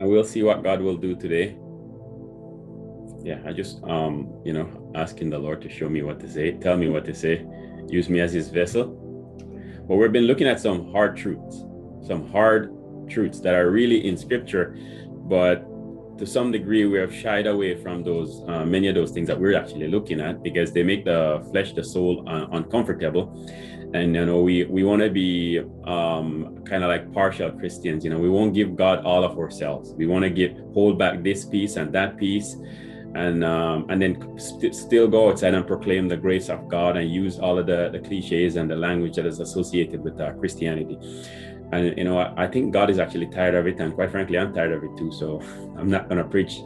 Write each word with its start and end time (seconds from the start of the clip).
and 0.00 0.08
we'll 0.10 0.24
see 0.24 0.42
what 0.42 0.62
God 0.62 0.80
will 0.80 0.96
do 0.96 1.14
today. 1.14 1.56
Yeah, 3.24 3.40
I 3.46 3.52
just 3.52 3.82
um, 3.84 4.32
you 4.44 4.52
know, 4.52 4.90
asking 4.94 5.30
the 5.30 5.38
Lord 5.38 5.62
to 5.62 5.68
show 5.68 5.88
me 5.88 6.02
what 6.02 6.18
to 6.20 6.28
say, 6.28 6.52
tell 6.52 6.76
me 6.76 6.88
what 6.88 7.04
to 7.04 7.14
say, 7.14 7.46
use 7.88 8.08
me 8.08 8.20
as 8.20 8.32
his 8.32 8.48
vessel. 8.48 8.98
But 9.88 9.96
we've 9.96 10.12
been 10.12 10.24
looking 10.24 10.48
at 10.48 10.60
some 10.60 10.90
hard 10.90 11.16
truths, 11.16 11.64
some 12.06 12.28
hard 12.30 12.72
truths 13.08 13.40
that 13.40 13.54
are 13.54 13.70
really 13.70 14.06
in 14.06 14.16
scripture, 14.16 14.76
but 15.28 15.64
to 16.22 16.26
some 16.26 16.52
degree 16.52 16.84
we 16.86 16.98
have 17.00 17.12
shied 17.12 17.48
away 17.48 17.74
from 17.74 18.04
those 18.04 18.44
uh, 18.46 18.64
many 18.64 18.86
of 18.86 18.94
those 18.94 19.10
things 19.10 19.26
that 19.26 19.38
we're 19.38 19.56
actually 19.56 19.88
looking 19.88 20.20
at 20.20 20.40
because 20.40 20.72
they 20.72 20.84
make 20.84 21.04
the 21.04 21.44
flesh 21.50 21.72
the 21.72 21.82
soul 21.82 22.24
uh, 22.28 22.46
uncomfortable. 22.52 23.24
And 23.92 24.14
you 24.14 24.24
know 24.24 24.40
we 24.40 24.64
we 24.76 24.84
want 24.84 25.02
to 25.02 25.10
be 25.10 25.60
um, 25.84 26.62
kind 26.64 26.84
of 26.84 26.88
like 26.94 27.12
partial 27.12 27.50
christians 27.50 28.04
you 28.04 28.10
know. 28.10 28.20
We 28.20 28.30
won't 28.30 28.54
give 28.54 28.76
god 28.76 29.04
all 29.04 29.24
of 29.24 29.36
ourselves. 29.36 29.94
We 29.94 30.06
want 30.06 30.22
to 30.22 30.30
give 30.30 30.52
hold 30.74 30.96
back 30.96 31.24
this 31.24 31.44
piece 31.44 31.74
and 31.74 31.92
that 31.92 32.16
piece 32.16 32.56
and 33.14 33.44
um, 33.44 33.86
and 33.90 34.00
then 34.00 34.38
st- 34.38 34.74
still 34.74 35.08
go 35.08 35.28
outside 35.28 35.54
and 35.54 35.66
proclaim 35.66 36.08
the 36.08 36.16
grace 36.16 36.48
of 36.48 36.66
god 36.68 36.96
and 36.96 37.12
use 37.12 37.38
all 37.38 37.58
of 37.58 37.66
the, 37.66 37.90
the 37.90 37.98
cliches 37.98 38.56
and 38.56 38.70
the 38.70 38.76
language 38.76 39.16
that 39.16 39.26
is 39.26 39.38
associated 39.38 40.02
with 40.02 40.18
uh, 40.18 40.32
christianity 40.40 40.96
and 41.72 41.96
you 41.96 42.04
know 42.04 42.18
I, 42.18 42.44
I 42.44 42.46
think 42.46 42.72
god 42.72 42.90
is 42.90 42.98
actually 42.98 43.26
tired 43.26 43.54
of 43.54 43.66
it 43.66 43.80
and 43.80 43.94
quite 43.94 44.10
frankly 44.10 44.38
i'm 44.38 44.52
tired 44.52 44.72
of 44.72 44.84
it 44.84 44.96
too 44.96 45.10
so 45.10 45.40
i'm 45.78 45.90
not 45.90 46.08
going 46.08 46.18
to 46.18 46.24
preach 46.24 46.60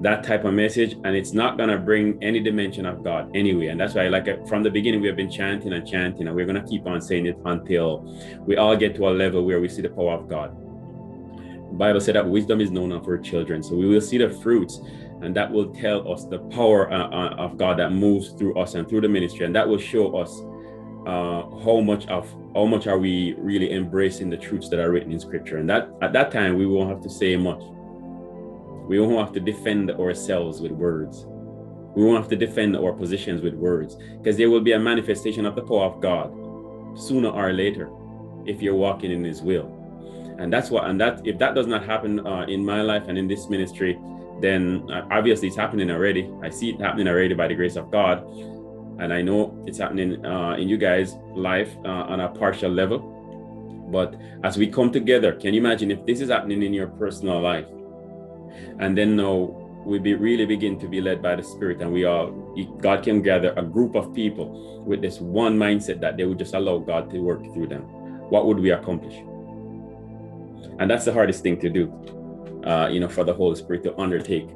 that 0.00 0.24
type 0.24 0.44
of 0.44 0.54
message 0.54 0.94
and 1.04 1.14
it's 1.14 1.32
not 1.32 1.58
going 1.58 1.68
to 1.68 1.78
bring 1.78 2.18
any 2.22 2.40
dimension 2.40 2.86
of 2.86 3.04
god 3.04 3.30
anyway. 3.34 3.66
And 3.66 3.78
that's 3.78 3.94
why 3.94 4.08
like 4.08 4.28
uh, 4.28 4.42
from 4.46 4.62
the 4.62 4.70
beginning 4.70 5.00
we 5.00 5.06
have 5.08 5.16
been 5.16 5.30
chanting 5.30 5.74
and 5.74 5.86
chanting 5.86 6.26
and 6.26 6.34
we're 6.34 6.46
going 6.46 6.60
to 6.60 6.68
keep 6.68 6.86
on 6.86 7.00
saying 7.00 7.26
it 7.26 7.36
until 7.44 8.00
we 8.46 8.56
all 8.56 8.76
get 8.76 8.94
to 8.96 9.08
a 9.08 9.10
level 9.10 9.44
where 9.44 9.60
we 9.60 9.68
see 9.68 9.82
the 9.82 9.90
power 9.90 10.14
of 10.14 10.28
god. 10.28 10.56
The 11.70 11.76
bible 11.76 12.00
said 12.00 12.14
that 12.14 12.26
wisdom 12.26 12.60
is 12.60 12.70
known 12.70 12.92
of 12.92 13.04
her 13.04 13.18
children 13.18 13.62
so 13.62 13.74
we 13.74 13.86
will 13.86 14.00
see 14.00 14.16
the 14.16 14.30
fruits 14.30 14.80
and 15.20 15.36
that 15.36 15.52
will 15.52 15.70
tell 15.74 16.10
us 16.10 16.24
the 16.24 16.38
power 16.38 16.90
uh, 16.90 17.08
uh, 17.08 17.34
of 17.36 17.58
god 17.58 17.78
that 17.78 17.92
moves 17.92 18.30
through 18.30 18.58
us 18.58 18.74
and 18.74 18.88
through 18.88 19.02
the 19.02 19.08
ministry 19.08 19.44
and 19.44 19.54
that 19.54 19.68
will 19.68 19.78
show 19.78 20.16
us 20.16 20.40
uh, 21.06 21.42
how 21.64 21.80
much 21.80 22.06
of 22.08 22.30
how 22.54 22.66
much 22.66 22.86
are 22.86 22.98
we 22.98 23.34
really 23.38 23.72
embracing 23.72 24.28
the 24.28 24.36
truths 24.36 24.68
that 24.68 24.78
are 24.78 24.90
written 24.90 25.12
in 25.12 25.20
scripture 25.20 25.58
and 25.58 25.68
that 25.68 25.88
at 26.02 26.12
that 26.12 26.30
time 26.30 26.56
we 26.56 26.66
won't 26.66 26.90
have 26.90 27.00
to 27.00 27.08
say 27.08 27.36
much 27.36 27.62
we 28.90 28.98
won't 28.98 29.24
have 29.24 29.32
to 29.34 29.38
defend 29.38 29.88
ourselves 29.92 30.60
with 30.60 30.72
words. 30.72 31.24
We 31.94 32.04
won't 32.04 32.18
have 32.18 32.28
to 32.30 32.34
defend 32.34 32.76
our 32.76 32.92
positions 32.92 33.40
with 33.40 33.54
words 33.54 33.96
because 34.18 34.36
there 34.36 34.50
will 34.50 34.62
be 34.62 34.72
a 34.72 34.80
manifestation 34.80 35.46
of 35.46 35.54
the 35.54 35.62
power 35.62 35.84
of 35.84 36.00
God 36.00 36.32
sooner 36.98 37.28
or 37.28 37.52
later 37.52 37.88
if 38.46 38.60
you're 38.60 38.74
walking 38.74 39.12
in 39.12 39.22
His 39.22 39.42
will. 39.42 39.68
And 40.40 40.52
that's 40.52 40.70
what, 40.70 40.90
and 40.90 41.00
that 41.00 41.24
if 41.24 41.38
that 41.38 41.54
does 41.54 41.68
not 41.68 41.84
happen 41.84 42.26
uh, 42.26 42.46
in 42.48 42.64
my 42.64 42.82
life 42.82 43.04
and 43.06 43.16
in 43.16 43.28
this 43.28 43.48
ministry, 43.48 43.96
then 44.40 44.90
uh, 44.90 45.06
obviously 45.12 45.46
it's 45.46 45.56
happening 45.56 45.88
already. 45.88 46.28
I 46.42 46.50
see 46.50 46.70
it 46.70 46.80
happening 46.80 47.06
already 47.06 47.34
by 47.34 47.46
the 47.46 47.54
grace 47.54 47.76
of 47.76 47.92
God. 47.92 48.24
And 49.00 49.12
I 49.12 49.22
know 49.22 49.62
it's 49.66 49.78
happening 49.78 50.24
uh, 50.24 50.56
in 50.58 50.68
you 50.68 50.76
guys' 50.76 51.16
life 51.34 51.74
uh, 51.84 52.12
on 52.12 52.20
a 52.20 52.28
partial 52.28 52.70
level. 52.70 52.98
But 53.90 54.14
as 54.44 54.56
we 54.56 54.68
come 54.68 54.92
together, 54.92 55.32
can 55.32 55.54
you 55.54 55.60
imagine 55.60 55.90
if 55.90 56.04
this 56.06 56.20
is 56.20 56.30
happening 56.30 56.62
in 56.62 56.72
your 56.72 56.86
personal 56.86 57.40
life? 57.40 57.66
and 58.78 58.96
then 58.96 59.16
now 59.16 59.56
we 59.84 59.98
be 59.98 60.14
really 60.14 60.46
begin 60.46 60.78
to 60.78 60.88
be 60.88 61.00
led 61.00 61.22
by 61.22 61.34
the 61.34 61.42
spirit 61.42 61.80
and 61.80 61.92
we 61.92 62.04
are 62.04 62.30
god 62.80 63.02
can 63.02 63.22
gather 63.22 63.52
a 63.56 63.62
group 63.62 63.94
of 63.94 64.12
people 64.14 64.82
with 64.84 65.00
this 65.00 65.20
one 65.20 65.58
mindset 65.58 66.00
that 66.00 66.16
they 66.16 66.24
would 66.24 66.38
just 66.38 66.54
allow 66.54 66.78
god 66.78 67.10
to 67.10 67.18
work 67.18 67.42
through 67.54 67.66
them 67.66 67.82
what 68.30 68.46
would 68.46 68.58
we 68.58 68.70
accomplish 68.70 69.16
and 70.78 70.90
that's 70.90 71.04
the 71.04 71.12
hardest 71.12 71.42
thing 71.42 71.58
to 71.58 71.68
do 71.68 71.92
uh, 72.66 72.88
you 72.88 73.00
know 73.00 73.08
for 73.08 73.24
the 73.24 73.32
holy 73.32 73.56
spirit 73.56 73.82
to 73.82 73.98
undertake 73.98 74.48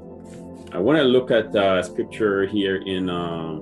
i 0.73 0.79
want 0.79 0.98
to 0.98 1.05
look 1.05 1.31
at 1.31 1.55
uh, 1.56 1.83
scripture 1.83 2.47
here 2.47 2.77
in 2.77 3.08
uh, 3.08 3.58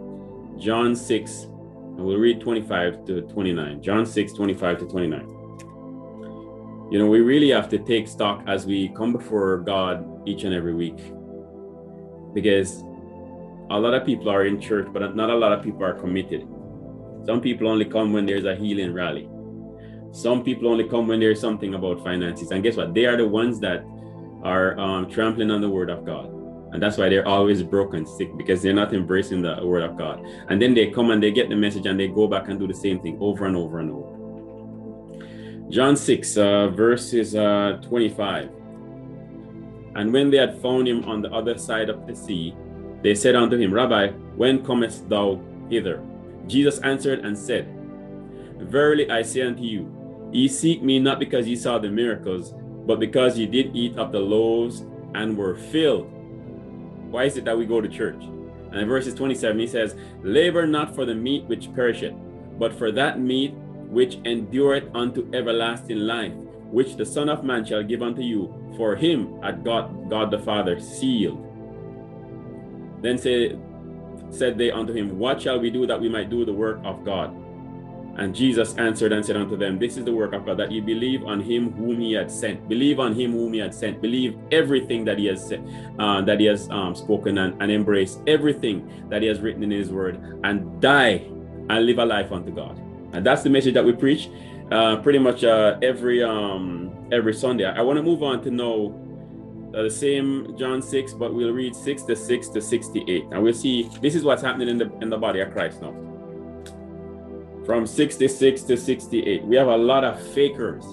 john 0.58 0.94
6 0.94 1.42
and 1.42 2.04
we'll 2.04 2.18
read 2.18 2.40
25 2.40 3.04
to 3.06 3.22
29 3.22 3.82
john 3.82 4.06
6 4.06 4.32
25 4.32 4.78
to 4.78 4.86
29 4.86 5.42
you 6.92 6.98
know, 6.98 7.06
we 7.06 7.22
really 7.22 7.48
have 7.48 7.70
to 7.70 7.78
take 7.78 8.06
stock 8.06 8.44
as 8.46 8.66
we 8.66 8.90
come 8.90 9.14
before 9.14 9.56
God 9.60 10.28
each 10.28 10.44
and 10.44 10.52
every 10.52 10.74
week. 10.74 10.98
Because 12.34 12.82
a 13.70 13.80
lot 13.80 13.94
of 13.94 14.04
people 14.04 14.28
are 14.28 14.44
in 14.44 14.60
church, 14.60 14.88
but 14.92 15.16
not 15.16 15.30
a 15.30 15.34
lot 15.34 15.52
of 15.52 15.62
people 15.62 15.84
are 15.84 15.94
committed. 15.94 16.46
Some 17.24 17.40
people 17.40 17.68
only 17.68 17.86
come 17.86 18.12
when 18.12 18.26
there's 18.26 18.44
a 18.44 18.54
healing 18.54 18.92
rally. 18.92 19.26
Some 20.10 20.44
people 20.44 20.68
only 20.68 20.86
come 20.86 21.08
when 21.08 21.18
there's 21.18 21.40
something 21.40 21.72
about 21.72 22.04
finances. 22.04 22.50
And 22.50 22.62
guess 22.62 22.76
what? 22.76 22.92
They 22.92 23.06
are 23.06 23.16
the 23.16 23.26
ones 23.26 23.58
that 23.60 23.86
are 24.42 24.78
um, 24.78 25.08
trampling 25.08 25.50
on 25.50 25.62
the 25.62 25.70
word 25.70 25.88
of 25.88 26.04
God. 26.04 26.28
And 26.72 26.82
that's 26.82 26.96
why 26.96 27.10
they're 27.10 27.28
always 27.28 27.62
broken, 27.62 28.06
sick, 28.06 28.34
because 28.36 28.62
they're 28.62 28.72
not 28.72 28.94
embracing 28.94 29.42
the 29.42 29.60
word 29.64 29.82
of 29.82 29.98
God. 29.98 30.24
And 30.48 30.60
then 30.60 30.72
they 30.72 30.90
come 30.90 31.10
and 31.10 31.22
they 31.22 31.30
get 31.30 31.50
the 31.50 31.56
message 31.56 31.84
and 31.84 32.00
they 32.00 32.08
go 32.08 32.26
back 32.26 32.48
and 32.48 32.58
do 32.58 32.66
the 32.66 32.74
same 32.74 32.98
thing 33.00 33.18
over 33.20 33.44
and 33.44 33.56
over 33.56 33.78
and 33.80 33.90
over. 33.90 35.68
John 35.70 35.96
6, 35.96 36.36
uh, 36.36 36.68
verses 36.68 37.34
uh, 37.36 37.78
25. 37.82 38.50
And 39.94 40.12
when 40.12 40.30
they 40.30 40.38
had 40.38 40.60
found 40.62 40.88
him 40.88 41.04
on 41.04 41.20
the 41.20 41.30
other 41.30 41.58
side 41.58 41.90
of 41.90 42.06
the 42.06 42.16
sea, 42.16 42.54
they 43.02 43.14
said 43.14 43.34
unto 43.34 43.58
him, 43.58 43.72
Rabbi, 43.72 44.08
when 44.36 44.64
comest 44.64 45.08
thou 45.08 45.40
hither? 45.68 46.02
Jesus 46.46 46.78
answered 46.80 47.20
and 47.20 47.36
said, 47.36 47.68
Verily 48.58 49.10
I 49.10 49.22
say 49.22 49.42
unto 49.42 49.62
you, 49.62 50.30
ye 50.32 50.48
seek 50.48 50.82
me 50.82 50.98
not 50.98 51.18
because 51.18 51.46
ye 51.46 51.56
saw 51.56 51.78
the 51.78 51.90
miracles, 51.90 52.54
but 52.86 52.98
because 52.98 53.38
ye 53.38 53.46
did 53.46 53.76
eat 53.76 53.96
of 53.98 54.12
the 54.12 54.20
loaves 54.20 54.84
and 55.14 55.36
were 55.36 55.56
filled. 55.56 56.10
Why 57.12 57.24
is 57.24 57.36
it 57.36 57.44
that 57.44 57.58
we 57.58 57.66
go 57.66 57.82
to 57.82 57.88
church? 57.88 58.24
And 58.24 58.80
in 58.80 58.88
verses 58.88 59.12
27, 59.14 59.58
he 59.58 59.66
says, 59.66 59.94
Labor 60.22 60.66
not 60.66 60.94
for 60.94 61.04
the 61.04 61.14
meat 61.14 61.44
which 61.44 61.72
perisheth, 61.74 62.14
but 62.58 62.72
for 62.72 62.90
that 62.92 63.20
meat 63.20 63.52
which 63.52 64.14
endureth 64.24 64.84
unto 64.94 65.30
everlasting 65.34 65.98
life, 65.98 66.32
which 66.70 66.96
the 66.96 67.04
Son 67.04 67.28
of 67.28 67.44
Man 67.44 67.66
shall 67.66 67.82
give 67.82 68.00
unto 68.02 68.22
you. 68.22 68.54
For 68.78 68.96
him 68.96 69.42
had 69.42 69.62
God, 69.62 70.08
God 70.08 70.30
the 70.30 70.38
Father 70.38 70.80
sealed. 70.80 71.46
Then 73.02 73.18
say, 73.18 73.58
said 74.30 74.56
they 74.56 74.70
unto 74.70 74.94
him, 74.94 75.18
What 75.18 75.42
shall 75.42 75.60
we 75.60 75.68
do 75.68 75.86
that 75.86 76.00
we 76.00 76.08
might 76.08 76.30
do 76.30 76.46
the 76.46 76.52
work 76.54 76.80
of 76.82 77.04
God? 77.04 77.36
And 78.16 78.34
Jesus 78.34 78.74
answered 78.76 79.12
and 79.12 79.24
said 79.24 79.36
unto 79.36 79.56
them, 79.56 79.78
This 79.78 79.96
is 79.96 80.04
the 80.04 80.12
work 80.12 80.34
of 80.34 80.44
God, 80.44 80.58
that 80.58 80.70
ye 80.70 80.80
believe 80.80 81.24
on 81.24 81.40
him 81.40 81.72
whom 81.72 82.00
he 82.00 82.12
had 82.12 82.30
sent. 82.30 82.68
Believe 82.68 83.00
on 83.00 83.14
him 83.14 83.32
whom 83.32 83.54
he 83.54 83.58
had 83.58 83.74
sent. 83.74 84.02
Believe 84.02 84.38
everything 84.50 85.04
that 85.06 85.18
he 85.18 85.26
has 85.26 85.46
said, 85.46 85.66
uh, 85.98 86.20
that 86.22 86.38
he 86.38 86.46
has 86.46 86.68
um, 86.70 86.94
spoken, 86.94 87.38
and, 87.38 87.60
and 87.62 87.70
embrace 87.70 88.18
everything 88.26 89.08
that 89.08 89.22
he 89.22 89.28
has 89.28 89.40
written 89.40 89.62
in 89.62 89.70
his 89.70 89.90
word, 89.90 90.20
and 90.44 90.80
die 90.80 91.24
and 91.70 91.86
live 91.86 91.98
a 91.98 92.04
life 92.04 92.32
unto 92.32 92.50
God. 92.50 92.78
And 93.12 93.24
that's 93.24 93.42
the 93.42 93.50
message 93.50 93.74
that 93.74 93.84
we 93.84 93.92
preach 93.92 94.28
uh, 94.70 94.96
pretty 94.96 95.18
much 95.18 95.44
uh, 95.44 95.78
every 95.82 96.22
um, 96.22 97.08
every 97.12 97.34
Sunday. 97.34 97.64
I 97.64 97.80
want 97.82 97.96
to 97.96 98.02
move 98.02 98.22
on 98.22 98.42
to 98.42 98.50
know 98.50 98.98
uh, 99.74 99.82
the 99.82 99.90
same 99.90 100.56
John 100.58 100.82
6, 100.82 101.14
but 101.14 101.34
we'll 101.34 101.52
read 101.52 101.74
6 101.74 102.02
to 102.04 102.16
6 102.16 102.48
to 102.48 102.60
68. 102.60 103.24
And 103.30 103.42
we'll 103.42 103.54
see 103.54 103.88
this 104.00 104.14
is 104.14 104.22
what's 104.22 104.42
happening 104.42 104.68
in 104.68 104.78
the 104.78 104.92
in 105.00 105.08
the 105.08 105.18
body 105.18 105.40
of 105.40 105.52
Christ 105.52 105.80
now. 105.80 106.11
From 107.64 107.86
66 107.86 108.62
to 108.62 108.76
68. 108.76 109.44
We 109.44 109.56
have 109.56 109.68
a 109.68 109.76
lot 109.76 110.04
of 110.04 110.20
fakers. 110.34 110.84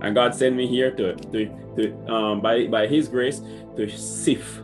And 0.00 0.14
God 0.14 0.34
sent 0.34 0.56
me 0.56 0.66
here 0.66 0.90
to 0.92 1.14
to, 1.14 1.46
to 1.76 2.12
um, 2.12 2.40
by 2.40 2.66
by 2.66 2.86
his 2.86 3.08
grace 3.08 3.40
to 3.76 3.88
sift, 3.88 4.60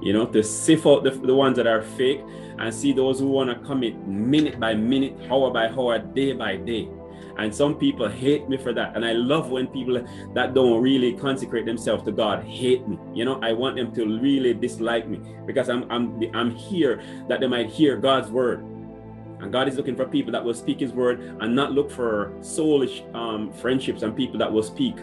you 0.00 0.12
know, 0.12 0.26
to 0.26 0.42
sift 0.42 0.86
out 0.86 1.04
the, 1.04 1.10
the 1.10 1.34
ones 1.34 1.56
that 1.56 1.66
are 1.66 1.82
fake 1.82 2.20
and 2.58 2.74
see 2.74 2.92
those 2.92 3.20
who 3.20 3.28
want 3.28 3.50
to 3.50 3.66
commit 3.66 4.06
minute 4.06 4.58
by 4.58 4.74
minute, 4.74 5.14
hour 5.30 5.50
by 5.50 5.68
hour, 5.68 5.98
day 5.98 6.32
by 6.32 6.56
day. 6.56 6.88
And 7.38 7.54
some 7.54 7.74
people 7.76 8.08
hate 8.08 8.48
me 8.48 8.56
for 8.56 8.72
that. 8.72 8.96
And 8.96 9.04
I 9.04 9.12
love 9.12 9.50
when 9.50 9.66
people 9.66 10.02
that 10.34 10.54
don't 10.54 10.80
really 10.80 11.12
consecrate 11.12 11.66
themselves 11.66 12.02
to 12.04 12.12
God 12.12 12.42
hate 12.44 12.86
me. 12.88 12.98
You 13.12 13.26
know, 13.26 13.38
I 13.42 13.52
want 13.52 13.76
them 13.76 13.92
to 13.94 14.20
really 14.20 14.54
dislike 14.54 15.06
me 15.06 15.20
because 15.44 15.68
I'm 15.68 15.90
I'm 15.90 16.22
I'm 16.34 16.50
here 16.50 17.02
that 17.28 17.40
they 17.40 17.46
might 17.46 17.68
hear 17.68 17.96
God's 17.98 18.30
word. 18.30 18.64
And 19.40 19.52
God 19.52 19.68
is 19.68 19.76
looking 19.76 19.96
for 19.96 20.06
people 20.06 20.32
that 20.32 20.44
will 20.44 20.54
speak 20.54 20.80
His 20.80 20.92
word 20.92 21.20
and 21.20 21.54
not 21.54 21.72
look 21.72 21.90
for 21.90 22.32
soulish 22.40 23.02
um, 23.14 23.52
friendships 23.52 24.02
and 24.02 24.16
people 24.16 24.38
that 24.38 24.52
will 24.52 24.62
speak 24.62 24.96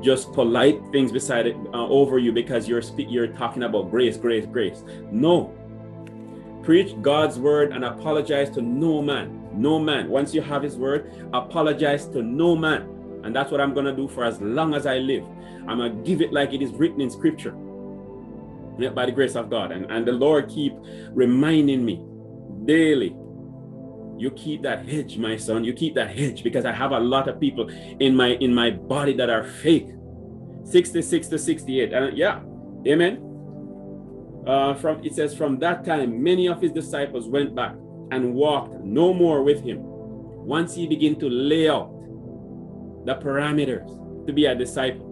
just 0.00 0.32
polite 0.32 0.80
things 0.92 1.12
beside 1.12 1.46
it 1.46 1.56
uh, 1.74 1.86
over 1.88 2.18
you 2.18 2.32
because 2.32 2.66
you're 2.68 2.82
you're 2.96 3.26
talking 3.28 3.64
about 3.64 3.90
grace, 3.90 4.16
grace, 4.16 4.46
grace. 4.46 4.82
No, 5.10 5.54
Preach 6.62 6.94
God's 7.00 7.38
word 7.38 7.72
and 7.72 7.84
apologize 7.84 8.50
to 8.50 8.60
no 8.60 9.00
man. 9.00 9.48
No 9.52 9.78
man. 9.78 10.08
Once 10.08 10.34
you 10.34 10.42
have 10.42 10.62
his 10.62 10.76
word, 10.76 11.10
apologize 11.32 12.06
to 12.08 12.22
no 12.22 12.54
man. 12.54 12.82
And 13.24 13.34
that's 13.34 13.50
what 13.50 13.60
I'm 13.60 13.74
to 13.74 13.96
do 13.96 14.08
for 14.08 14.24
as 14.24 14.40
long 14.40 14.74
as 14.74 14.86
I 14.86 14.98
live. 14.98 15.24
I'm 15.66 15.78
to 15.78 15.90
give 16.04 16.20
it 16.20 16.32
like 16.32 16.52
it 16.52 16.62
is 16.62 16.72
written 16.72 17.00
in 17.00 17.10
scripture. 17.10 17.52
By 18.94 19.06
the 19.06 19.12
grace 19.12 19.36
of 19.36 19.50
God. 19.50 19.72
And, 19.72 19.90
and 19.90 20.06
the 20.06 20.12
Lord 20.12 20.48
keep 20.48 20.74
reminding 21.10 21.84
me 21.84 22.04
daily. 22.66 23.16
You 24.20 24.30
keep 24.32 24.60
that 24.62 24.86
hedge, 24.86 25.16
my 25.16 25.38
son. 25.38 25.64
You 25.64 25.72
keep 25.72 25.94
that 25.94 26.14
hedge 26.14 26.44
because 26.44 26.66
I 26.66 26.72
have 26.72 26.92
a 26.92 27.00
lot 27.00 27.26
of 27.26 27.40
people 27.40 27.70
in 27.70 28.14
my 28.14 28.34
in 28.34 28.54
my 28.54 28.70
body 28.70 29.14
that 29.14 29.30
are 29.30 29.44
fake. 29.44 29.88
66 30.64 31.28
to 31.28 31.38
68. 31.38 31.92
And 31.94 32.18
yeah, 32.18 32.40
amen. 32.86 33.26
Uh, 34.46 34.74
from 34.74 35.02
it 35.02 35.14
says, 35.14 35.34
from 35.34 35.58
that 35.60 35.86
time, 35.86 36.22
many 36.22 36.48
of 36.48 36.60
his 36.60 36.70
disciples 36.70 37.28
went 37.28 37.54
back 37.54 37.72
and 38.10 38.34
walked 38.34 38.74
no 38.84 39.14
more 39.14 39.42
with 39.42 39.64
him. 39.64 39.78
Once 39.80 40.74
he 40.74 40.86
began 40.86 41.18
to 41.18 41.28
lay 41.30 41.70
out 41.70 41.90
the 43.06 43.14
parameters 43.14 43.88
to 44.26 44.34
be 44.34 44.44
a 44.44 44.54
disciple, 44.54 45.06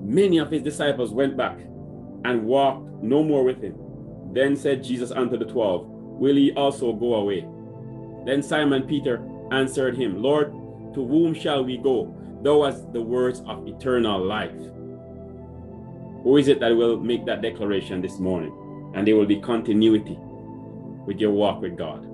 many 0.00 0.38
of 0.38 0.52
his 0.52 0.62
disciples 0.62 1.10
went 1.10 1.36
back 1.36 1.58
and 2.24 2.44
walked 2.44 3.02
no 3.02 3.24
more 3.24 3.42
with 3.42 3.60
him. 3.60 3.74
Then 4.32 4.54
said 4.54 4.84
Jesus 4.84 5.10
unto 5.10 5.36
the 5.36 5.46
twelve, 5.46 5.84
Will 5.86 6.38
ye 6.38 6.52
also 6.52 6.92
go 6.92 7.14
away? 7.14 7.44
Then 8.26 8.42
Simon 8.42 8.82
Peter 8.82 9.22
answered 9.52 9.96
him, 9.96 10.20
Lord, 10.20 10.50
to 10.94 11.06
whom 11.06 11.32
shall 11.32 11.64
we 11.64 11.78
go? 11.78 12.12
Thou 12.42 12.64
hast 12.64 12.92
the 12.92 13.00
words 13.00 13.40
of 13.46 13.66
eternal 13.66 14.22
life. 14.22 14.50
Who 16.22 16.36
is 16.36 16.48
it 16.48 16.58
that 16.58 16.76
will 16.76 16.98
make 16.98 17.24
that 17.26 17.40
declaration 17.40 18.02
this 18.02 18.18
morning? 18.18 18.92
And 18.94 19.06
there 19.06 19.14
will 19.14 19.26
be 19.26 19.40
continuity 19.40 20.18
with 21.06 21.20
your 21.20 21.30
walk 21.30 21.60
with 21.62 21.78
God. 21.78 22.04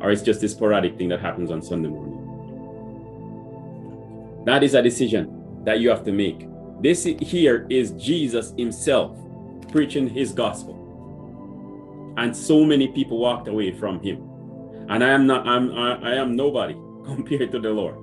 Or 0.00 0.10
it's 0.10 0.20
just 0.20 0.42
this 0.42 0.52
sporadic 0.52 0.98
thing 0.98 1.08
that 1.08 1.20
happens 1.20 1.50
on 1.50 1.62
Sunday 1.62 1.88
morning. 1.88 2.22
That 4.44 4.62
is 4.62 4.74
a 4.74 4.82
decision 4.82 5.62
that 5.64 5.80
you 5.80 5.88
have 5.88 6.04
to 6.04 6.12
make. 6.12 6.46
This 6.82 7.04
here 7.04 7.66
is 7.70 7.92
Jesus 7.92 8.52
himself 8.58 9.16
preaching 9.72 10.06
his 10.08 10.32
gospel. 10.32 10.74
And 12.18 12.36
so 12.36 12.62
many 12.64 12.88
people 12.88 13.18
walked 13.18 13.48
away 13.48 13.72
from 13.72 14.00
him. 14.00 14.25
And 14.88 15.02
I 15.02 15.10
am 15.10 15.26
not 15.26 15.46
I'm 15.46 15.72
I, 15.72 16.12
I 16.12 16.14
am 16.14 16.36
nobody 16.36 16.74
compared 17.04 17.52
to 17.52 17.58
the 17.58 17.70
Lord. 17.70 17.96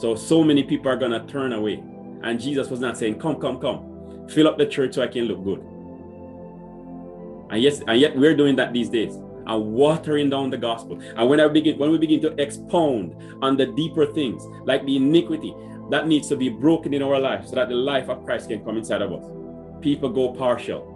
So 0.00 0.14
so 0.14 0.42
many 0.42 0.62
people 0.62 0.90
are 0.90 0.96
gonna 0.96 1.26
turn 1.26 1.52
away. 1.52 1.82
And 2.22 2.40
Jesus 2.40 2.70
was 2.70 2.80
not 2.80 2.96
saying, 2.96 3.18
Come, 3.20 3.40
come, 3.40 3.60
come, 3.60 4.28
fill 4.28 4.48
up 4.48 4.58
the 4.58 4.66
church 4.66 4.94
so 4.94 5.02
I 5.02 5.08
can 5.08 5.24
look 5.24 5.44
good. 5.44 5.60
And 7.50 7.62
yes, 7.62 7.82
and 7.86 8.00
yet 8.00 8.16
we're 8.16 8.34
doing 8.34 8.56
that 8.56 8.72
these 8.72 8.88
days 8.88 9.14
and 9.46 9.72
watering 9.72 10.30
down 10.30 10.50
the 10.50 10.56
gospel. 10.56 10.98
And 11.16 11.28
when 11.28 11.40
I 11.40 11.48
begin, 11.48 11.78
when 11.78 11.90
we 11.90 11.98
begin 11.98 12.20
to 12.22 12.40
expound 12.40 13.14
on 13.42 13.56
the 13.56 13.66
deeper 13.66 14.06
things, 14.06 14.44
like 14.64 14.84
the 14.86 14.96
iniquity 14.96 15.54
that 15.90 16.08
needs 16.08 16.28
to 16.28 16.36
be 16.36 16.48
broken 16.48 16.94
in 16.94 17.02
our 17.02 17.20
life, 17.20 17.46
so 17.46 17.56
that 17.56 17.68
the 17.68 17.74
life 17.74 18.08
of 18.08 18.24
Christ 18.24 18.48
can 18.48 18.64
come 18.64 18.78
inside 18.78 19.02
of 19.02 19.12
us, 19.12 19.24
people 19.82 20.08
go 20.08 20.32
partial, 20.32 20.90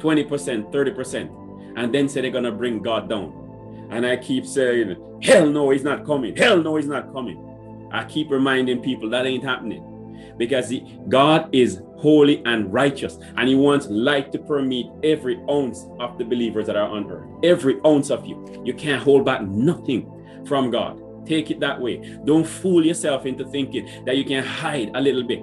twenty 0.00 0.24
percent, 0.24 0.72
thirty 0.72 0.90
percent, 0.90 1.30
and 1.76 1.94
then 1.94 2.08
say 2.08 2.20
they're 2.20 2.30
gonna 2.30 2.52
bring 2.52 2.82
God 2.82 3.08
down. 3.08 3.88
And 3.90 4.04
I 4.04 4.16
keep 4.16 4.46
saying, 4.46 5.20
hell 5.22 5.48
no, 5.48 5.70
he's 5.70 5.84
not 5.84 6.04
coming. 6.04 6.36
Hell 6.36 6.60
no, 6.62 6.76
he's 6.76 6.88
not 6.88 7.12
coming. 7.12 7.88
I 7.92 8.04
keep 8.04 8.30
reminding 8.30 8.82
people 8.82 9.08
that 9.10 9.26
ain't 9.26 9.44
happening 9.44 10.34
because 10.36 10.68
he, 10.68 10.98
God 11.08 11.48
is 11.54 11.82
holy 11.96 12.42
and 12.44 12.72
righteous, 12.72 13.18
and 13.36 13.48
He 13.48 13.54
wants 13.54 13.86
light 13.88 14.32
to 14.32 14.38
permeate 14.38 14.90
every 15.02 15.40
ounce 15.50 15.86
of 15.98 16.18
the 16.18 16.24
believers 16.24 16.66
that 16.66 16.76
are 16.76 16.88
on 16.88 17.10
earth. 17.10 17.28
Every 17.42 17.80
ounce 17.86 18.10
of 18.10 18.26
you. 18.26 18.62
You 18.64 18.74
can't 18.74 19.02
hold 19.02 19.24
back 19.24 19.42
nothing 19.42 20.44
from 20.46 20.70
God. 20.70 21.02
Take 21.26 21.50
it 21.50 21.58
that 21.60 21.80
way. 21.80 22.18
Don't 22.24 22.46
fool 22.46 22.84
yourself 22.84 23.26
into 23.26 23.44
thinking 23.50 24.04
that 24.04 24.16
you 24.16 24.24
can 24.24 24.44
hide 24.44 24.92
a 24.94 25.00
little 25.00 25.24
bit 25.24 25.42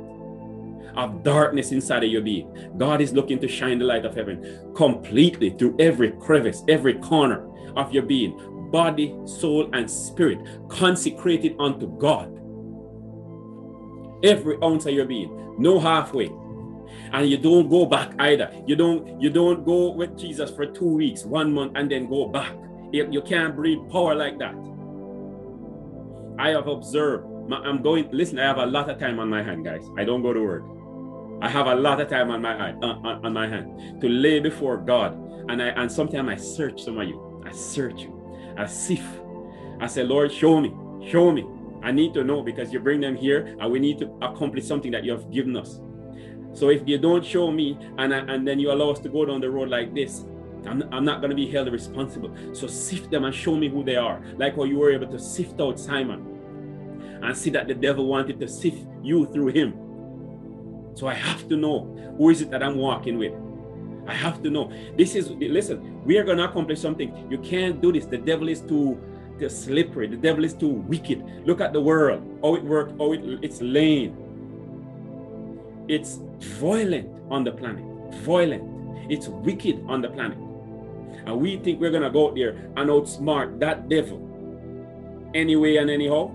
of 0.95 1.23
darkness 1.23 1.71
inside 1.71 2.03
of 2.03 2.11
your 2.11 2.21
being. 2.21 2.73
God 2.77 3.01
is 3.01 3.13
looking 3.13 3.39
to 3.39 3.47
shine 3.47 3.79
the 3.79 3.85
light 3.85 4.05
of 4.05 4.15
heaven 4.15 4.73
completely 4.75 5.51
through 5.51 5.75
every 5.79 6.11
crevice, 6.11 6.63
every 6.67 6.95
corner 6.95 7.49
of 7.75 7.91
your 7.91 8.03
being, 8.03 8.69
body, 8.71 9.15
soul, 9.25 9.69
and 9.73 9.89
spirit, 9.89 10.39
consecrated 10.69 11.55
unto 11.59 11.87
God 11.97 12.39
every 14.23 14.57
ounce 14.63 14.85
of 14.85 14.93
your 14.93 15.05
being, 15.05 15.55
no 15.57 15.79
halfway. 15.79 16.31
And 17.11 17.29
you 17.29 17.37
don't 17.37 17.69
go 17.69 17.85
back 17.85 18.13
either. 18.19 18.51
You 18.65 18.75
don't 18.75 19.21
you 19.21 19.29
don't 19.29 19.65
go 19.65 19.91
with 19.91 20.17
Jesus 20.17 20.49
for 20.51 20.65
two 20.65 20.87
weeks, 20.87 21.25
one 21.25 21.53
month, 21.53 21.73
and 21.75 21.91
then 21.91 22.09
go 22.09 22.27
back. 22.27 22.53
You, 22.91 23.07
you 23.11 23.21
can't 23.21 23.55
breathe 23.55 23.79
power 23.91 24.15
like 24.15 24.39
that. 24.39 24.55
I 26.39 26.49
have 26.49 26.67
observed. 26.67 27.25
I'm 27.51 27.81
going. 27.81 28.09
Listen, 28.11 28.39
I 28.39 28.43
have 28.43 28.57
a 28.57 28.65
lot 28.65 28.89
of 28.89 28.99
time 28.99 29.19
on 29.19 29.29
my 29.29 29.43
hand, 29.43 29.65
guys. 29.65 29.83
I 29.97 30.03
don't 30.03 30.21
go 30.21 30.33
to 30.33 30.41
work. 30.41 30.63
I 31.41 31.49
have 31.49 31.67
a 31.67 31.75
lot 31.75 31.99
of 31.99 32.09
time 32.09 32.31
on 32.31 32.41
my 32.41 32.71
uh, 32.71 32.75
on, 32.75 33.05
on, 33.05 33.25
on 33.25 33.33
my 33.33 33.47
hand 33.47 34.01
to 34.01 34.09
lay 34.09 34.39
before 34.39 34.77
God, 34.77 35.13
and 35.49 35.61
I 35.61 35.67
and 35.69 35.91
sometimes 35.91 36.29
I 36.29 36.35
search 36.35 36.83
some 36.83 36.97
of 36.97 37.07
you. 37.07 37.43
I 37.45 37.51
search 37.51 38.01
you. 38.01 38.53
I 38.57 38.65
sift. 38.65 39.07
I 39.79 39.87
say, 39.87 40.03
Lord, 40.03 40.31
show 40.31 40.61
me, 40.61 40.73
show 41.09 41.31
me. 41.31 41.45
I 41.81 41.91
need 41.91 42.13
to 42.13 42.23
know 42.23 42.41
because 42.41 42.71
you 42.71 42.79
bring 42.79 43.01
them 43.01 43.15
here 43.15 43.57
and 43.59 43.69
we 43.69 43.79
need 43.79 43.99
to 43.99 44.09
accomplish 44.21 44.65
something 44.65 44.91
that 44.91 45.03
you 45.03 45.11
have 45.11 45.29
given 45.31 45.57
us. 45.57 45.81
So 46.53 46.69
if 46.69 46.87
you 46.87 46.97
don't 46.97 47.25
show 47.25 47.51
me 47.51 47.77
and, 47.97 48.13
and 48.13 48.47
then 48.47 48.59
you 48.59 48.71
allow 48.71 48.91
us 48.91 48.99
to 48.99 49.09
go 49.09 49.25
down 49.25 49.41
the 49.41 49.49
road 49.49 49.69
like 49.69 49.93
this, 49.93 50.23
I'm, 50.65 50.83
I'm 50.93 51.03
not 51.03 51.19
going 51.19 51.31
to 51.31 51.35
be 51.35 51.49
held 51.49 51.69
responsible. 51.69 52.33
So 52.53 52.67
sift 52.67 53.11
them 53.11 53.25
and 53.25 53.35
show 53.35 53.55
me 53.55 53.67
who 53.67 53.83
they 53.83 53.97
are. 53.97 54.23
Like 54.37 54.55
how 54.55 54.63
you 54.63 54.77
were 54.77 54.91
able 54.91 55.07
to 55.07 55.19
sift 55.19 55.59
out 55.59 55.77
Simon 55.77 57.19
and 57.21 57.35
see 57.35 57.49
that 57.49 57.67
the 57.67 57.73
devil 57.73 58.05
wanted 58.07 58.39
to 58.39 58.47
sift 58.47 58.87
you 59.01 59.25
through 59.33 59.47
him. 59.47 59.73
So 60.95 61.07
I 61.07 61.13
have 61.13 61.47
to 61.49 61.57
know 61.57 62.13
who 62.17 62.29
is 62.29 62.41
it 62.41 62.51
that 62.51 62.61
I'm 62.61 62.77
walking 62.77 63.17
with. 63.17 63.33
I 64.07 64.13
have 64.13 64.43
to 64.43 64.49
know. 64.49 64.71
This 64.97 65.15
is, 65.15 65.29
listen, 65.31 66.03
we 66.03 66.17
are 66.17 66.23
going 66.23 66.37
to 66.37 66.43
accomplish 66.43 66.79
something. 66.79 67.27
You 67.31 67.37
can't 67.37 67.81
do 67.81 67.91
this. 67.91 68.05
The 68.05 68.17
devil 68.17 68.49
is 68.49 68.61
too 68.61 69.01
too 69.39 69.49
slippery. 69.49 70.07
The 70.07 70.17
devil 70.17 70.43
is 70.43 70.53
too 70.53 70.67
wicked. 70.67 71.23
Look 71.45 71.61
at 71.61 71.73
the 71.73 71.81
world, 71.81 72.21
how 72.43 72.55
it 72.55 72.63
works, 72.63 72.93
how 72.97 73.13
it, 73.13 73.21
it's 73.41 73.61
lame. 73.61 74.15
It's 75.87 76.19
violent 76.39 77.09
on 77.29 77.43
the 77.43 77.51
planet. 77.51 77.83
Violent. 78.23 79.11
It's 79.11 79.27
wicked 79.27 79.83
on 79.87 80.01
the 80.01 80.09
planet. 80.09 80.37
And 81.25 81.39
we 81.39 81.57
think 81.57 81.79
we're 81.79 81.91
going 81.91 82.03
to 82.03 82.09
go 82.09 82.29
out 82.29 82.35
there 82.35 82.49
and 82.75 82.89
outsmart 82.89 83.59
that 83.59 83.89
devil 83.89 84.19
anyway 85.33 85.77
and 85.77 85.89
anyhow. 85.89 86.31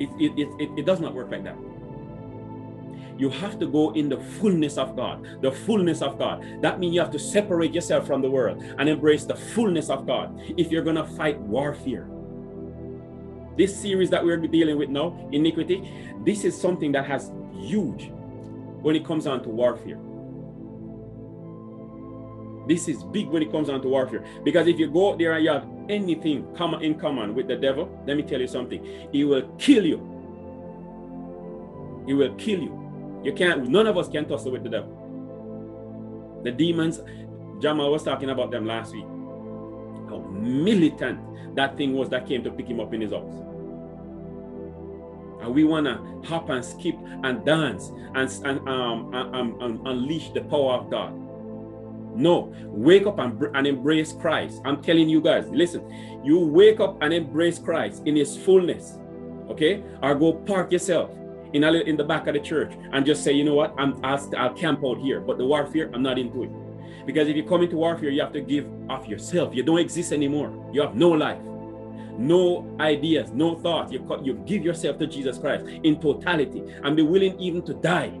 It, 0.00 0.10
it, 0.20 0.38
it, 0.38 0.48
it, 0.60 0.78
it 0.80 0.86
does 0.86 1.00
not 1.00 1.14
work 1.14 1.30
like 1.30 1.44
that. 1.44 1.56
You 3.18 3.28
have 3.30 3.58
to 3.58 3.66
go 3.66 3.92
in 3.94 4.08
the 4.08 4.16
fullness 4.16 4.78
of 4.78 4.94
God. 4.94 5.26
The 5.42 5.50
fullness 5.50 6.02
of 6.02 6.18
God. 6.18 6.62
That 6.62 6.78
means 6.78 6.94
you 6.94 7.00
have 7.00 7.10
to 7.10 7.18
separate 7.18 7.74
yourself 7.74 8.06
from 8.06 8.22
the 8.22 8.30
world 8.30 8.62
and 8.78 8.88
embrace 8.88 9.24
the 9.24 9.34
fullness 9.34 9.90
of 9.90 10.06
God 10.06 10.40
if 10.56 10.70
you're 10.70 10.84
going 10.84 10.96
to 10.96 11.04
fight 11.04 11.38
warfare. 11.40 12.08
This 13.56 13.76
series 13.76 14.08
that 14.10 14.24
we're 14.24 14.36
dealing 14.36 14.78
with 14.78 14.88
now, 14.88 15.28
iniquity, 15.32 15.92
this 16.24 16.44
is 16.44 16.58
something 16.58 16.92
that 16.92 17.06
has 17.06 17.32
huge 17.52 18.12
when 18.82 18.94
it 18.94 19.04
comes 19.04 19.26
on 19.26 19.42
to 19.42 19.48
warfare. 19.48 19.98
This 22.68 22.86
is 22.86 23.02
big 23.02 23.28
when 23.28 23.42
it 23.42 23.50
comes 23.50 23.68
on 23.68 23.82
to 23.82 23.88
warfare. 23.88 24.24
Because 24.44 24.68
if 24.68 24.78
you 24.78 24.88
go 24.88 25.10
out 25.10 25.18
there 25.18 25.32
and 25.32 25.42
you 25.42 25.50
have 25.50 25.66
anything 25.88 26.46
in 26.80 26.98
common 27.00 27.34
with 27.34 27.48
the 27.48 27.56
devil, 27.56 27.90
let 28.06 28.16
me 28.16 28.22
tell 28.22 28.40
you 28.40 28.46
something. 28.46 29.08
He 29.10 29.24
will 29.24 29.42
kill 29.58 29.84
you. 29.84 29.98
He 32.06 32.14
will 32.14 32.34
kill 32.36 32.60
you. 32.60 32.87
You 33.22 33.32
can't, 33.32 33.68
none 33.68 33.86
of 33.86 33.96
us 33.96 34.08
can 34.08 34.28
tussle 34.28 34.52
with 34.52 34.62
the 34.62 34.70
devil. 34.70 36.40
The 36.44 36.52
demons, 36.52 37.00
Jamal 37.60 37.90
was 37.90 38.04
talking 38.04 38.30
about 38.30 38.50
them 38.50 38.66
last 38.66 38.92
week. 38.92 39.04
How 40.08 40.24
militant 40.32 41.56
that 41.56 41.76
thing 41.76 41.94
was 41.94 42.08
that 42.10 42.26
came 42.26 42.44
to 42.44 42.50
pick 42.50 42.68
him 42.68 42.80
up 42.80 42.94
in 42.94 43.00
his 43.00 43.12
house. 43.12 43.34
And 45.42 45.54
we 45.54 45.64
want 45.64 45.86
to 45.86 46.28
hop 46.28 46.48
and 46.50 46.64
skip 46.64 46.96
and 47.24 47.44
dance 47.44 47.90
and, 48.14 48.30
and, 48.44 48.68
um, 48.68 49.12
and, 49.14 49.34
and, 49.34 49.62
and 49.62 49.86
unleash 49.86 50.30
the 50.30 50.42
power 50.42 50.74
of 50.74 50.90
God. 50.90 51.12
No, 52.14 52.52
wake 52.66 53.06
up 53.06 53.18
and, 53.18 53.40
and 53.54 53.66
embrace 53.66 54.12
Christ. 54.12 54.60
I'm 54.64 54.82
telling 54.82 55.08
you 55.08 55.20
guys, 55.20 55.48
listen, 55.50 56.22
you 56.24 56.38
wake 56.38 56.80
up 56.80 57.00
and 57.02 57.12
embrace 57.12 57.58
Christ 57.58 58.02
in 58.06 58.16
his 58.16 58.36
fullness, 58.36 58.98
okay? 59.48 59.82
Or 60.02 60.14
go 60.14 60.32
park 60.32 60.72
yourself 60.72 61.10
in 61.52 61.64
a, 61.64 61.72
in 61.72 61.96
the 61.96 62.04
back 62.04 62.26
of 62.26 62.34
the 62.34 62.40
church 62.40 62.72
and 62.92 63.04
just 63.06 63.24
say, 63.24 63.32
you 63.32 63.44
know 63.44 63.54
what, 63.54 63.74
I'm 63.78 64.04
I'll, 64.04 64.34
I'll 64.36 64.54
camp 64.54 64.84
out 64.84 64.98
here, 64.98 65.20
but 65.20 65.38
the 65.38 65.44
warfare, 65.44 65.90
I'm 65.94 66.02
not 66.02 66.18
into 66.18 66.44
it. 66.44 66.50
Because 67.06 67.28
if 67.28 67.36
you 67.36 67.44
come 67.44 67.62
into 67.62 67.76
warfare, 67.76 68.10
you 68.10 68.20
have 68.20 68.32
to 68.32 68.40
give 68.40 68.68
of 68.90 69.06
yourself. 69.06 69.54
You 69.54 69.62
don't 69.62 69.78
exist 69.78 70.12
anymore. 70.12 70.70
You 70.72 70.82
have 70.82 70.94
no 70.94 71.08
life, 71.10 71.40
no 72.18 72.76
ideas, 72.80 73.30
no 73.32 73.54
thoughts. 73.54 73.92
You, 73.92 74.20
you 74.22 74.34
give 74.46 74.62
yourself 74.62 74.98
to 74.98 75.06
Jesus 75.06 75.38
Christ 75.38 75.64
in 75.66 76.00
totality 76.00 76.62
and 76.82 76.96
be 76.96 77.02
willing 77.02 77.38
even 77.40 77.62
to 77.62 77.74
die. 77.74 78.12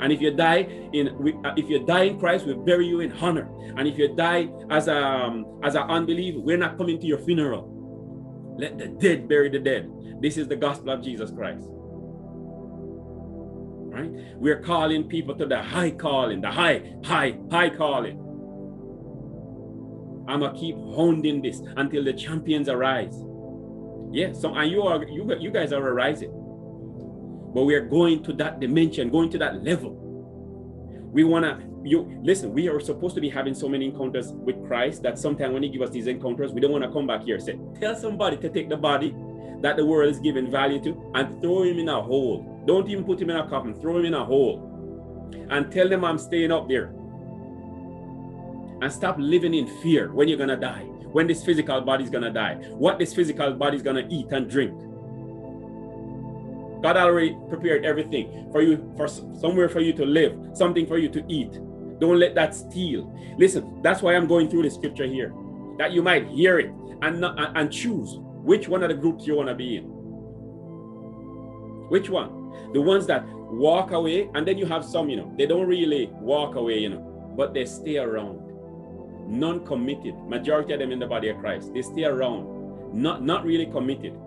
And 0.00 0.12
if 0.12 0.20
you 0.20 0.32
die 0.32 0.88
in 0.92 1.08
uh, 1.44 1.54
if 1.56 1.68
you 1.68 1.84
die 1.84 2.04
in 2.04 2.18
Christ, 2.18 2.46
we 2.46 2.54
bury 2.54 2.86
you 2.86 3.00
in 3.00 3.12
honor. 3.12 3.48
And 3.76 3.86
if 3.86 3.98
you 3.98 4.16
die 4.16 4.48
as 4.70 4.88
a 4.88 4.96
um, 4.96 5.60
as 5.62 5.74
an 5.74 5.82
unbeliever, 5.82 6.40
we're 6.40 6.56
not 6.56 6.76
coming 6.76 6.98
to 6.98 7.06
your 7.06 7.18
funeral. 7.18 7.68
Let 8.58 8.78
the 8.78 8.88
dead 8.88 9.28
bury 9.28 9.48
the 9.48 9.60
dead. 9.60 9.92
This 10.20 10.36
is 10.36 10.48
the 10.48 10.56
gospel 10.56 10.90
of 10.90 11.02
Jesus 11.02 11.30
Christ 11.30 11.68
right? 13.92 14.10
We're 14.36 14.60
calling 14.60 15.08
people 15.08 15.36
to 15.36 15.46
the 15.46 15.62
high 15.62 15.92
calling, 15.92 16.40
the 16.40 16.50
high, 16.50 16.94
high, 17.04 17.38
high 17.50 17.70
calling. 17.70 18.18
I'm 20.28 20.40
gonna 20.40 20.58
keep 20.58 20.76
honing 20.76 21.42
this 21.42 21.60
until 21.76 22.04
the 22.04 22.12
champions 22.14 22.68
arise. 22.68 23.14
Yeah, 24.12 24.32
so 24.32 24.54
and 24.54 24.70
you 24.70 24.82
are 24.82 25.04
you 25.04 25.30
you 25.40 25.50
guys 25.50 25.72
are 25.72 25.86
arising. 25.86 26.32
but 27.54 27.64
we 27.64 27.74
are 27.74 27.80
going 27.86 28.22
to 28.24 28.32
that 28.34 28.60
dimension, 28.60 29.10
going 29.10 29.30
to 29.30 29.38
that 29.38 29.62
level. 29.62 29.96
We 31.12 31.24
want 31.24 31.44
to, 31.44 31.62
you 31.84 32.20
listen, 32.22 32.52
we 32.52 32.68
are 32.68 32.80
supposed 32.80 33.14
to 33.16 33.20
be 33.20 33.28
having 33.28 33.54
so 33.54 33.68
many 33.68 33.86
encounters 33.86 34.32
with 34.32 34.64
Christ 34.66 35.02
that 35.02 35.18
sometimes 35.18 35.52
when 35.52 35.62
He 35.62 35.68
give 35.68 35.82
us 35.82 35.90
these 35.90 36.06
encounters, 36.06 36.52
we 36.52 36.60
don't 36.60 36.72
want 36.72 36.84
to 36.84 36.90
come 36.92 37.06
back 37.06 37.24
here 37.24 37.36
and 37.36 37.44
say, 37.44 37.58
tell 37.80 37.94
somebody 37.94 38.36
to 38.38 38.48
take 38.48 38.68
the 38.70 38.76
body 38.76 39.14
that 39.60 39.76
the 39.76 39.84
world 39.84 40.10
is 40.10 40.20
giving 40.20 40.50
value 40.50 40.80
to 40.82 41.12
and 41.14 41.40
throw 41.42 41.62
him 41.64 41.78
in 41.78 41.88
a 41.88 42.00
hole. 42.02 42.51
Don't 42.66 42.88
even 42.88 43.04
put 43.04 43.20
him 43.20 43.30
in 43.30 43.36
a 43.36 43.48
coffin, 43.48 43.74
throw 43.74 43.98
him 43.98 44.06
in 44.06 44.14
a 44.14 44.24
hole. 44.24 44.68
And 45.50 45.70
tell 45.72 45.88
them 45.88 46.04
I'm 46.04 46.18
staying 46.18 46.52
up 46.52 46.68
there. 46.68 46.94
And 48.80 48.92
stop 48.92 49.16
living 49.18 49.54
in 49.54 49.66
fear 49.80 50.12
when 50.12 50.28
you're 50.28 50.38
going 50.38 50.48
to 50.48 50.56
die, 50.56 50.82
when 51.12 51.26
this 51.26 51.44
physical 51.44 51.80
body 51.80 52.04
is 52.04 52.10
going 52.10 52.24
to 52.24 52.30
die, 52.30 52.54
what 52.72 52.98
this 52.98 53.14
physical 53.14 53.52
body 53.52 53.76
is 53.76 53.82
going 53.82 53.96
to 53.96 54.14
eat 54.14 54.30
and 54.32 54.50
drink. 54.50 54.72
God 56.82 56.96
already 56.96 57.36
prepared 57.48 57.84
everything 57.84 58.48
for 58.50 58.60
you, 58.60 58.92
for 58.96 59.06
somewhere 59.06 59.68
for 59.68 59.80
you 59.80 59.92
to 59.92 60.04
live, 60.04 60.36
something 60.52 60.84
for 60.86 60.98
you 60.98 61.08
to 61.10 61.24
eat. 61.28 61.52
Don't 62.00 62.18
let 62.18 62.34
that 62.34 62.56
steal. 62.56 63.16
Listen, 63.38 63.80
that's 63.82 64.02
why 64.02 64.16
I'm 64.16 64.26
going 64.26 64.48
through 64.50 64.64
the 64.64 64.70
scripture 64.70 65.06
here, 65.06 65.32
that 65.78 65.92
you 65.92 66.02
might 66.02 66.26
hear 66.26 66.58
it 66.58 66.72
and 67.02 67.24
and 67.24 67.72
choose 67.72 68.18
which 68.18 68.68
one 68.68 68.82
of 68.82 68.88
the 68.88 68.96
groups 68.96 69.26
you 69.26 69.36
want 69.36 69.48
to 69.48 69.54
be 69.54 69.76
in. 69.76 70.01
Which 71.88 72.08
one? 72.08 72.72
The 72.72 72.80
ones 72.80 73.06
that 73.06 73.26
walk 73.26 73.92
away, 73.92 74.30
and 74.34 74.46
then 74.46 74.58
you 74.58 74.66
have 74.66 74.84
some, 74.84 75.08
you 75.08 75.16
know, 75.16 75.32
they 75.36 75.46
don't 75.46 75.66
really 75.66 76.10
walk 76.12 76.56
away, 76.56 76.78
you 76.78 76.88
know, 76.88 77.34
but 77.36 77.54
they 77.54 77.64
stay 77.64 77.98
around. 77.98 78.40
Non-committed. 79.28 80.14
Majority 80.26 80.74
of 80.74 80.80
them 80.80 80.92
in 80.92 80.98
the 80.98 81.06
body 81.06 81.28
of 81.28 81.38
Christ. 81.38 81.72
They 81.72 81.82
stay 81.82 82.04
around. 82.04 82.60
Not, 82.92 83.22
not 83.22 83.44
really 83.44 83.66
committed 83.66 84.18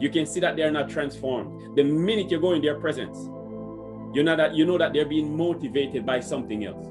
you 0.00 0.10
can 0.10 0.26
see 0.26 0.40
that 0.40 0.56
they're 0.56 0.70
not 0.70 0.88
transformed. 0.88 1.76
The 1.76 1.84
minute 1.84 2.30
you 2.30 2.40
go 2.40 2.52
in 2.52 2.62
their 2.62 2.78
presence, 2.78 3.16
you 4.14 4.22
know 4.22 4.36
that 4.36 4.54
you 4.54 4.64
know 4.64 4.78
that 4.78 4.92
they're 4.92 5.06
being 5.06 5.36
motivated 5.36 6.04
by 6.04 6.20
something 6.20 6.64
else. 6.64 6.86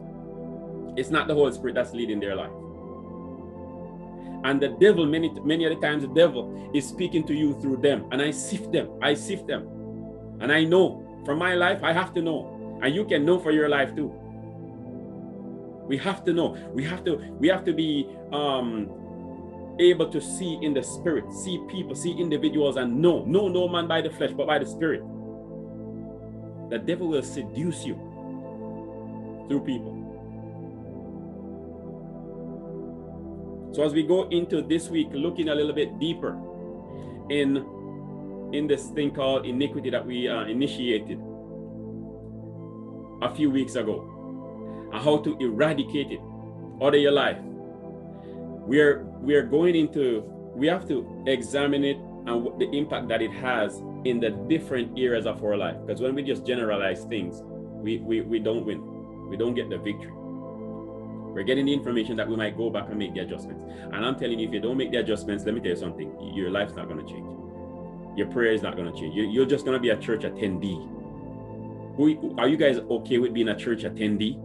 It's 0.98 1.10
not 1.10 1.28
the 1.28 1.34
Holy 1.34 1.54
Spirit 1.54 1.76
that's 1.76 1.94
leading 1.94 2.20
their 2.20 2.36
life. 2.36 2.52
And 4.44 4.62
the 4.62 4.70
devil, 4.80 5.06
many 5.06 5.30
many 5.44 5.66
other 5.66 5.80
times, 5.80 6.04
the 6.04 6.14
devil 6.14 6.72
is 6.74 6.88
speaking 6.88 7.26
to 7.28 7.34
you 7.34 7.60
through 7.62 7.78
them. 7.78 8.08
And 8.12 8.22
I 8.22 8.32
sift 8.32 8.72
them. 8.72 8.90
I 9.02 9.14
sift 9.14 9.48
them. 9.48 9.68
And 10.42 10.52
I 10.52 10.64
know 10.64 11.22
from 11.26 11.40
my 11.40 11.54
life, 11.56 11.82
I 11.84 11.94
have 11.94 12.14
to 12.16 12.22
know. 12.22 12.80
And 12.82 12.94
you 12.94 13.06
can 13.06 13.26
know 13.26 13.40
for 13.40 13.52
your 13.52 13.70
life 13.70 13.96
too. 13.96 14.12
We 15.88 15.98
have 15.98 16.24
to 16.26 16.34
know. 16.34 16.58
We 16.74 16.84
have 16.84 17.04
to, 17.06 17.16
we 17.40 17.48
have 17.48 17.64
to 17.66 17.74
be 17.74 18.08
um 18.32 18.90
able 19.80 20.10
to 20.10 20.22
see 20.22 20.60
in 20.62 20.74
the 20.74 20.84
spirit, 20.84 21.32
see 21.34 21.60
people, 21.68 21.96
see 21.96 22.12
individuals, 22.12 22.76
and 22.78 23.02
know, 23.02 23.26
know 23.26 23.48
no 23.48 23.68
man 23.68 23.88
by 23.88 24.02
the 24.02 24.10
flesh, 24.10 24.32
but 24.32 24.48
by 24.48 24.60
the 24.60 24.66
spirit. 24.66 25.02
The 26.70 26.78
devil 26.80 27.08
will 27.08 27.24
seduce 27.24 27.86
you 27.86 27.96
through 29.48 29.64
people. 29.66 30.03
So 33.74 33.82
as 33.82 33.92
we 33.92 34.04
go 34.04 34.30
into 34.30 34.62
this 34.62 34.88
week, 34.88 35.08
looking 35.14 35.50
a 35.50 35.56
little 35.56 35.74
bit 35.74 36.00
deeper 36.00 36.38
in 37.30 37.58
in 38.54 38.68
this 38.68 38.90
thing 38.90 39.10
called 39.10 39.48
iniquity 39.48 39.90
that 39.90 40.06
we 40.06 40.30
uh, 40.30 40.46
initiated 40.46 41.20
a 43.24 43.34
few 43.34 43.50
weeks 43.50 43.74
ago, 43.74 44.90
and 44.94 45.02
how 45.02 45.18
to 45.18 45.36
eradicate 45.40 46.12
it 46.12 46.20
out 46.84 46.94
of 46.94 47.02
your 47.02 47.12
life. 47.12 47.40
We 48.68 48.80
are 48.80 49.06
we 49.20 49.34
are 49.34 49.42
going 49.42 49.76
into 49.76 50.22
we 50.56 50.68
have 50.68 50.88
to 50.90 51.24
examine 51.26 51.84
it 51.84 51.98
and 51.98 52.46
the 52.60 52.70
impact 52.78 53.08
that 53.08 53.24
it 53.24 53.32
has 53.32 53.82
in 54.06 54.20
the 54.20 54.30
different 54.48 55.00
areas 55.00 55.26
of 55.26 55.44
our 55.44 55.58
life. 55.58 55.78
Because 55.84 56.00
when 56.00 56.14
we 56.14 56.22
just 56.22 56.46
generalize 56.46 57.06
things 57.06 57.42
we, 57.82 57.98
we 57.98 58.22
we 58.22 58.38
don't 58.38 58.68
win. 58.68 58.82
We 59.30 59.36
don't 59.36 59.56
get 59.56 59.72
the 59.72 59.80
victory 59.80 60.14
we're 61.34 61.44
getting 61.44 61.66
the 61.66 61.74
information 61.74 62.16
that 62.18 62.28
we 62.28 62.36
might 62.36 62.56
go 62.56 62.70
back 62.70 62.90
and 62.90 62.98
make 62.98 63.14
the 63.14 63.22
adjustments. 63.22 63.64
And 63.64 64.06
i'm 64.06 64.16
telling 64.18 64.40
you 64.40 64.48
if 64.48 64.54
you 64.54 64.60
don't 64.60 64.78
make 64.78 64.92
the 64.92 64.98
adjustments 64.98 65.44
let 65.46 65.54
me 65.56 65.62
tell 65.62 65.72
you 65.72 65.76
something. 65.76 66.34
Your 66.34 66.52
life's 66.52 66.76
not 66.76 66.88
going 66.88 67.06
to 67.06 67.12
change. 67.12 67.28
Your 68.18 68.28
prayer 68.28 68.52
is 68.52 68.62
not 68.62 68.76
going 68.76 68.92
to 68.92 68.98
change 68.98 69.16
you're 69.16 69.46
just 69.46 69.66
going 69.66 69.76
to 69.76 69.82
be 69.82 69.90
a 69.90 69.98
church 69.98 70.22
attendee. 70.22 70.90
Are 72.40 72.48
you 72.48 72.58
guys 72.58 72.78
okay 72.78 73.18
with 73.18 73.34
being 73.34 73.50
a 73.50 73.56
church 73.56 73.84
attendee? 73.84 74.40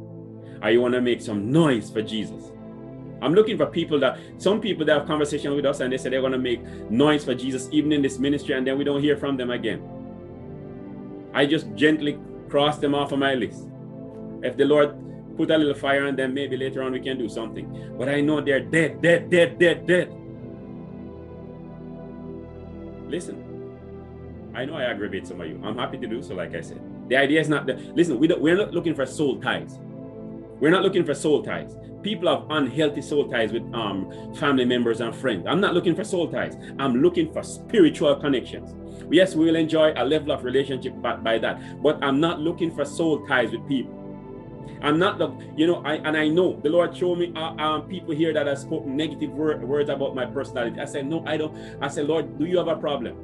Are 0.63 0.71
you 0.71 0.81
want 0.81 0.95
to 0.95 1.01
make 1.01 1.21
some 1.21 1.53
noise 1.53 1.91
for 1.91 2.03
jesus? 2.03 2.51
I'm 3.21 3.35
looking 3.35 3.57
for 3.57 3.67
people 3.67 3.99
that 4.01 4.19
some 4.39 4.61
people 4.61 4.87
that 4.87 4.99
have 4.99 5.07
conversation 5.07 5.55
with 5.55 5.67
us 5.67 5.81
and 5.81 5.93
they 5.93 5.97
say 5.97 6.09
they're 6.09 6.21
going 6.21 6.33
to 6.33 6.39
make 6.39 6.63
noise 6.91 7.25
for 7.25 7.35
Jesus 7.35 7.69
even 7.73 7.93
in 7.93 8.01
this 8.01 8.19
ministry 8.19 8.55
and 8.55 8.67
then 8.67 8.79
we 8.79 8.85
don't 8.85 9.03
hear 9.03 9.17
from 9.17 9.37
them 9.37 9.51
again. 9.51 9.83
I 11.35 11.47
just 11.47 11.75
gently 11.75 12.19
cross 12.49 12.79
them 12.79 12.95
off 12.95 13.13
of 13.13 13.19
my 13.19 13.35
list. 13.35 13.69
If 14.43 14.57
the 14.57 14.65
Lord 14.65 14.97
put 15.39 15.51
a 15.53 15.57
little 15.57 15.75
fire 15.75 16.07
on 16.07 16.17
them, 16.17 16.35
maybe 16.35 16.57
later 16.57 16.83
on 16.83 16.93
we 16.93 17.01
can 17.01 17.17
do 17.17 17.29
something. 17.29 17.95
But 17.97 18.09
I 18.09 18.21
know 18.21 18.41
they're 18.41 18.61
dead, 18.61 19.01
dead, 19.01 19.31
dead, 19.31 19.59
dead, 19.59 19.87
dead. 19.87 20.13
Listen, 23.07 23.39
I 24.55 24.65
know 24.65 24.75
I 24.75 24.83
aggravate 24.83 25.27
some 25.27 25.41
of 25.41 25.47
you. 25.47 25.59
I'm 25.65 25.79
happy 25.79 25.97
to 25.99 26.07
do 26.07 26.21
so, 26.21 26.35
like 26.35 26.55
I 26.55 26.61
said. 26.61 26.83
The 27.09 27.17
idea 27.17 27.41
is 27.41 27.49
not 27.49 27.67
that, 27.67 27.97
listen, 27.97 28.19
we 28.19 28.29
we're 28.29 28.57
not 28.57 28.75
looking 28.75 28.95
for 28.95 29.07
soul 29.07 29.41
ties. 29.41 29.79
We're 30.61 30.73
not 30.73 30.83
looking 30.83 31.05
for 31.05 31.15
soul 31.15 31.43
ties. 31.43 31.77
People 32.03 32.29
have 32.29 32.51
unhealthy 32.51 33.01
soul 33.01 33.29
ties 33.29 33.53
with 33.53 33.63
um, 33.73 34.35
family 34.35 34.65
members 34.65 35.01
and 35.01 35.15
friends. 35.15 35.47
I'm 35.49 35.61
not 35.61 35.73
looking 35.73 35.95
for 35.95 36.05
soul 36.05 36.29
ties. 36.29 36.57
I'm 36.79 37.01
looking 37.01 37.33
for 37.33 37.45
spiritual 37.45 38.17
connections. 38.17 38.75
Yes, 39.11 39.35
we 39.37 39.47
will 39.47 39.57
enjoy 39.57 39.93
a 39.97 40.05
level 40.05 40.33
of 40.33 40.45
relationship 40.45 41.01
by, 41.01 41.17
by 41.17 41.39
that, 41.39 41.83
but 41.83 42.03
I'm 42.03 42.21
not 42.21 42.41
looking 42.41 42.75
for 42.75 42.85
soul 42.85 43.27
ties 43.27 43.53
with 43.53 43.67
people. 43.69 43.98
I'm 44.83 44.99
not 44.99 45.19
the, 45.19 45.31
you 45.57 45.67
know, 45.67 45.83
I 45.85 45.95
and 45.95 46.17
I 46.17 46.29
know 46.29 46.61
the 46.63 46.71
Lord 46.71 46.97
showed 46.97 47.19
me 47.19 47.33
uh, 47.35 47.55
um, 47.57 47.89
people 47.89 48.15
here 48.15 48.33
that 48.33 48.47
have 48.47 48.59
spoken 48.59 48.97
negative 48.97 49.31
word, 49.31 49.63
words 49.63 49.91
about 49.91 50.15
my 50.15 50.27
personality. 50.27 50.81
I 50.81 50.85
said, 50.85 51.07
no, 51.07 51.25
I 51.27 51.37
don't. 51.37 51.57
I 51.83 51.89
said, 51.89 52.07
Lord, 52.07 52.39
do 52.39 52.45
you 52.45 52.59
have 52.59 52.69
a 52.69 52.77
problem? 52.77 53.17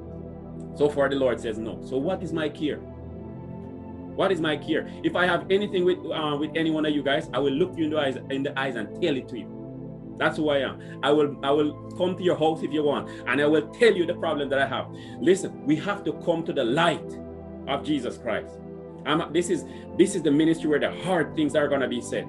So 0.77 0.89
far, 0.89 1.09
the 1.09 1.17
Lord 1.17 1.41
says 1.41 1.59
no. 1.59 1.81
So 1.85 1.97
what 1.97 2.23
is 2.23 2.33
my 2.33 2.49
care? 2.49 2.79
What 2.79 4.33
is 4.33 4.41
my 4.41 4.57
care? 4.57 4.91
If 5.03 5.17
I 5.17 5.27
have 5.27 5.47
anything 5.51 5.85
with 5.85 5.99
uh, 5.99 6.37
with 6.39 6.51
any 6.57 6.71
one 6.71 6.87
of 6.87 6.95
you 6.95 7.03
guys, 7.03 7.29
I 7.33 7.39
will 7.39 7.53
look 7.53 7.77
you 7.77 7.85
in 7.85 7.91
the 7.91 7.99
eyes 7.99 8.17
in 8.31 8.43
the 8.43 8.59
eyes 8.59 8.77
and 8.77 9.01
tell 9.01 9.17
it 9.17 9.29
to 9.29 9.39
you. 9.39 9.51
That's 10.19 10.37
who 10.37 10.51
I 10.51 10.59
am. 10.59 11.01
I 11.03 11.11
will 11.11 11.37
I 11.45 11.51
will 11.51 11.91
come 11.99 12.17
to 12.17 12.23
your 12.23 12.37
house 12.37 12.63
if 12.63 12.73
you 12.73 12.83
want, 12.85 13.11
and 13.29 13.41
I 13.41 13.47
will 13.47 13.69
tell 13.69 13.93
you 13.93 14.07
the 14.07 14.15
problem 14.15 14.49
that 14.51 14.59
I 14.59 14.67
have. 14.67 14.87
Listen, 15.21 15.65
we 15.65 15.77
have 15.77 16.05
to 16.05 16.13
come 16.25 16.45
to 16.45 16.53
the 16.53 16.65
light 16.65 17.19
of 17.67 17.85
Jesus 17.85 18.19
Christ. 18.19 18.61
I'm, 19.07 19.33
this 19.33 19.51
is 19.51 19.65
this 19.99 20.15
is 20.15 20.23
the 20.23 20.31
ministry 20.31 20.69
where 20.69 20.81
the 20.81 20.91
hard 21.03 21.35
things 21.37 21.55
are 21.55 21.69
gonna 21.69 21.89
be 21.89 22.01
said. 22.01 22.27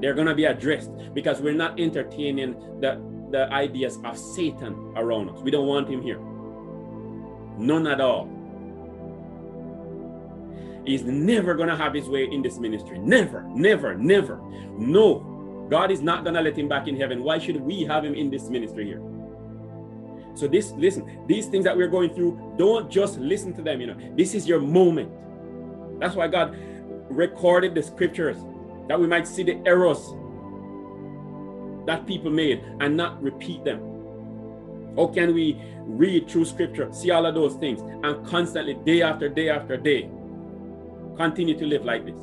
They're 0.00 0.14
gonna 0.14 0.34
be 0.34 0.44
addressed 0.44 0.90
because 1.14 1.40
we're 1.40 1.54
not 1.54 1.78
entertaining 1.78 2.54
the 2.80 3.00
the 3.30 3.52
ideas 3.52 3.98
of 4.04 4.18
Satan 4.18 4.92
around 4.96 5.30
us. 5.30 5.40
We 5.40 5.50
don't 5.50 5.66
want 5.66 5.88
him 5.88 6.02
here. 6.02 6.20
None 7.58 7.86
at 7.86 8.00
all. 8.00 8.28
He's 10.84 11.04
never 11.04 11.54
going 11.54 11.68
to 11.68 11.76
have 11.76 11.94
his 11.94 12.08
way 12.08 12.24
in 12.24 12.42
this 12.42 12.58
ministry. 12.58 12.98
Never, 12.98 13.42
never, 13.54 13.94
never. 13.96 14.40
No, 14.76 15.66
God 15.70 15.90
is 15.90 16.00
not 16.00 16.24
going 16.24 16.34
to 16.34 16.40
let 16.40 16.58
him 16.58 16.68
back 16.68 16.88
in 16.88 16.96
heaven. 16.96 17.22
Why 17.22 17.38
should 17.38 17.60
we 17.60 17.84
have 17.84 18.04
him 18.04 18.14
in 18.14 18.30
this 18.30 18.48
ministry 18.48 18.86
here? 18.86 19.02
So 20.34 20.48
this, 20.48 20.72
listen, 20.72 21.24
these 21.26 21.46
things 21.46 21.64
that 21.64 21.76
we're 21.76 21.88
going 21.88 22.14
through, 22.14 22.54
don't 22.56 22.90
just 22.90 23.18
listen 23.18 23.52
to 23.54 23.62
them. 23.62 23.80
You 23.80 23.88
know, 23.88 24.14
this 24.16 24.34
is 24.34 24.48
your 24.48 24.60
moment. 24.60 25.12
That's 26.00 26.16
why 26.16 26.28
God 26.28 26.56
recorded 27.10 27.74
the 27.74 27.82
scriptures 27.82 28.36
that 28.88 28.98
we 28.98 29.06
might 29.06 29.28
see 29.28 29.42
the 29.42 29.60
errors 29.66 30.14
that 31.86 32.06
people 32.06 32.30
made 32.30 32.64
and 32.80 32.96
not 32.96 33.22
repeat 33.22 33.64
them. 33.64 33.80
How 34.96 35.06
can 35.06 35.34
we 35.34 35.60
read 35.84 36.28
through 36.28 36.44
scripture, 36.44 36.92
see 36.92 37.10
all 37.10 37.26
of 37.26 37.34
those 37.34 37.54
things, 37.54 37.80
and 37.80 38.26
constantly, 38.26 38.74
day 38.74 39.02
after 39.02 39.28
day 39.28 39.48
after 39.48 39.76
day, 39.76 40.10
continue 41.16 41.56
to 41.58 41.66
live 41.66 41.84
like 41.84 42.04
this. 42.04 42.18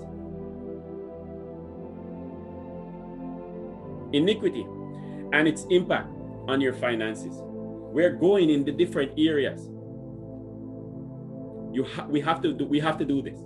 Iniquity 4.14 4.66
and 5.34 5.48
its 5.48 5.66
impact 5.70 6.10
on 6.48 6.62
your 6.62 6.74
finances. 6.74 7.36
We're 7.42 8.14
going 8.14 8.50
in 8.50 8.64
the 8.64 8.72
different 8.72 9.12
areas. 9.18 9.70
You 11.74 11.84
ha 11.84 12.06
we 12.08 12.22
have 12.22 12.42
to 12.42 12.54
do 12.54 12.66
we 12.66 12.80
have 12.80 12.98
to 12.98 13.06
do 13.06 13.22
this. 13.22 13.40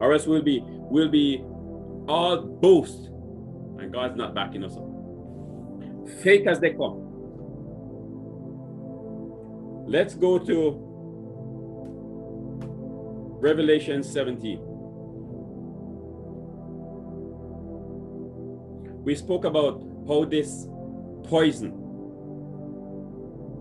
Or 0.00 0.12
else 0.12 0.26
we'll 0.26 0.42
be 0.42 0.62
we'll 0.64 1.08
be 1.08 1.42
all 2.08 2.40
boast 2.40 3.06
and 3.78 3.92
God's 3.92 4.16
not 4.16 4.34
backing 4.34 4.64
us 4.64 4.76
up. 4.76 4.84
Fake 6.22 6.46
as 6.46 6.60
they 6.60 6.70
come. 6.70 7.02
Let's 9.86 10.14
go 10.14 10.38
to 10.38 10.86
Revelation 13.40 14.02
17. 14.02 14.60
We 19.04 19.14
spoke 19.14 19.44
about 19.44 19.80
how 20.08 20.24
this 20.24 20.66
poison, 21.24 21.70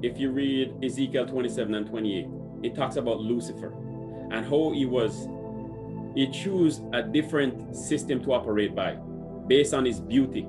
if 0.01 0.17
you 0.17 0.31
read 0.31 0.73
Ezekiel 0.83 1.27
27 1.27 1.75
and 1.75 1.85
28, 1.85 2.27
it 2.63 2.73
talks 2.73 2.95
about 2.95 3.19
Lucifer 3.19 3.73
and 4.31 4.43
how 4.45 4.71
he 4.73 4.87
was 4.87 5.27
he 6.15 6.27
chose 6.27 6.81
a 6.93 7.01
different 7.01 7.75
system 7.75 8.23
to 8.23 8.33
operate 8.33 8.75
by 8.75 8.95
based 9.47 9.73
on 9.73 9.85
his 9.85 9.99
beauty 9.99 10.47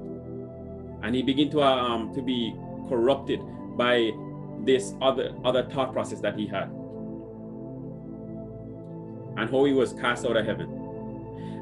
and 1.02 1.14
he 1.14 1.22
began 1.22 1.50
to 1.50 1.62
um 1.62 2.14
to 2.14 2.22
be 2.22 2.54
corrupted 2.88 3.40
by 3.76 4.10
this 4.64 4.94
other 5.02 5.34
other 5.44 5.64
thought 5.64 5.92
process 5.92 6.20
that 6.20 6.38
he 6.38 6.46
had 6.46 6.70
and 9.36 9.50
how 9.50 9.64
he 9.64 9.72
was 9.72 9.92
cast 9.94 10.24
out 10.24 10.36
of 10.36 10.46
heaven 10.46 10.86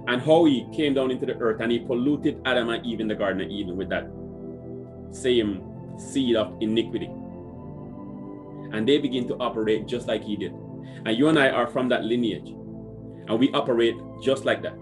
and 0.07 0.21
how 0.21 0.45
he 0.45 0.67
came 0.73 0.95
down 0.95 1.11
into 1.11 1.27
the 1.27 1.35
earth 1.39 1.61
and 1.61 1.73
he 1.73 1.79
polluted 1.79 2.41
Adam 2.45 2.69
and 2.69 2.85
Eve 2.85 3.01
in 3.01 3.09
the 3.09 3.15
Garden 3.15 3.41
of 3.41 3.51
Eden 3.51 3.77
with 3.77 3.89
that 3.89 4.07
same 5.11 5.63
seed 5.99 6.37
of 6.37 6.57
iniquity. 6.61 7.11
And 8.73 8.87
they 8.87 8.99
begin 8.99 9.27
to 9.29 9.37
operate 9.37 9.87
just 9.87 10.07
like 10.07 10.23
he 10.23 10.37
did. 10.37 10.53
And 11.07 11.17
you 11.17 11.29
and 11.29 11.39
I 11.39 11.49
are 11.51 11.67
from 11.67 11.89
that 11.89 12.05
lineage. 12.05 12.55
And 13.29 13.39
we 13.39 13.51
operate 13.53 13.97
just 14.23 14.45
like 14.45 14.63
that. 14.63 14.77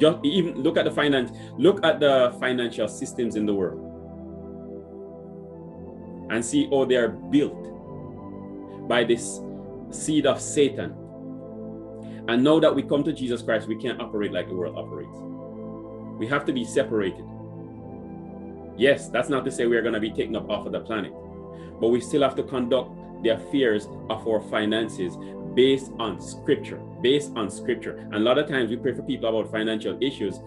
Just 0.00 0.18
even 0.24 0.62
look 0.62 0.76
at 0.76 0.84
the 0.84 0.90
finance, 0.90 1.30
look 1.58 1.84
at 1.84 2.00
the 2.00 2.34
financial 2.40 2.88
systems 2.88 3.36
in 3.36 3.44
the 3.44 3.54
world. 3.54 3.86
And 6.30 6.44
see 6.44 6.68
how 6.70 6.84
they 6.84 6.96
are 6.96 7.08
built 7.08 8.88
by 8.88 9.04
this 9.04 9.40
seed 9.90 10.26
of 10.26 10.40
Satan 10.40 10.94
and 12.28 12.44
know 12.44 12.60
that 12.60 12.74
we 12.74 12.82
come 12.82 13.02
to 13.04 13.12
Jesus 13.12 13.42
Christ, 13.42 13.66
we 13.66 13.74
can't 13.76 14.00
operate 14.00 14.32
like 14.32 14.48
the 14.48 14.54
world 14.54 14.76
operates. 14.76 15.16
We 16.18 16.26
have 16.28 16.44
to 16.44 16.52
be 16.52 16.64
separated. 16.64 17.24
Yes, 18.76 19.08
that's 19.08 19.28
not 19.28 19.44
to 19.46 19.50
say 19.50 19.66
we're 19.66 19.82
going 19.82 19.94
to 19.94 20.00
be 20.00 20.10
taken 20.10 20.36
up 20.36 20.48
off 20.48 20.66
of 20.66 20.72
the 20.72 20.80
planet, 20.80 21.12
but 21.80 21.88
we 21.88 22.00
still 22.00 22.22
have 22.22 22.34
to 22.36 22.42
conduct 22.42 22.90
the 23.22 23.30
affairs 23.30 23.86
of 24.08 24.26
our 24.28 24.40
finances 24.40 25.16
based 25.54 25.92
on 25.98 26.20
scripture, 26.20 26.80
based 27.02 27.32
on 27.36 27.50
scripture. 27.50 27.98
And 27.98 28.14
a 28.14 28.20
lot 28.20 28.38
of 28.38 28.48
times 28.48 28.70
we 28.70 28.76
pray 28.76 28.94
for 28.94 29.02
people 29.02 29.28
about 29.28 29.50
financial 29.50 29.98
issues 30.02 30.40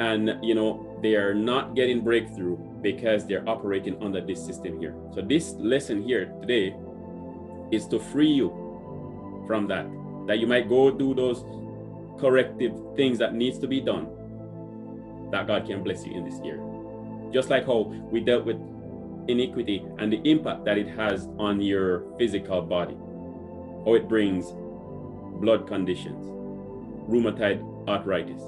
and 0.00 0.38
you 0.42 0.54
know 0.54 0.98
they 1.02 1.14
are 1.14 1.34
not 1.34 1.74
getting 1.74 2.00
breakthrough 2.00 2.56
because 2.80 3.26
they're 3.26 3.46
operating 3.48 4.02
under 4.02 4.20
this 4.20 4.44
system 4.44 4.80
here. 4.80 4.94
So 5.14 5.20
this 5.20 5.52
lesson 5.52 6.02
here 6.02 6.26
today 6.40 6.74
is 7.70 7.86
to 7.88 7.98
free 7.98 8.30
you 8.30 8.48
from 9.46 9.66
that 9.68 9.86
that 10.26 10.38
you 10.38 10.46
might 10.46 10.68
go 10.68 10.90
do 10.90 11.14
those 11.14 11.44
corrective 12.20 12.72
things 12.96 13.18
that 13.18 13.34
needs 13.34 13.58
to 13.58 13.66
be 13.66 13.80
done 13.80 14.08
that 15.30 15.46
God 15.46 15.66
can 15.66 15.82
bless 15.82 16.04
you 16.04 16.14
in 16.14 16.24
this 16.24 16.40
year. 16.42 16.60
Just 17.32 17.50
like 17.50 17.66
how 17.66 17.82
we 18.10 18.20
dealt 18.20 18.44
with 18.44 18.56
iniquity 19.28 19.84
and 19.98 20.12
the 20.12 20.20
impact 20.28 20.64
that 20.64 20.76
it 20.78 20.88
has 20.88 21.28
on 21.38 21.60
your 21.60 22.04
physical 22.18 22.62
body. 22.62 22.96
How 23.84 23.94
it 23.94 24.08
brings 24.08 24.52
blood 25.40 25.66
conditions, 25.66 26.26
rheumatoid 27.08 27.88
arthritis, 27.88 28.42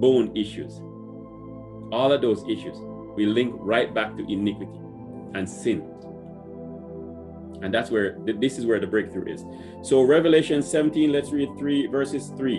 bone 0.00 0.36
issues. 0.36 0.80
All 1.92 2.12
of 2.12 2.20
those 2.20 2.42
issues 2.48 2.76
we 3.16 3.26
link 3.26 3.54
right 3.58 3.94
back 3.94 4.16
to 4.16 4.30
iniquity 4.30 4.78
and 5.34 5.48
sin. 5.48 5.90
And 7.62 7.72
that's 7.72 7.90
where 7.90 8.18
this 8.24 8.58
is 8.58 8.66
where 8.66 8.80
the 8.80 8.86
breakthrough 8.86 9.32
is. 9.32 9.44
So 9.82 10.02
Revelation 10.02 10.60
17, 10.62 11.12
let's 11.12 11.30
read 11.30 11.48
3 11.56 11.86
verses 11.86 12.28
3. 12.36 12.56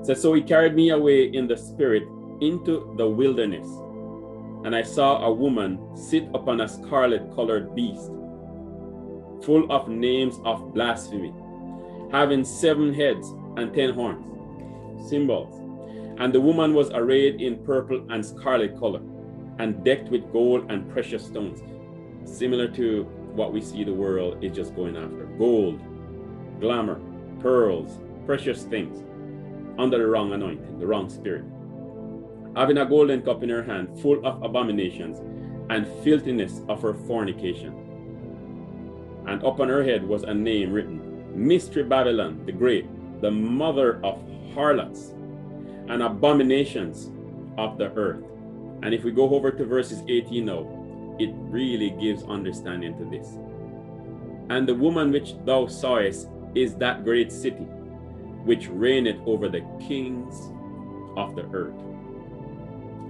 It 0.00 0.06
says, 0.06 0.22
So 0.22 0.34
he 0.34 0.42
carried 0.42 0.74
me 0.74 0.90
away 0.90 1.24
in 1.24 1.48
the 1.48 1.56
spirit 1.56 2.04
into 2.40 2.94
the 2.96 3.08
wilderness, 3.08 3.66
and 4.64 4.76
I 4.76 4.82
saw 4.82 5.24
a 5.24 5.32
woman 5.32 5.96
sit 5.96 6.28
upon 6.34 6.60
a 6.60 6.68
scarlet 6.68 7.34
colored 7.34 7.74
beast, 7.74 8.10
full 9.42 9.70
of 9.70 9.88
names 9.88 10.40
of 10.44 10.74
blasphemy, 10.74 11.32
having 12.12 12.44
seven 12.44 12.92
heads 12.92 13.28
and 13.56 13.74
ten 13.74 13.94
horns, 13.94 14.26
symbols. 15.08 15.54
And 16.18 16.32
the 16.32 16.40
woman 16.40 16.74
was 16.74 16.90
arrayed 16.90 17.40
in 17.40 17.64
purple 17.64 18.04
and 18.10 18.24
scarlet 18.24 18.78
color, 18.78 19.00
and 19.58 19.84
decked 19.84 20.08
with 20.08 20.32
gold 20.32 20.70
and 20.70 20.90
precious 20.90 21.26
stones 21.26 21.60
similar 22.24 22.68
to 22.68 23.04
what 23.34 23.52
we 23.52 23.60
see 23.60 23.84
the 23.84 23.92
world 23.92 24.42
is 24.42 24.54
just 24.54 24.74
going 24.74 24.96
after 24.96 25.24
gold, 25.38 25.80
glamour, 26.60 27.00
pearls, 27.40 27.98
precious 28.26 28.64
things 28.64 29.04
under 29.78 29.98
the 29.98 30.06
wrong 30.06 30.32
anointing, 30.32 30.78
the 30.78 30.86
wrong 30.86 31.08
spirit. 31.08 31.44
Having 32.56 32.78
a 32.78 32.86
golden 32.86 33.22
cup 33.22 33.42
in 33.42 33.48
her 33.48 33.62
hand, 33.62 34.00
full 34.00 34.24
of 34.26 34.42
abominations 34.42 35.20
and 35.70 35.86
filthiness 36.02 36.62
of 36.68 36.82
her 36.82 36.94
fornication. 36.94 37.87
And 39.28 39.42
upon 39.42 39.68
her 39.68 39.84
head 39.84 40.02
was 40.08 40.22
a 40.22 40.32
name 40.32 40.72
written 40.72 41.22
Mystery 41.34 41.84
Babylon 41.84 42.46
the 42.46 42.52
Great, 42.52 42.86
the 43.20 43.30
mother 43.30 44.02
of 44.02 44.18
harlots 44.54 45.10
and 45.88 46.02
abominations 46.02 47.10
of 47.58 47.76
the 47.76 47.92
earth. 47.92 48.24
And 48.82 48.94
if 48.94 49.04
we 49.04 49.12
go 49.12 49.28
over 49.34 49.50
to 49.50 49.64
verses 49.66 50.02
18 50.08 50.46
now, 50.46 51.16
it 51.18 51.30
really 51.34 51.90
gives 51.90 52.22
understanding 52.24 52.96
to 52.96 53.04
this. 53.04 53.38
And 54.48 54.66
the 54.66 54.74
woman 54.74 55.12
which 55.12 55.34
thou 55.44 55.66
sawest 55.66 56.28
is 56.54 56.76
that 56.76 57.04
great 57.04 57.30
city, 57.30 57.66
which 58.44 58.68
reigneth 58.68 59.20
over 59.26 59.50
the 59.50 59.60
kings 59.78 60.52
of 61.18 61.36
the 61.36 61.44
earth. 61.52 61.74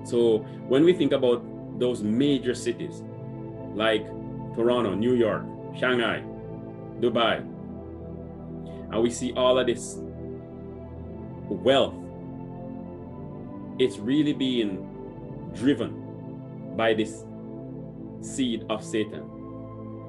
So 0.02 0.38
when 0.66 0.84
we 0.84 0.94
think 0.94 1.12
about 1.12 1.44
those 1.78 2.02
major 2.02 2.56
cities 2.56 3.04
like 3.74 4.04
Toronto, 4.56 4.94
New 4.96 5.14
York, 5.14 5.44
Shanghai, 5.76 6.22
Dubai, 7.00 7.38
and 8.90 9.02
we 9.02 9.10
see 9.10 9.32
all 9.32 9.58
of 9.58 9.66
this 9.66 9.96
wealth, 11.48 11.94
it's 13.78 13.98
really 13.98 14.32
being 14.32 15.50
driven 15.54 16.74
by 16.76 16.94
this 16.94 17.24
seed 18.20 18.64
of 18.68 18.84
Satan 18.84 19.38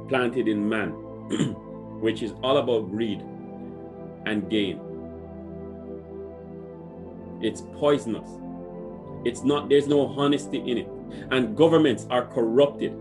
planted 0.07 0.47
in 0.47 0.67
man, 0.67 0.89
which 2.01 2.23
is 2.23 2.33
all 2.43 2.57
about 2.57 2.89
greed 2.89 3.21
and 4.25 4.49
gain. 4.49 4.79
It's 7.41 7.61
poisonous. 7.73 8.29
It's 9.23 9.43
not, 9.43 9.69
there's 9.69 9.87
no 9.87 10.07
honesty 10.07 10.57
in 10.57 10.77
it. 10.79 10.89
And 11.31 11.55
governments 11.55 12.07
are 12.09 12.25
corrupted. 12.25 12.93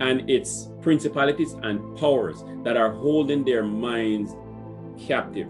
And 0.00 0.28
it's 0.28 0.70
principalities 0.82 1.52
and 1.62 1.96
powers 1.98 2.44
that 2.64 2.76
are 2.76 2.92
holding 2.92 3.44
their 3.44 3.62
minds 3.62 4.36
captive 5.06 5.48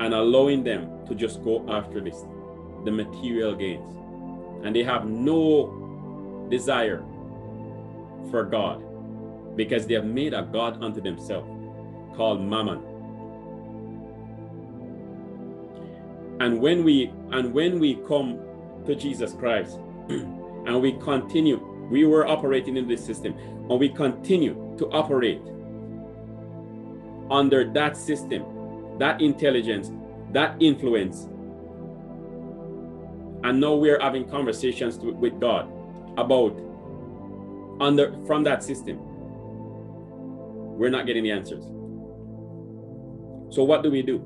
and 0.00 0.14
allowing 0.14 0.64
them 0.64 1.04
to 1.06 1.14
just 1.14 1.42
go 1.42 1.64
after 1.68 2.00
this, 2.00 2.24
the 2.84 2.90
material 2.90 3.54
gains. 3.54 3.94
And 4.64 4.74
they 4.74 4.82
have 4.82 5.06
no 5.06 6.46
desire 6.50 7.04
for 8.30 8.44
God 8.44 8.84
because 9.56 9.86
they 9.86 9.94
have 9.94 10.04
made 10.04 10.34
a 10.34 10.42
God 10.42 10.82
unto 10.82 11.00
themselves 11.00 11.48
called 12.16 12.40
Mammon. 12.40 12.82
And 16.40 16.60
when 16.60 16.84
we 16.84 17.12
and 17.32 17.52
when 17.52 17.80
we 17.80 17.96
come 18.06 18.38
to 18.86 18.94
Jesus 18.94 19.32
Christ 19.34 19.78
and 20.08 20.80
we 20.80 20.92
continue, 20.92 21.67
we 21.90 22.04
were 22.04 22.26
operating 22.26 22.76
in 22.76 22.86
this 22.86 23.04
system, 23.04 23.36
and 23.36 23.78
we 23.78 23.88
continue 23.88 24.74
to 24.78 24.86
operate 24.90 25.40
under 27.30 27.70
that 27.72 27.96
system, 27.96 28.44
that 28.98 29.20
intelligence, 29.20 29.90
that 30.32 30.60
influence. 30.60 31.28
And 33.44 33.60
now 33.60 33.74
we're 33.74 34.00
having 34.00 34.28
conversations 34.28 34.98
with 34.98 35.40
God 35.40 35.70
about 36.18 36.58
under 37.80 38.12
from 38.26 38.42
that 38.44 38.62
system. 38.62 38.98
We're 40.78 40.90
not 40.90 41.06
getting 41.06 41.24
the 41.24 41.30
answers. 41.30 41.64
So 43.54 43.64
what 43.64 43.82
do 43.82 43.90
we 43.90 44.02
do? 44.02 44.22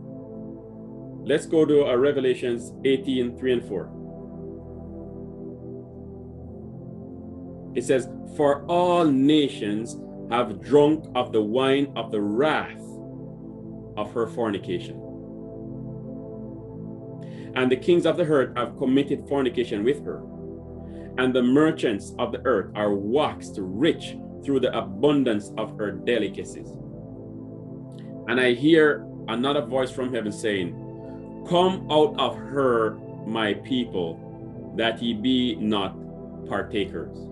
Let's 1.24 1.46
go 1.46 1.64
to 1.64 1.86
uh, 1.86 1.94
revelations 1.94 2.72
18 2.84 3.38
3 3.38 3.52
and 3.52 3.68
4 3.68 4.01
it 7.74 7.84
says 7.84 8.08
for 8.36 8.64
all 8.66 9.04
nations 9.04 9.98
have 10.30 10.60
drunk 10.60 11.04
of 11.14 11.32
the 11.32 11.42
wine 11.42 11.92
of 11.96 12.10
the 12.10 12.20
wrath 12.20 12.80
of 13.96 14.12
her 14.12 14.26
fornication. 14.26 14.96
And 17.54 17.70
the 17.70 17.76
kings 17.76 18.06
of 18.06 18.16
the 18.16 18.24
earth 18.24 18.56
have 18.56 18.78
committed 18.78 19.28
fornication 19.28 19.84
with 19.84 20.02
her. 20.04 20.22
And 21.18 21.34
the 21.34 21.42
merchants 21.42 22.14
of 22.18 22.32
the 22.32 22.40
earth 22.46 22.72
are 22.74 22.94
waxed 22.94 23.56
rich 23.58 24.16
through 24.42 24.60
the 24.60 24.76
abundance 24.76 25.52
of 25.58 25.76
her 25.78 25.92
delicacies. 25.92 26.68
And 28.28 28.40
I 28.40 28.54
hear 28.54 29.06
another 29.28 29.60
voice 29.60 29.90
from 29.90 30.14
heaven 30.14 30.32
saying, 30.32 30.78
Come 31.48 31.86
out 31.90 32.18
of 32.18 32.34
her, 32.36 32.94
my 33.26 33.52
people, 33.52 34.74
that 34.78 35.02
ye 35.02 35.12
be 35.12 35.56
not 35.56 35.94
partakers 36.48 37.31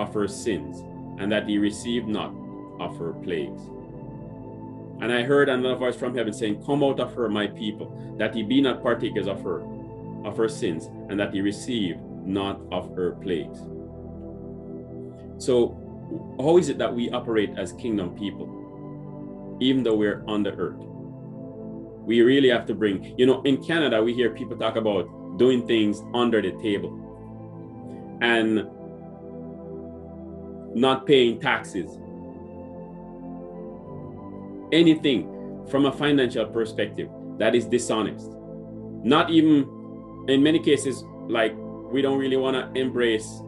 of 0.00 0.14
her 0.14 0.26
sins, 0.26 0.80
and 1.20 1.30
that 1.30 1.48
ye 1.48 1.58
receive 1.58 2.06
not 2.06 2.34
of 2.80 2.96
her 2.98 3.12
plagues. 3.12 3.62
And 5.00 5.12
I 5.12 5.22
heard 5.22 5.48
another 5.48 5.76
voice 5.76 5.96
from 5.96 6.16
heaven 6.16 6.32
saying, 6.32 6.62
Come 6.64 6.82
out 6.82 7.00
of 7.00 7.14
her, 7.14 7.28
my 7.28 7.46
people, 7.46 8.16
that 8.18 8.34
ye 8.34 8.42
be 8.42 8.60
not 8.60 8.82
partakers 8.82 9.26
of 9.26 9.42
her, 9.42 9.62
of 10.24 10.36
her 10.36 10.48
sins, 10.48 10.86
and 11.08 11.18
that 11.20 11.34
ye 11.34 11.40
receive 11.40 11.96
not 12.24 12.60
of 12.72 12.94
her 12.94 13.12
plagues. 13.12 13.60
So, 15.38 15.76
how 16.38 16.58
is 16.58 16.68
it 16.68 16.78
that 16.78 16.94
we 16.94 17.10
operate 17.10 17.50
as 17.56 17.72
kingdom 17.72 18.14
people, 18.14 19.58
even 19.60 19.82
though 19.82 19.96
we're 19.96 20.24
on 20.26 20.42
the 20.42 20.52
earth? 20.52 20.80
We 22.04 22.22
really 22.22 22.48
have 22.50 22.66
to 22.66 22.74
bring, 22.74 23.14
you 23.18 23.26
know, 23.26 23.42
in 23.42 23.62
Canada, 23.62 24.02
we 24.02 24.12
hear 24.14 24.30
people 24.30 24.56
talk 24.56 24.76
about 24.76 25.38
doing 25.38 25.66
things 25.66 26.02
under 26.12 26.42
the 26.42 26.52
table 26.60 27.06
and 28.20 28.66
not 30.74 31.06
paying 31.06 31.40
taxes. 31.40 31.98
Anything 34.72 35.66
from 35.68 35.86
a 35.86 35.92
financial 35.92 36.46
perspective 36.46 37.08
that 37.38 37.54
is 37.54 37.66
dishonest. 37.66 38.30
Not 39.02 39.30
even, 39.30 40.24
in 40.28 40.42
many 40.42 40.58
cases, 40.58 41.04
like 41.28 41.54
we 41.56 42.02
don't 42.02 42.18
really 42.18 42.36
want 42.36 42.56
to 42.56 42.80
embrace 42.80 43.42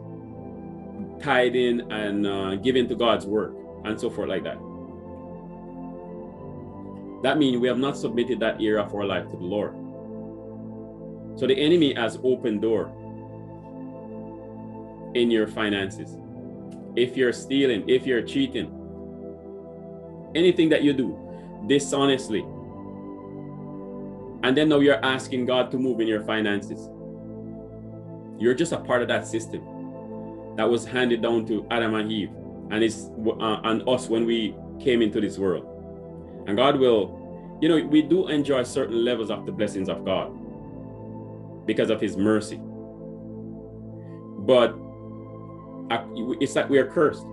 tithing 1.21 1.91
and 1.91 2.27
uh, 2.27 2.55
giving 2.55 2.87
to 2.89 2.95
God's 2.95 3.25
work 3.25 3.55
and 3.85 3.99
so 3.99 4.09
forth 4.09 4.29
like 4.29 4.43
that. 4.43 4.57
That 7.23 7.37
means 7.37 7.57
we 7.57 7.69
have 7.69 7.77
not 7.77 7.95
submitted 7.97 8.39
that 8.41 8.55
area 8.55 8.81
of 8.81 8.93
our 8.93 9.05
life 9.05 9.29
to 9.29 9.37
the 9.37 9.43
Lord. 9.43 9.73
So 11.39 11.47
the 11.47 11.55
enemy 11.55 11.93
has 11.93 12.19
open 12.23 12.59
door 12.59 12.91
in 15.15 15.31
your 15.31 15.47
finances. 15.47 16.17
If 16.95 17.17
you're 17.17 17.33
stealing, 17.33 17.89
if 17.89 18.05
you're 18.05 18.21
cheating, 18.21 18.71
anything 20.35 20.69
that 20.69 20.83
you 20.83 20.93
do 20.93 21.17
dishonestly, 21.67 22.41
and 24.43 24.57
then 24.57 24.69
now 24.69 24.79
you're 24.79 25.03
asking 25.03 25.45
God 25.45 25.71
to 25.71 25.77
move 25.77 25.99
in 26.01 26.07
your 26.07 26.21
finances. 26.23 26.89
You're 28.39 28.53
just 28.53 28.73
a 28.73 28.79
part 28.79 29.01
of 29.01 29.07
that 29.07 29.25
system 29.25 29.61
that 30.57 30.69
was 30.69 30.85
handed 30.85 31.21
down 31.21 31.45
to 31.47 31.65
Adam 31.71 31.95
and 31.95 32.11
Eve 32.11 32.29
and 32.71 32.83
it's 32.83 33.09
uh, 33.39 33.61
and 33.63 33.87
us 33.87 34.09
when 34.09 34.25
we 34.25 34.55
came 34.79 35.01
into 35.01 35.21
this 35.21 35.37
world. 35.37 35.65
And 36.47 36.57
God 36.57 36.79
will, 36.79 37.57
you 37.61 37.69
know, 37.69 37.85
we 37.85 38.01
do 38.01 38.27
enjoy 38.27 38.63
certain 38.63 39.05
levels 39.05 39.29
of 39.29 39.45
the 39.45 39.51
blessings 39.51 39.89
of 39.89 40.03
God 40.03 40.31
because 41.65 41.89
of 41.89 42.01
His 42.01 42.17
mercy. 42.17 42.59
But 44.39 44.75
it's 46.39 46.55
like 46.55 46.69
we 46.69 46.77
are 46.77 46.87
cursed 46.87 47.23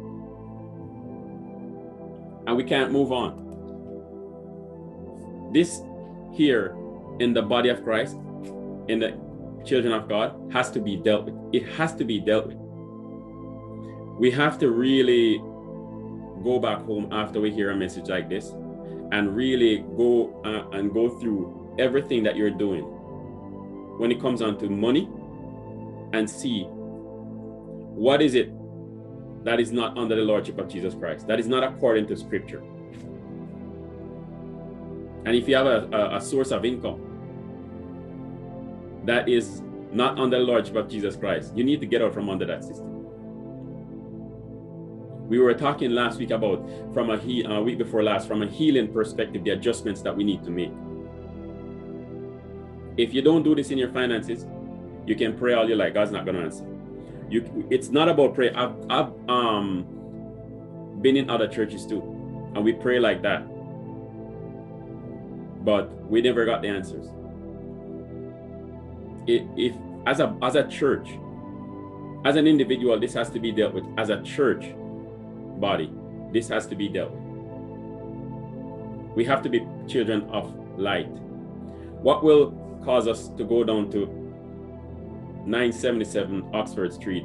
and 2.46 2.56
we 2.56 2.64
can't 2.64 2.90
move 2.90 3.12
on. 3.12 3.38
This 5.52 5.82
here 6.32 6.76
in 7.20 7.32
the 7.32 7.42
body 7.42 7.68
of 7.68 7.84
Christ, 7.84 8.16
in 8.88 8.98
the 8.98 9.18
children 9.64 9.92
of 9.92 10.08
God, 10.08 10.34
has 10.52 10.70
to 10.72 10.80
be 10.80 10.96
dealt 10.96 11.26
with. 11.26 11.34
It 11.52 11.66
has 11.76 11.94
to 11.96 12.04
be 12.04 12.18
dealt 12.20 12.46
with. 12.46 12.56
We 14.18 14.30
have 14.32 14.58
to 14.58 14.70
really 14.70 15.38
go 16.42 16.58
back 16.58 16.82
home 16.82 17.12
after 17.12 17.40
we 17.40 17.50
hear 17.50 17.70
a 17.70 17.76
message 17.76 18.08
like 18.08 18.28
this 18.28 18.50
and 19.12 19.34
really 19.36 19.84
go 19.96 20.40
uh, 20.44 20.76
and 20.76 20.92
go 20.92 21.08
through 21.18 21.76
everything 21.78 22.22
that 22.22 22.36
you're 22.36 22.50
doing 22.50 22.82
when 23.98 24.10
it 24.10 24.20
comes 24.20 24.40
on 24.40 24.58
to 24.58 24.68
money 24.68 25.08
and 26.12 26.28
see 26.28 26.68
what 28.00 28.22
is 28.22 28.34
it 28.34 28.50
that 29.44 29.60
is 29.60 29.72
not 29.72 29.98
under 29.98 30.16
the 30.16 30.22
lordship 30.22 30.58
of 30.58 30.68
Jesus 30.70 30.94
Christ, 30.94 31.26
that 31.26 31.38
is 31.38 31.46
not 31.46 31.62
according 31.62 32.06
to 32.06 32.16
scripture. 32.16 32.62
And 35.26 35.36
if 35.36 35.46
you 35.46 35.54
have 35.54 35.66
a, 35.66 35.86
a, 35.92 36.16
a 36.16 36.20
source 36.20 36.50
of 36.50 36.64
income 36.64 36.98
that 39.04 39.28
is 39.28 39.62
not 39.92 40.18
under 40.18 40.38
the 40.38 40.44
lordship 40.44 40.76
of 40.76 40.88
Jesus 40.88 41.14
Christ, 41.14 41.54
you 41.54 41.62
need 41.62 41.78
to 41.82 41.86
get 41.86 42.00
out 42.00 42.14
from 42.14 42.30
under 42.30 42.46
that 42.46 42.64
system. 42.64 42.88
We 45.28 45.38
were 45.38 45.52
talking 45.52 45.90
last 45.90 46.18
week 46.18 46.30
about, 46.30 46.66
from 46.94 47.10
a 47.10 47.18
he, 47.18 47.44
uh, 47.44 47.60
week 47.60 47.76
before 47.76 48.02
last, 48.02 48.26
from 48.26 48.40
a 48.40 48.46
healing 48.46 48.90
perspective, 48.90 49.44
the 49.44 49.50
adjustments 49.50 50.00
that 50.00 50.16
we 50.16 50.24
need 50.24 50.42
to 50.44 50.50
make. 50.50 50.72
If 52.96 53.12
you 53.12 53.20
don't 53.20 53.42
do 53.42 53.54
this 53.54 53.70
in 53.70 53.76
your 53.76 53.92
finances, 53.92 54.46
you 55.06 55.16
can 55.16 55.36
pray 55.36 55.52
all 55.52 55.68
you 55.68 55.76
like. 55.76 55.92
God's 55.92 56.12
not 56.12 56.24
going 56.24 56.38
to 56.38 56.44
answer. 56.44 56.79
You, 57.30 57.66
it's 57.70 57.90
not 57.90 58.08
about 58.08 58.34
prayer. 58.34 58.52
I've, 58.56 58.74
I've 58.90 59.12
um, 59.28 59.86
been 61.00 61.16
in 61.16 61.30
other 61.30 61.46
churches 61.46 61.86
too, 61.86 62.02
and 62.54 62.64
we 62.64 62.72
pray 62.72 62.98
like 62.98 63.22
that, 63.22 63.46
but 65.64 65.88
we 66.10 66.20
never 66.22 66.44
got 66.44 66.62
the 66.62 66.68
answers. 66.68 67.06
If, 69.28 69.42
if 69.56 69.76
as 70.06 70.18
a 70.18 70.36
as 70.42 70.56
a 70.56 70.66
church, 70.66 71.08
as 72.24 72.34
an 72.34 72.48
individual, 72.48 72.98
this 72.98 73.14
has 73.14 73.30
to 73.30 73.38
be 73.38 73.52
dealt 73.52 73.74
with. 73.74 73.84
As 73.96 74.10
a 74.10 74.20
church 74.22 74.74
body, 75.60 75.92
this 76.32 76.48
has 76.48 76.66
to 76.66 76.74
be 76.74 76.88
dealt 76.88 77.12
with. 77.12 77.20
We 79.14 79.24
have 79.24 79.40
to 79.42 79.48
be 79.48 79.64
children 79.86 80.22
of 80.30 80.52
light. 80.76 81.08
What 82.02 82.24
will 82.24 82.52
cause 82.84 83.06
us 83.06 83.28
to 83.36 83.44
go 83.44 83.62
down 83.62 83.90
to 83.92 84.19
977 85.46 86.50
Oxford 86.52 86.92
Street 86.92 87.24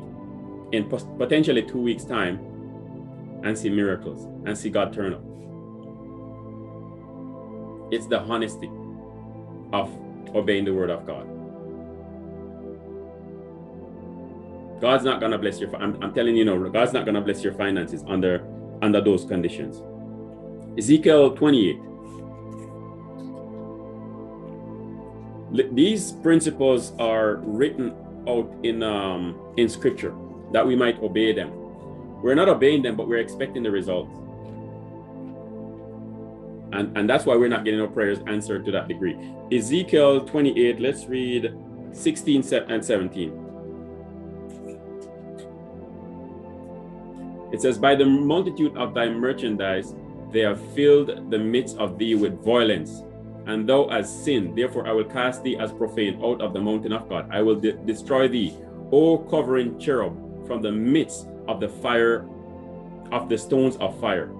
in 0.71 0.89
potentially 1.17 1.63
two 1.63 1.80
weeks' 1.80 2.04
time 2.04 2.39
and 3.43 3.58
see 3.58 3.69
miracles 3.69 4.25
and 4.45 4.58
see 4.58 4.69
God 4.69 4.93
turn 4.93 5.13
up. 5.13 5.21
It's 7.91 8.08
the 8.08 8.19
honesty 8.19 8.69
of 9.71 9.89
obeying 10.36 10.65
the 10.65 10.73
word 10.73 10.89
of 10.89 11.06
God. 11.06 11.30
God's 14.82 15.06
not 15.06 15.21
gonna 15.21 15.38
bless 15.38 15.60
your. 15.60 15.73
I'm, 15.78 16.01
I'm 16.04 16.13
telling 16.13 16.36
you, 16.36 16.45
no, 16.45 16.69
God's 16.69 16.93
not 16.93 17.06
gonna 17.06 17.21
bless 17.21 17.43
your 17.43 17.54
finances 17.54 18.04
under 18.08 18.45
under 18.82 19.01
those 19.01 19.25
conditions. 19.25 19.82
Ezekiel 20.78 21.36
28. 21.36 21.80
These 25.73 26.12
principles 26.12 26.91
are 26.99 27.36
written 27.38 27.95
out 28.27 28.53
in 28.63 28.83
um, 28.83 29.39
in 29.57 29.69
scripture 29.69 30.13
that 30.51 30.65
we 30.65 30.75
might 30.75 30.99
obey 31.01 31.33
them. 31.33 31.51
We're 32.21 32.35
not 32.35 32.49
obeying 32.49 32.81
them, 32.81 32.95
but 32.95 33.07
we're 33.07 33.19
expecting 33.19 33.63
the 33.63 33.71
results. 33.71 34.15
And, 36.71 36.97
and 36.97 37.09
that's 37.09 37.25
why 37.25 37.35
we're 37.35 37.49
not 37.49 37.63
getting 37.63 37.79
our 37.79 37.88
prayers 37.88 38.19
answered 38.27 38.65
to 38.65 38.71
that 38.71 38.88
degree. 38.88 39.17
Ezekiel 39.51 40.25
28, 40.25 40.79
let's 40.79 41.05
read 41.05 41.53
16 41.93 42.43
and 42.53 42.83
17. 42.83 43.45
It 47.53 47.61
says, 47.61 47.77
By 47.77 47.95
the 47.95 48.05
multitude 48.05 48.75
of 48.75 48.93
thy 48.93 49.07
merchandise, 49.07 49.95
they 50.31 50.41
have 50.41 50.59
filled 50.73 51.31
the 51.31 51.39
midst 51.39 51.77
of 51.77 51.97
thee 51.97 52.15
with 52.15 52.43
violence 52.43 53.03
and 53.47 53.67
thou 53.67 53.88
hast 53.89 54.23
sinned. 54.23 54.58
Therefore, 54.58 54.88
I 54.88 54.91
will 54.91 55.05
cast 55.05 55.43
thee 55.43 55.58
as 55.58 55.71
profane 55.71 56.21
out 56.23 56.41
of 56.41 56.53
the 56.53 56.60
mountain 56.60 56.93
of 56.93 57.08
God. 57.10 57.27
I 57.31 57.41
will 57.41 57.55
de 57.55 57.73
destroy 57.73 58.27
thee, 58.27 58.58
O 58.91 59.17
covering 59.17 59.79
cherub, 59.79 60.47
from 60.47 60.62
the 60.62 60.71
midst 60.71 61.27
of 61.47 61.60
the 61.60 61.69
fire, 61.69 62.27
of 63.12 63.29
the 63.29 63.38
stones 63.38 63.77
of 63.77 63.99
fire. 63.99 64.31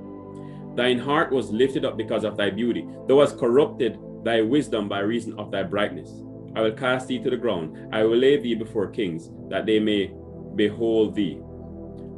Thine 0.76 1.00
heart 1.00 1.32
was 1.32 1.52
lifted 1.52 1.86
up 1.86 1.98
because 1.98 2.24
of 2.24 2.36
thy 2.36 2.50
beauty. 2.50 2.88
Thou 3.08 3.22
hast 3.22 3.38
corrupted 3.38 3.98
thy 4.24 4.42
wisdom 4.42 4.90
by 4.90 5.00
reason 5.00 5.38
of 5.40 5.52
thy 5.52 5.64
brightness. 5.64 6.10
I 6.56 6.62
will 6.62 6.72
cast 6.72 7.08
thee 7.08 7.20
to 7.20 7.30
the 7.30 7.38
ground. 7.38 7.94
I 7.94 8.04
will 8.04 8.18
lay 8.18 8.38
thee 8.38 8.56
before 8.56 8.88
kings, 8.88 9.30
that 9.50 9.66
they 9.66 9.80
may 9.80 10.14
behold 10.56 11.16
thee. 11.16 11.40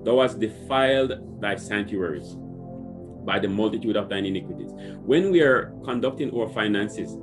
Thou 0.03 0.21
hast 0.21 0.39
defiled 0.39 1.41
thy 1.41 1.55
sanctuaries 1.55 2.37
by 3.27 3.37
the 3.37 3.47
multitude 3.47 3.97
of 3.97 4.07
thine 4.07 4.25
iniquities. 4.25 4.71
When 5.05 5.31
we 5.31 5.41
are 5.41 5.73
conducting 5.83 6.33
our 6.33 6.47
finances 6.47 7.17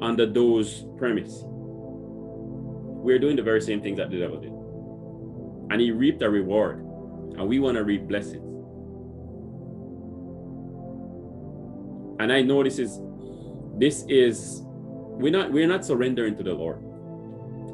under 0.00 0.24
those 0.24 0.86
premise, 0.96 1.42
we're 1.44 3.18
doing 3.18 3.34
the 3.34 3.42
very 3.42 3.60
same 3.60 3.82
things 3.82 3.98
that 3.98 4.10
the 4.10 4.20
devil 4.20 4.40
did. 4.40 4.52
And 5.72 5.80
he 5.80 5.90
reaped 5.90 6.22
a 6.22 6.30
reward, 6.30 6.78
and 6.78 7.48
we 7.48 7.58
want 7.58 7.76
to 7.76 7.82
reap 7.82 8.06
blessings. 8.06 8.48
And 12.20 12.32
I 12.32 12.40
know 12.42 12.62
this 12.62 12.78
is 12.78 13.00
this 13.78 14.04
is 14.08 14.62
we're 14.64 15.32
not 15.32 15.50
we're 15.50 15.66
not 15.66 15.84
surrendering 15.84 16.36
to 16.36 16.44
the 16.44 16.54
Lord. 16.54 16.80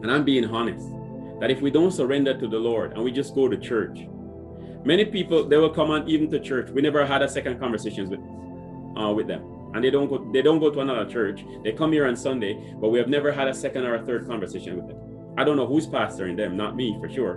And 0.02 0.10
I'm 0.10 0.24
being 0.24 0.46
honest 0.46 0.88
that 1.40 1.50
if 1.50 1.60
we 1.60 1.70
don't 1.70 1.90
surrender 1.90 2.32
to 2.38 2.48
the 2.48 2.56
Lord 2.56 2.92
and 2.92 3.04
we 3.04 3.12
just 3.12 3.34
go 3.34 3.46
to 3.46 3.58
church, 3.58 4.08
Many 4.84 5.04
people 5.04 5.48
they 5.48 5.56
will 5.56 5.70
come 5.70 5.90
on 5.90 6.08
even 6.08 6.30
to 6.30 6.40
church. 6.40 6.70
We 6.70 6.82
never 6.82 7.04
had 7.04 7.22
a 7.22 7.28
second 7.28 7.58
conversations 7.58 8.10
with 8.10 8.20
uh, 9.00 9.12
with 9.12 9.26
them, 9.26 9.42
and 9.74 9.84
they 9.84 9.90
don't 9.90 10.08
go 10.08 10.30
they 10.32 10.42
don't 10.42 10.60
go 10.60 10.70
to 10.70 10.80
another 10.80 11.04
church. 11.10 11.44
They 11.64 11.72
come 11.72 11.92
here 11.92 12.06
on 12.06 12.16
Sunday, 12.16 12.74
but 12.80 12.88
we 12.88 12.98
have 12.98 13.08
never 13.08 13.32
had 13.32 13.48
a 13.48 13.54
second 13.54 13.84
or 13.84 13.96
a 13.96 14.04
third 14.04 14.26
conversation 14.26 14.76
with 14.76 14.88
them. 14.88 14.98
I 15.36 15.44
don't 15.44 15.56
know 15.56 15.66
who's 15.66 15.86
pastoring 15.86 16.36
them, 16.36 16.56
not 16.56 16.74
me 16.74 16.96
for 17.00 17.08
sure, 17.08 17.34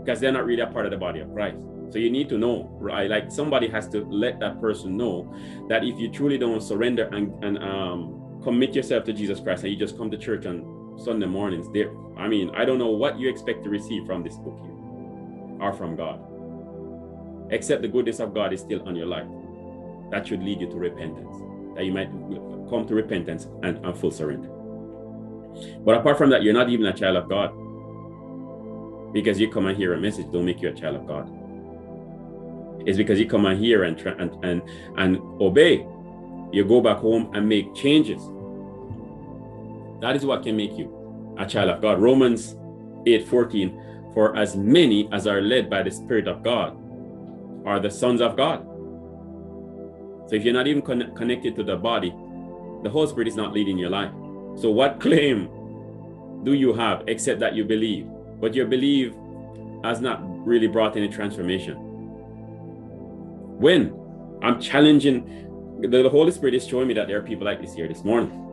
because 0.00 0.20
they're 0.20 0.32
not 0.32 0.44
really 0.44 0.62
a 0.62 0.66
part 0.66 0.84
of 0.84 0.90
the 0.90 0.98
body 0.98 1.20
of 1.20 1.32
Christ. 1.32 1.58
So 1.90 1.98
you 1.98 2.10
need 2.10 2.28
to 2.28 2.38
know, 2.38 2.68
right? 2.78 3.08
Like 3.08 3.30
somebody 3.30 3.68
has 3.68 3.88
to 3.88 4.04
let 4.04 4.40
that 4.40 4.60
person 4.60 4.96
know 4.96 5.34
that 5.68 5.84
if 5.84 5.98
you 5.98 6.10
truly 6.10 6.36
don't 6.36 6.60
surrender 6.60 7.08
and, 7.12 7.32
and 7.42 7.58
um, 7.58 8.40
commit 8.42 8.74
yourself 8.74 9.04
to 9.04 9.12
Jesus 9.12 9.40
Christ 9.40 9.64
and 9.64 9.72
you 9.72 9.78
just 9.78 9.96
come 9.96 10.10
to 10.10 10.18
church 10.18 10.44
on 10.44 10.77
Sunday 10.98 11.26
mornings, 11.26 11.70
there, 11.72 11.92
I 12.16 12.28
mean, 12.28 12.50
I 12.54 12.64
don't 12.64 12.78
know 12.78 12.90
what 12.90 13.18
you 13.18 13.28
expect 13.28 13.64
to 13.64 13.70
receive 13.70 14.04
from 14.04 14.22
this 14.22 14.36
book 14.36 14.58
here 14.60 14.74
or 15.60 15.72
from 15.72 15.96
God. 15.96 16.20
Except 17.50 17.82
the 17.82 17.88
goodness 17.88 18.20
of 18.20 18.34
God 18.34 18.52
is 18.52 18.60
still 18.60 18.86
on 18.86 18.94
your 18.96 19.06
life. 19.06 19.26
That 20.10 20.26
should 20.26 20.42
lead 20.42 20.60
you 20.60 20.68
to 20.68 20.76
repentance, 20.76 21.36
that 21.76 21.84
you 21.84 21.92
might 21.92 22.10
come 22.68 22.86
to 22.86 22.94
repentance 22.94 23.46
and, 23.62 23.84
and 23.84 23.96
full 23.96 24.10
surrender. 24.10 24.48
But 25.84 25.96
apart 25.96 26.18
from 26.18 26.30
that, 26.30 26.42
you're 26.42 26.54
not 26.54 26.68
even 26.68 26.86
a 26.86 26.92
child 26.92 27.16
of 27.16 27.28
God. 27.28 27.52
Because 29.12 29.40
you 29.40 29.50
come 29.50 29.66
and 29.66 29.76
hear 29.76 29.94
a 29.94 30.00
message, 30.00 30.30
don't 30.30 30.44
make 30.44 30.60
you 30.60 30.68
a 30.68 30.74
child 30.74 30.96
of 30.96 31.06
God. 31.06 31.30
It's 32.86 32.98
because 32.98 33.18
you 33.18 33.26
come 33.26 33.46
and 33.46 33.58
hear 33.58 33.84
and, 33.84 33.98
and, 34.00 34.44
and, 34.44 34.62
and 34.96 35.16
obey. 35.40 35.86
You 36.52 36.64
go 36.64 36.80
back 36.80 36.98
home 36.98 37.30
and 37.34 37.48
make 37.48 37.74
changes. 37.74 38.20
That 40.00 40.16
is 40.16 40.24
what 40.24 40.42
can 40.42 40.56
make 40.56 40.76
you 40.76 41.36
a 41.38 41.46
child 41.46 41.70
of 41.70 41.82
God. 41.82 42.00
Romans 42.00 42.56
8 43.06 43.26
14 43.28 43.84
for 44.14 44.36
as 44.36 44.56
many 44.56 45.08
as 45.12 45.26
are 45.26 45.40
led 45.40 45.70
by 45.70 45.82
the 45.82 45.90
Spirit 45.90 46.26
of 46.26 46.42
God 46.42 46.76
are 47.66 47.78
the 47.78 47.90
sons 47.90 48.20
of 48.20 48.36
God. 48.36 48.64
So 50.28 50.34
if 50.34 50.44
you're 50.44 50.54
not 50.54 50.66
even 50.66 50.82
con- 50.82 51.14
connected 51.14 51.54
to 51.56 51.62
the 51.62 51.76
body, 51.76 52.10
the 52.82 52.90
Holy 52.90 53.08
Spirit 53.08 53.28
is 53.28 53.36
not 53.36 53.52
leading 53.52 53.78
your 53.78 53.90
life. 53.90 54.12
So 54.56 54.70
what 54.70 55.00
claim 55.04 55.48
do 56.44 56.54
you 56.54 56.72
have 56.74 57.04
except 57.06 57.40
that 57.40 57.54
you 57.54 57.64
believe? 57.64 58.08
But 58.40 58.54
your 58.54 58.66
belief 58.66 59.14
has 59.84 60.00
not 60.00 60.20
really 60.46 60.66
brought 60.66 60.96
any 60.96 61.08
transformation. 61.08 61.76
When 63.58 63.94
I'm 64.42 64.60
challenging, 64.60 65.80
the, 65.80 66.08
Holy 66.08 66.30
Spirit 66.32 66.54
is 66.54 66.66
showing 66.66 66.88
me 66.88 66.94
that 66.94 67.08
there 67.08 67.18
are 67.18 67.22
people 67.22 67.44
like 67.44 67.60
this 67.60 67.74
here 67.74 67.88
this 67.88 68.04
morning 68.04 68.47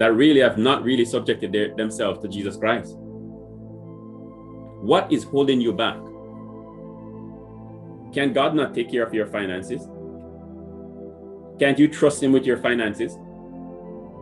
that 0.00 0.14
really 0.14 0.40
have 0.40 0.56
not 0.56 0.82
really 0.82 1.04
subjected 1.04 1.52
their, 1.52 1.74
themselves 1.76 2.20
to 2.20 2.28
Jesus 2.28 2.56
Christ. 2.56 2.96
What 4.82 5.12
is 5.12 5.24
holding 5.24 5.60
you 5.60 5.74
back? 5.74 5.98
Can 8.14 8.32
God 8.32 8.54
not 8.54 8.74
take 8.74 8.90
care 8.90 9.04
of 9.06 9.12
your 9.12 9.26
finances? 9.26 9.86
Can't 11.60 11.78
you 11.78 11.86
trust 11.86 12.22
Him 12.22 12.32
with 12.32 12.46
your 12.46 12.56
finances? 12.56 13.14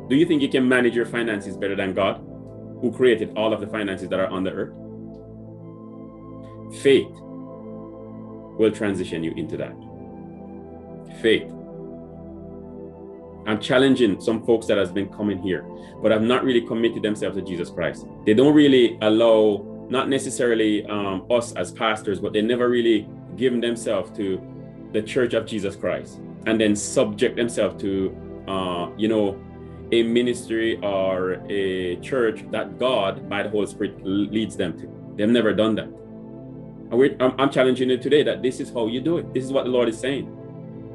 Do 0.09 0.17
you 0.17 0.27
think 0.27 0.43
you 0.43 0.49
can 0.49 0.69
manage 0.69 0.97
your 0.97 1.07
finances 1.07 1.57
better 1.57 1.77
than 1.77 1.95
God, 1.95 2.17
who 2.81 2.93
created 2.93 3.33
all 3.37 3.53
of 3.53 3.61
the 3.61 3.69
finances 3.69 4.09
that 4.09 4.19
are 4.19 4.27
on 4.27 4.43
the 4.43 4.51
earth? 4.51 4.75
Faith 6.83 7.07
will 8.59 8.73
transition 8.73 9.23
you 9.23 9.33
into 9.37 9.57
that. 9.57 9.77
Faith. 11.23 11.53
I'm 13.49 13.59
challenging 13.59 14.21
some 14.21 14.45
folks 14.45 14.67
that 14.67 14.77
has 14.77 14.93
been 14.93 15.09
coming 15.09 15.43
here, 15.43 15.63
but 16.03 16.13
have 16.13 16.21
not 16.21 16.45
really 16.45 16.61
committed 16.61 17.03
themselves 17.03 17.35
to 17.39 17.43
Jesus 17.43 17.71
Christ. 17.71 18.07
They 18.27 18.35
don't 18.35 18.55
really 18.55 18.99
allow 19.01 19.65
not 19.89 20.11
necessarily 20.11 20.85
um, 20.85 21.27
us 21.31 21.55
as 21.55 21.73
pastors, 21.73 22.21
but 22.21 22.35
they 22.35 22.43
never 22.43 22.69
really 22.69 23.09
given 23.37 23.59
themselves 23.61 24.11
to 24.19 24.39
the 24.93 25.01
Church 25.01 25.33
of 25.33 25.47
Jesus 25.47 25.77
Christ 25.77 26.21
and 26.45 26.61
then 26.61 26.77
subject 26.77 27.37
themselves 27.37 27.81
to, 27.81 28.15
uh, 28.47 28.91
you 28.99 29.09
know, 29.09 29.41
a 29.93 30.03
ministry 30.03 30.79
or 30.83 31.43
a 31.49 31.97
church 31.97 32.45
that 32.51 32.79
God, 32.79 33.31
by 33.31 33.43
the 33.43 33.49
Holy 33.49 33.67
Spirit, 33.67 34.05
leads 34.05 34.59
them 34.59 34.79
to. 34.79 35.15
They've 35.17 35.27
never 35.27 35.55
done 35.55 35.75
that. 35.77 35.89
And 36.91 37.23
I'm, 37.23 37.41
I'm 37.41 37.51
challenging 37.51 37.89
you 37.89 37.97
today 37.97 38.23
that 38.25 38.43
this 38.43 38.61
is 38.61 38.71
how 38.71 38.89
you 38.89 39.01
do 39.01 39.17
it. 39.17 39.33
This 39.33 39.45
is 39.45 39.53
what 39.53 39.65
the 39.65 39.71
Lord 39.71 39.89
is 39.89 39.99
saying. 39.99 40.35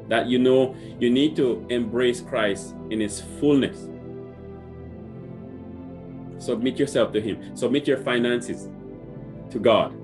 That 0.08 0.26
you 0.26 0.38
know 0.38 0.76
you 1.00 1.10
need 1.10 1.36
to 1.36 1.66
embrace 1.70 2.20
Christ 2.20 2.74
in 2.90 3.00
his 3.00 3.20
fullness. 3.40 3.88
Submit 6.38 6.78
yourself 6.78 7.12
to 7.12 7.20
him. 7.20 7.56
Submit 7.56 7.88
your 7.88 7.98
finances 7.98 8.68
to 9.50 9.58
God. 9.58 9.96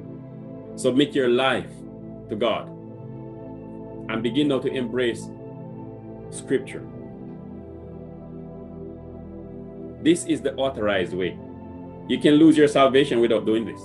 Submit 0.77 1.15
your 1.15 1.29
life 1.29 1.71
to 2.31 2.37
God. 2.37 2.69
And 4.09 4.23
begin 4.23 4.49
now 4.49 4.59
to 4.61 4.69
embrace 4.69 5.29
Scripture. 6.31 6.83
This 10.03 10.25
is 10.25 10.41
the 10.41 10.55
authorized 10.55 11.13
way. 11.13 11.39
You 12.09 12.19
can 12.19 12.35
lose 12.35 12.57
your 12.57 12.69
salvation 12.69 13.21
without 13.21 13.45
doing 13.45 13.67
this. 13.67 13.81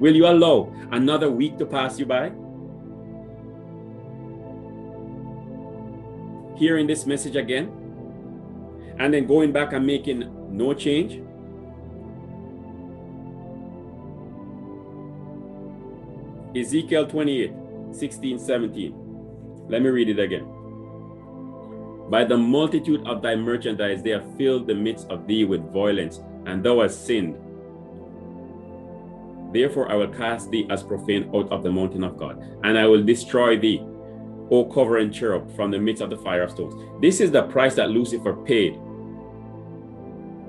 Will 0.00 0.16
you 0.16 0.26
allow 0.26 0.72
another 0.92 1.30
week 1.30 1.58
to 1.58 1.66
pass 1.66 1.98
you 1.98 2.06
by? 2.06 2.32
Hearing 6.56 6.86
this 6.86 7.04
message 7.06 7.36
again, 7.36 7.72
and 8.98 9.12
then 9.12 9.26
going 9.26 9.52
back 9.52 9.72
and 9.72 9.86
making 9.86 10.56
no 10.56 10.72
change? 10.72 11.20
Ezekiel 16.56 17.06
28 17.06 17.52
16, 17.92 18.38
17. 18.38 19.66
Let 19.68 19.82
me 19.82 19.88
read 19.88 20.08
it 20.08 20.18
again. 20.18 20.46
By 22.10 22.24
the 22.24 22.36
multitude 22.36 23.06
of 23.06 23.22
thy 23.22 23.34
merchandise, 23.34 24.02
they 24.02 24.10
have 24.10 24.36
filled 24.36 24.66
the 24.66 24.74
midst 24.74 25.08
of 25.08 25.26
thee 25.26 25.44
with 25.44 25.72
violence, 25.72 26.20
and 26.46 26.62
thou 26.62 26.82
hast 26.82 27.06
sinned. 27.06 27.36
Therefore, 29.52 29.90
I 29.90 29.94
will 29.94 30.08
cast 30.08 30.50
thee 30.50 30.66
as 30.68 30.82
profane 30.82 31.30
out 31.34 31.50
of 31.50 31.62
the 31.62 31.70
mountain 31.70 32.04
of 32.04 32.16
God, 32.16 32.42
and 32.62 32.78
I 32.78 32.86
will 32.86 33.02
destroy 33.02 33.58
thee, 33.58 33.82
O 34.50 34.64
covering 34.64 35.10
cherub, 35.10 35.54
from 35.56 35.70
the 35.70 35.78
midst 35.78 36.02
of 36.02 36.10
the 36.10 36.18
fire 36.18 36.42
of 36.42 36.50
stones. 36.50 36.74
This 37.00 37.20
is 37.20 37.30
the 37.30 37.42
price 37.44 37.74
that 37.76 37.90
Lucifer 37.90 38.34
paid. 38.34 38.78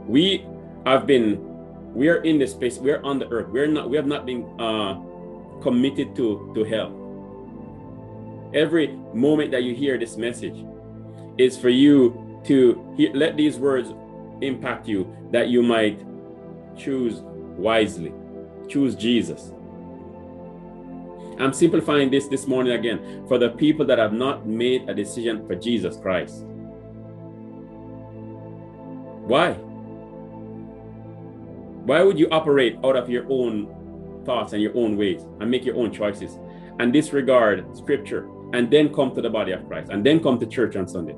We 0.07 0.45
have 0.85 1.07
been, 1.07 1.39
we 1.93 2.09
are 2.09 2.21
in 2.23 2.37
the 2.37 2.47
space, 2.47 2.77
we 2.77 2.91
are 2.91 3.03
on 3.03 3.19
the 3.19 3.27
earth. 3.29 3.47
We're 3.49 3.67
not, 3.67 3.89
we 3.89 3.95
have 3.97 4.05
not 4.05 4.25
been 4.25 4.43
uh, 4.59 4.99
committed 5.61 6.15
to, 6.17 6.51
to 6.53 6.63
hell. 6.63 6.91
Every 8.53 8.87
moment 9.13 9.51
that 9.51 9.63
you 9.63 9.73
hear 9.73 9.97
this 9.97 10.17
message 10.17 10.65
is 11.37 11.57
for 11.57 11.69
you 11.69 12.41
to 12.45 12.93
hear, 12.95 13.11
let 13.13 13.35
these 13.35 13.57
words 13.57 13.93
impact 14.41 14.87
you 14.87 15.11
that 15.31 15.47
you 15.47 15.63
might 15.63 16.05
choose 16.77 17.21
wisely, 17.57 18.13
choose 18.67 18.95
Jesus. 18.95 19.51
I'm 21.39 21.53
simplifying 21.53 22.09
this 22.09 22.27
this 22.27 22.47
morning 22.47 22.73
again 22.73 23.25
for 23.27 23.37
the 23.37 23.49
people 23.49 23.85
that 23.85 23.97
have 23.97 24.13
not 24.13 24.47
made 24.47 24.89
a 24.89 24.93
decision 24.93 25.45
for 25.45 25.55
Jesus 25.55 25.97
Christ. 25.97 26.45
Why? 29.27 29.53
Why 31.83 32.01
would 32.01 32.17
you 32.17 32.27
operate 32.31 32.77
out 32.83 32.95
of 32.95 33.09
your 33.09 33.25
own 33.29 34.23
thoughts 34.25 34.53
and 34.53 34.61
your 34.61 34.75
own 34.75 34.97
ways 34.97 35.25
and 35.39 35.51
make 35.51 35.65
your 35.65 35.75
own 35.75 35.91
choices 35.91 36.39
and 36.79 36.91
disregard 36.91 37.65
scripture 37.75 38.29
and 38.53 38.71
then 38.71 38.93
come 38.93 39.13
to 39.15 39.21
the 39.21 39.29
body 39.29 39.51
of 39.51 39.67
Christ 39.67 39.91
and 39.91 40.05
then 40.05 40.21
come 40.21 40.39
to 40.39 40.45
church 40.45 40.75
on 40.75 40.87
Sundays. 40.87 41.17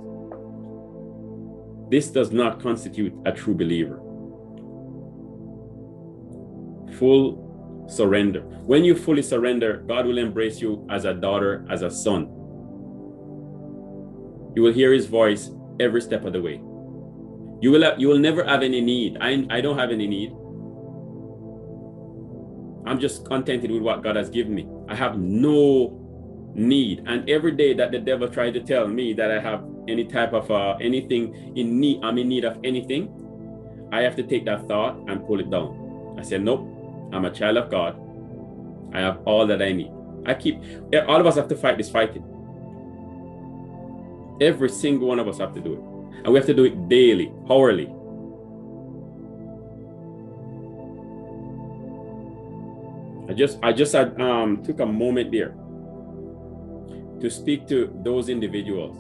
This 1.90 2.10
does 2.10 2.32
not 2.32 2.62
constitute 2.62 3.14
a 3.26 3.32
true 3.32 3.54
believer. 3.54 3.98
Full 6.98 7.47
surrender. 7.88 8.42
When 8.42 8.84
you 8.84 8.96
fully 8.96 9.22
surrender, 9.22 9.84
God 9.88 10.06
will 10.06 10.18
embrace 10.18 10.62
you 10.62 10.86
as 10.90 11.06
a 11.06 11.14
daughter, 11.14 11.66
as 11.70 11.82
a 11.82 11.90
son. 11.90 12.24
You 14.56 14.64
will 14.64 14.74
hear 14.74 14.92
his 14.92 15.06
voice 15.06 15.52
every 15.80 16.02
step 16.02 16.26
of 16.26 16.34
the 16.34 16.42
way. 16.42 16.62
You 17.62 17.72
will, 17.72 17.84
have, 17.84 18.00
you 18.00 18.08
will 18.08 18.20
never 18.20 18.44
have 18.44 18.62
any 18.62 18.82
need. 18.82 19.18
I, 19.22 19.46
I 19.50 19.62
don't 19.62 19.78
have 19.78 19.92
any 19.92 20.08
need. 20.08 20.32
I'm 22.86 23.00
just 23.00 23.26
contented 23.26 23.72
with 23.72 23.82
what 23.82 24.04
God 24.04 24.16
has 24.16 24.30
given 24.30 24.56
me. 24.56 24.68
I 24.88 24.96
have 24.96 25.18
no 25.18 26.52
need. 26.54 27.04
And 27.06 27.30
every 27.30 27.52
day 27.52 27.74
that 27.74 27.92
the 27.92 28.00
devil 28.00 28.28
tries 28.28 28.54
to 28.54 28.62
tell 28.62 28.88
me 28.88 29.14
that 29.14 29.32
I 29.32 29.40
have 29.40 29.64
any 29.88 30.06
type 30.06 30.34
of 30.34 30.50
uh, 30.52 30.78
anything 30.82 31.54
in 31.56 31.80
need, 31.80 32.00
I'm 32.04 32.18
in 32.18 32.28
need 32.28 32.46
of 32.46 32.58
anything, 32.64 33.10
I 33.92 34.02
have 34.02 34.16
to 34.18 34.24
take 34.24 34.46
that 34.46 34.68
thought 34.68 34.98
and 35.08 35.26
pull 35.26 35.40
it 35.40 35.50
down. 35.50 36.16
I 36.20 36.24
said, 36.24 36.44
nope, 36.44 36.68
I'm 37.12 37.26
a 37.26 37.32
child 37.32 37.58
of 37.58 37.70
God. 37.70 38.00
I 38.94 39.00
have 39.00 39.20
all 39.26 39.46
that 39.48 39.62
I 39.62 39.72
need. 39.72 39.92
I 40.26 40.34
keep, 40.34 40.62
all 41.08 41.20
of 41.20 41.26
us 41.26 41.36
have 41.36 41.48
to 41.50 41.56
fight 41.56 41.78
this 41.78 41.90
fighting. 41.90 42.24
Every 44.42 44.70
single 44.70 45.08
one 45.08 45.20
of 45.20 45.28
us 45.28 45.38
have 45.40 45.54
to 45.54 45.62
do 45.62 45.74
it. 45.74 45.80
And 46.24 46.28
we 46.28 46.36
have 46.40 46.46
to 46.48 46.54
do 46.54 46.66
it 46.66 46.90
daily, 46.90 47.32
hourly. 47.50 47.94
I 53.30 53.34
just 53.34 53.60
I 53.62 53.74
just 53.74 53.94
had, 53.94 54.20
um, 54.22 54.64
took 54.64 54.80
a 54.80 54.86
moment 54.86 55.32
there 55.32 55.54
to 57.20 57.30
speak 57.30 57.68
to 57.68 57.92
those 58.04 58.30
individuals 58.30 58.96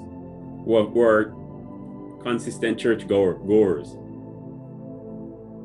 who 0.65 0.75
are, 0.75 1.33
consistent 2.23 2.77
church 2.77 3.07
goer, 3.07 3.35
goers, 3.35 3.95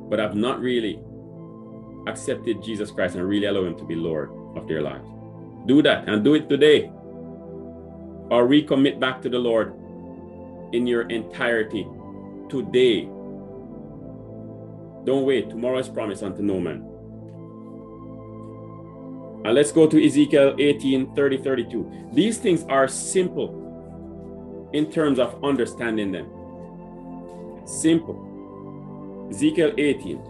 but 0.08 0.18
have 0.18 0.36
not 0.36 0.60
really 0.60 1.02
accepted 2.06 2.62
Jesus 2.62 2.90
Christ 2.90 3.16
and 3.16 3.28
really 3.28 3.46
allow 3.46 3.64
Him 3.64 3.76
to 3.76 3.84
be 3.84 3.94
Lord 3.94 4.30
of 4.56 4.66
their 4.66 4.82
lives. 4.82 5.08
Do 5.66 5.82
that 5.82 6.08
and 6.08 6.24
do 6.24 6.34
it 6.34 6.48
today. 6.48 6.90
Or 8.30 8.46
recommit 8.48 8.98
back 8.98 9.20
to 9.22 9.28
the 9.28 9.38
Lord 9.38 9.74
in 10.72 10.86
your 10.86 11.02
entirety 11.02 11.86
today. 12.48 13.02
Don't 15.04 15.24
wait. 15.26 15.50
Tomorrow 15.50 15.78
is 15.78 15.88
promised 15.88 16.22
unto 16.22 16.42
no 16.42 16.60
man. 16.60 16.88
And 19.44 19.54
let's 19.54 19.72
go 19.72 19.88
to 19.88 20.06
Ezekiel 20.06 20.54
18 20.58 21.14
30 21.14 21.38
32. 21.38 22.10
These 22.12 22.38
things 22.38 22.64
are 22.68 22.86
simple 22.86 24.70
in 24.72 24.90
terms 24.90 25.18
of 25.18 25.42
understanding 25.44 26.12
them. 26.12 26.30
Simple. 27.66 29.28
Ezekiel 29.30 29.72
18. 29.76 30.22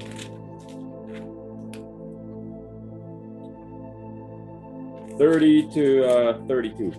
Thirty 5.19 5.69
to 5.75 6.05
uh, 6.05 6.47
thirty-two. 6.47 6.93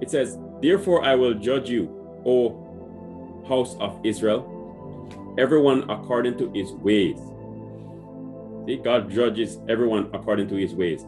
It 0.00 0.10
says, 0.10 0.38
"Therefore 0.62 1.04
I 1.04 1.14
will 1.14 1.34
judge 1.34 1.68
you, 1.68 1.88
O 2.24 3.44
house 3.48 3.76
of 3.80 4.00
Israel, 4.04 5.34
everyone 5.38 5.90
according 5.90 6.38
to 6.38 6.50
his 6.52 6.72
ways." 6.72 7.18
See, 8.66 8.76
God 8.76 9.10
judges 9.10 9.58
everyone 9.68 10.08
according 10.14 10.48
to 10.48 10.56
his 10.56 10.74
ways. 10.74 11.04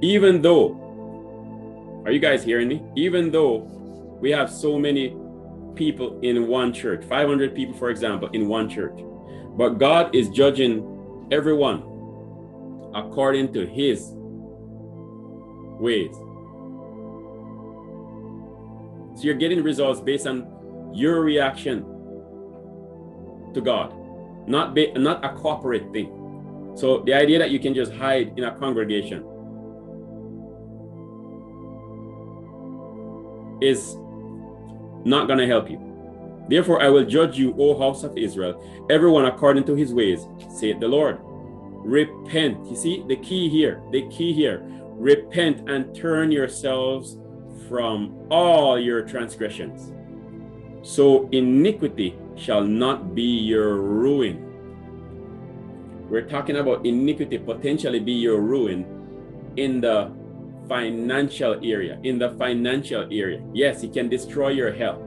Even 0.00 0.42
though, 0.42 2.02
are 2.04 2.12
you 2.12 2.20
guys 2.20 2.44
hearing 2.44 2.68
me? 2.68 2.82
Even 2.94 3.30
though 3.30 3.66
we 4.20 4.30
have 4.30 4.50
so 4.50 4.78
many 4.78 5.16
people 5.74 6.20
in 6.20 6.46
one 6.46 6.72
church, 6.72 7.04
500 7.04 7.54
people, 7.54 7.74
for 7.74 7.90
example, 7.90 8.28
in 8.32 8.48
one 8.48 8.68
church. 8.68 9.00
But 9.56 9.78
God 9.78 10.14
is 10.14 10.28
judging 10.28 11.28
everyone 11.32 11.82
according 12.94 13.52
to 13.54 13.66
his 13.66 14.12
ways. 15.80 16.14
So 19.16 19.24
you're 19.24 19.34
getting 19.34 19.62
results 19.62 20.00
based 20.00 20.26
on 20.26 20.46
your 20.94 21.20
reaction 21.22 21.82
to 23.54 23.60
God, 23.60 23.94
not, 24.46 24.74
be, 24.74 24.92
not 24.92 25.24
a 25.24 25.30
corporate 25.34 25.92
thing. 25.92 26.72
So 26.76 27.00
the 27.00 27.14
idea 27.14 27.38
that 27.38 27.50
you 27.50 27.58
can 27.58 27.74
just 27.74 27.92
hide 27.92 28.32
in 28.36 28.44
a 28.44 28.54
congregation 28.56 29.24
is 33.60 33.96
not 35.04 35.26
going 35.26 35.38
to 35.38 35.46
help 35.46 35.70
you. 35.70 35.78
Therefore, 36.48 36.82
I 36.82 36.88
will 36.88 37.04
judge 37.04 37.38
you, 37.38 37.54
O 37.58 37.78
house 37.78 38.02
of 38.02 38.16
Israel, 38.16 38.86
everyone 38.90 39.26
according 39.26 39.64
to 39.64 39.74
his 39.74 39.92
ways, 39.94 40.26
saith 40.56 40.80
the 40.80 40.88
Lord. 40.88 41.18
Repent. 41.22 42.66
You 42.68 42.76
see 42.76 43.04
the 43.06 43.16
key 43.16 43.48
here, 43.48 43.82
the 43.92 44.08
key 44.08 44.32
here. 44.32 44.62
Repent 45.00 45.66
and 45.66 45.94
turn 45.94 46.30
yourselves 46.30 47.16
from 47.70 48.26
all 48.30 48.78
your 48.78 49.00
transgressions. 49.00 49.94
So 50.82 51.26
iniquity 51.32 52.18
shall 52.36 52.62
not 52.62 53.14
be 53.14 53.22
your 53.22 53.76
ruin. 53.76 54.44
We're 56.10 56.28
talking 56.28 56.56
about 56.56 56.84
iniquity 56.84 57.38
potentially 57.38 58.00
be 58.00 58.12
your 58.12 58.42
ruin 58.42 58.84
in 59.56 59.80
the 59.80 60.12
financial 60.68 61.54
area, 61.64 61.98
in 62.02 62.18
the 62.18 62.32
financial 62.36 63.08
area. 63.10 63.42
Yes, 63.54 63.82
it 63.82 63.94
can 63.94 64.10
destroy 64.10 64.48
your 64.48 64.70
health. 64.70 65.00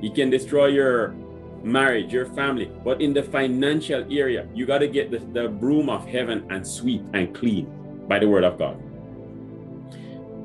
It 0.00 0.14
can 0.14 0.30
destroy 0.30 0.68
your 0.68 1.14
marriage, 1.62 2.14
your 2.14 2.26
family. 2.32 2.72
But 2.82 3.02
in 3.02 3.12
the 3.12 3.24
financial 3.24 4.06
area, 4.10 4.48
you 4.54 4.64
got 4.64 4.78
to 4.78 4.88
get 4.88 5.10
the, 5.10 5.18
the 5.18 5.50
broom 5.50 5.90
of 5.90 6.06
heaven 6.06 6.46
and 6.48 6.66
sweep 6.66 7.02
and 7.12 7.34
clean 7.34 7.81
by 8.08 8.18
the 8.18 8.28
word 8.28 8.44
of 8.44 8.58
God. 8.58 8.76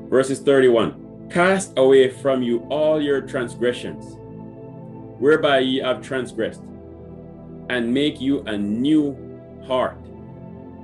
Verses 0.09 0.39
31 0.39 1.29
Cast 1.29 1.73
away 1.77 2.09
from 2.09 2.41
you 2.41 2.59
all 2.69 3.01
your 3.01 3.21
transgressions, 3.21 4.15
whereby 5.19 5.59
ye 5.59 5.79
have 5.79 6.01
transgressed, 6.01 6.61
and 7.69 7.93
make 7.93 8.21
you 8.21 8.41
a 8.43 8.57
new 8.57 9.15
heart 9.67 9.97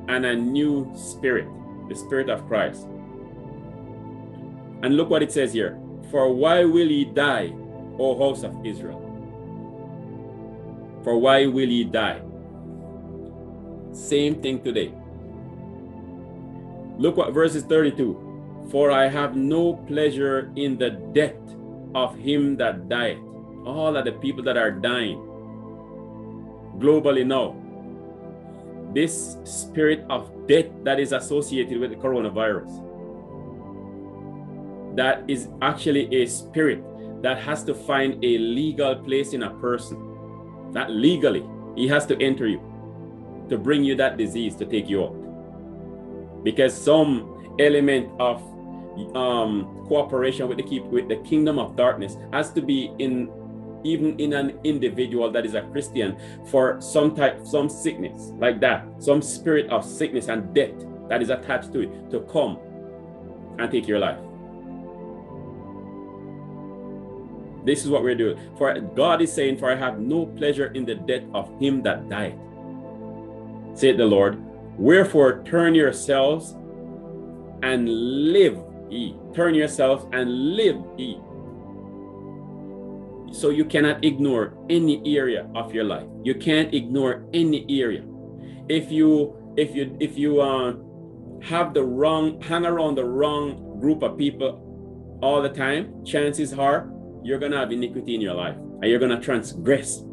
and 0.07 0.25
a 0.25 0.35
new 0.35 0.91
spirit 0.95 1.47
the 1.89 1.95
Spirit 1.95 2.29
of 2.29 2.45
Christ. 2.47 2.87
And 4.83 4.97
look 4.97 5.09
what 5.09 5.23
it 5.23 5.31
says 5.31 5.53
here 5.53 5.79
For 6.11 6.33
why 6.33 6.63
will 6.65 6.89
ye 6.89 7.05
die, 7.05 7.53
O 7.99 8.17
house 8.17 8.43
of 8.43 8.65
Israel? 8.65 8.99
For 11.03 11.17
why 11.17 11.45
will 11.45 11.69
ye 11.69 11.83
die? 11.83 12.21
Same 13.91 14.41
thing 14.41 14.61
today. 14.63 14.93
Look 16.97 17.17
what 17.17 17.33
verses 17.33 17.63
32 17.63 18.67
For 18.71 18.91
I 18.91 19.07
have 19.07 19.35
no 19.35 19.73
pleasure 19.87 20.51
in 20.55 20.77
the 20.77 20.91
death 20.91 21.35
of 21.95 22.17
him 22.17 22.57
that 22.57 22.89
died. 22.89 23.19
All 23.65 23.95
of 23.95 24.05
the 24.05 24.11
people 24.13 24.43
that 24.43 24.57
are 24.57 24.71
dying 24.71 25.29
globally 26.79 27.25
now 27.25 27.55
this 28.93 29.37
spirit 29.43 30.05
of 30.09 30.29
death 30.47 30.67
that 30.83 30.99
is 30.99 31.11
associated 31.11 31.79
with 31.79 31.89
the 31.89 31.95
coronavirus. 31.95 32.69
That 34.95 35.23
is 35.27 35.49
actually 35.61 36.13
a 36.15 36.27
spirit 36.27 36.83
that 37.23 37.39
has 37.39 37.63
to 37.63 37.73
find 37.73 38.23
a 38.23 38.37
legal 38.37 38.95
place 38.95 39.33
in 39.33 39.43
a 39.43 39.49
person. 39.55 39.97
That 40.73 40.91
legally, 40.91 41.43
he 41.75 41.87
has 41.87 42.05
to 42.07 42.21
enter 42.21 42.47
you 42.47 42.61
to 43.49 43.57
bring 43.57 43.83
you 43.83 43.95
that 43.95 44.17
disease 44.17 44.55
to 44.57 44.65
take 44.65 44.87
you 44.87 45.03
out. 45.03 45.22
Because 46.43 46.73
some 46.73 47.55
element 47.59 48.09
of 48.19 48.41
um, 49.15 49.85
cooperation 49.87 50.47
with 50.47 50.57
the 50.57 50.79
with 50.81 51.09
the 51.09 51.17
kingdom 51.17 51.57
of 51.57 51.75
darkness 51.75 52.17
has 52.31 52.51
to 52.51 52.61
be 52.61 52.91
in 52.99 53.29
even 53.83 54.17
in 54.19 54.33
an 54.33 54.59
individual 54.63 55.31
that 55.31 55.45
is 55.45 55.55
a 55.55 55.61
Christian 55.61 56.17
for 56.49 56.79
some 56.79 57.15
type, 57.15 57.45
some 57.45 57.69
sickness 57.69 58.31
like 58.37 58.61
that, 58.61 58.85
some 58.99 59.21
spirit 59.21 59.69
of 59.69 59.83
sickness 59.83 60.29
and 60.29 60.53
death 60.53 60.73
that 61.09 61.21
is 61.21 61.29
attached 61.29 61.73
to 61.73 61.81
it 61.81 62.11
to 62.11 62.21
come 62.21 62.57
and 63.59 63.69
take 63.69 63.87
your 63.87 63.99
life. 63.99 64.19
This 67.65 67.83
is 67.85 67.89
what 67.89 68.03
we're 68.03 68.15
doing. 68.15 68.37
For 68.57 68.77
God 68.79 69.21
is 69.21 69.31
saying, 69.31 69.57
For 69.57 69.71
I 69.71 69.75
have 69.75 69.99
no 69.99 70.25
pleasure 70.25 70.67
in 70.67 70.85
the 70.85 70.95
death 70.95 71.23
of 71.33 71.49
him 71.59 71.81
that 71.83 72.09
died. 72.09 72.37
Said 73.73 73.97
the 73.97 74.05
Lord, 74.05 74.41
Wherefore 74.77 75.43
turn 75.43 75.75
yourselves 75.75 76.55
and 77.61 77.87
live 77.87 78.57
ye. 78.89 79.15
Turn 79.33 79.55
yourselves 79.55 80.05
and 80.11 80.55
live 80.55 80.77
ye 80.97 81.19
so 83.33 83.49
you 83.49 83.65
cannot 83.65 84.05
ignore 84.05 84.53
any 84.69 85.01
area 85.17 85.49
of 85.55 85.73
your 85.73 85.83
life. 85.83 86.07
You 86.23 86.35
can't 86.35 86.73
ignore 86.73 87.25
any 87.33 87.65
area. 87.81 88.03
If 88.69 88.91
you 88.91 89.35
if 89.57 89.75
you 89.75 89.97
if 89.99 90.17
you 90.17 90.39
uh, 90.39 90.75
have 91.41 91.73
the 91.73 91.83
wrong 91.83 92.39
hang 92.41 92.65
around 92.65 92.95
the 92.95 93.05
wrong 93.05 93.79
group 93.79 94.03
of 94.03 94.17
people 94.17 95.19
all 95.21 95.41
the 95.41 95.49
time, 95.49 96.05
chances 96.05 96.53
are 96.53 96.89
you're 97.23 97.39
gonna 97.39 97.57
have 97.57 97.71
iniquity 97.71 98.15
in 98.15 98.21
your 98.21 98.35
life 98.35 98.55
and 98.55 98.85
you're 98.85 98.99
gonna 98.99 99.19
transgress 99.19 100.03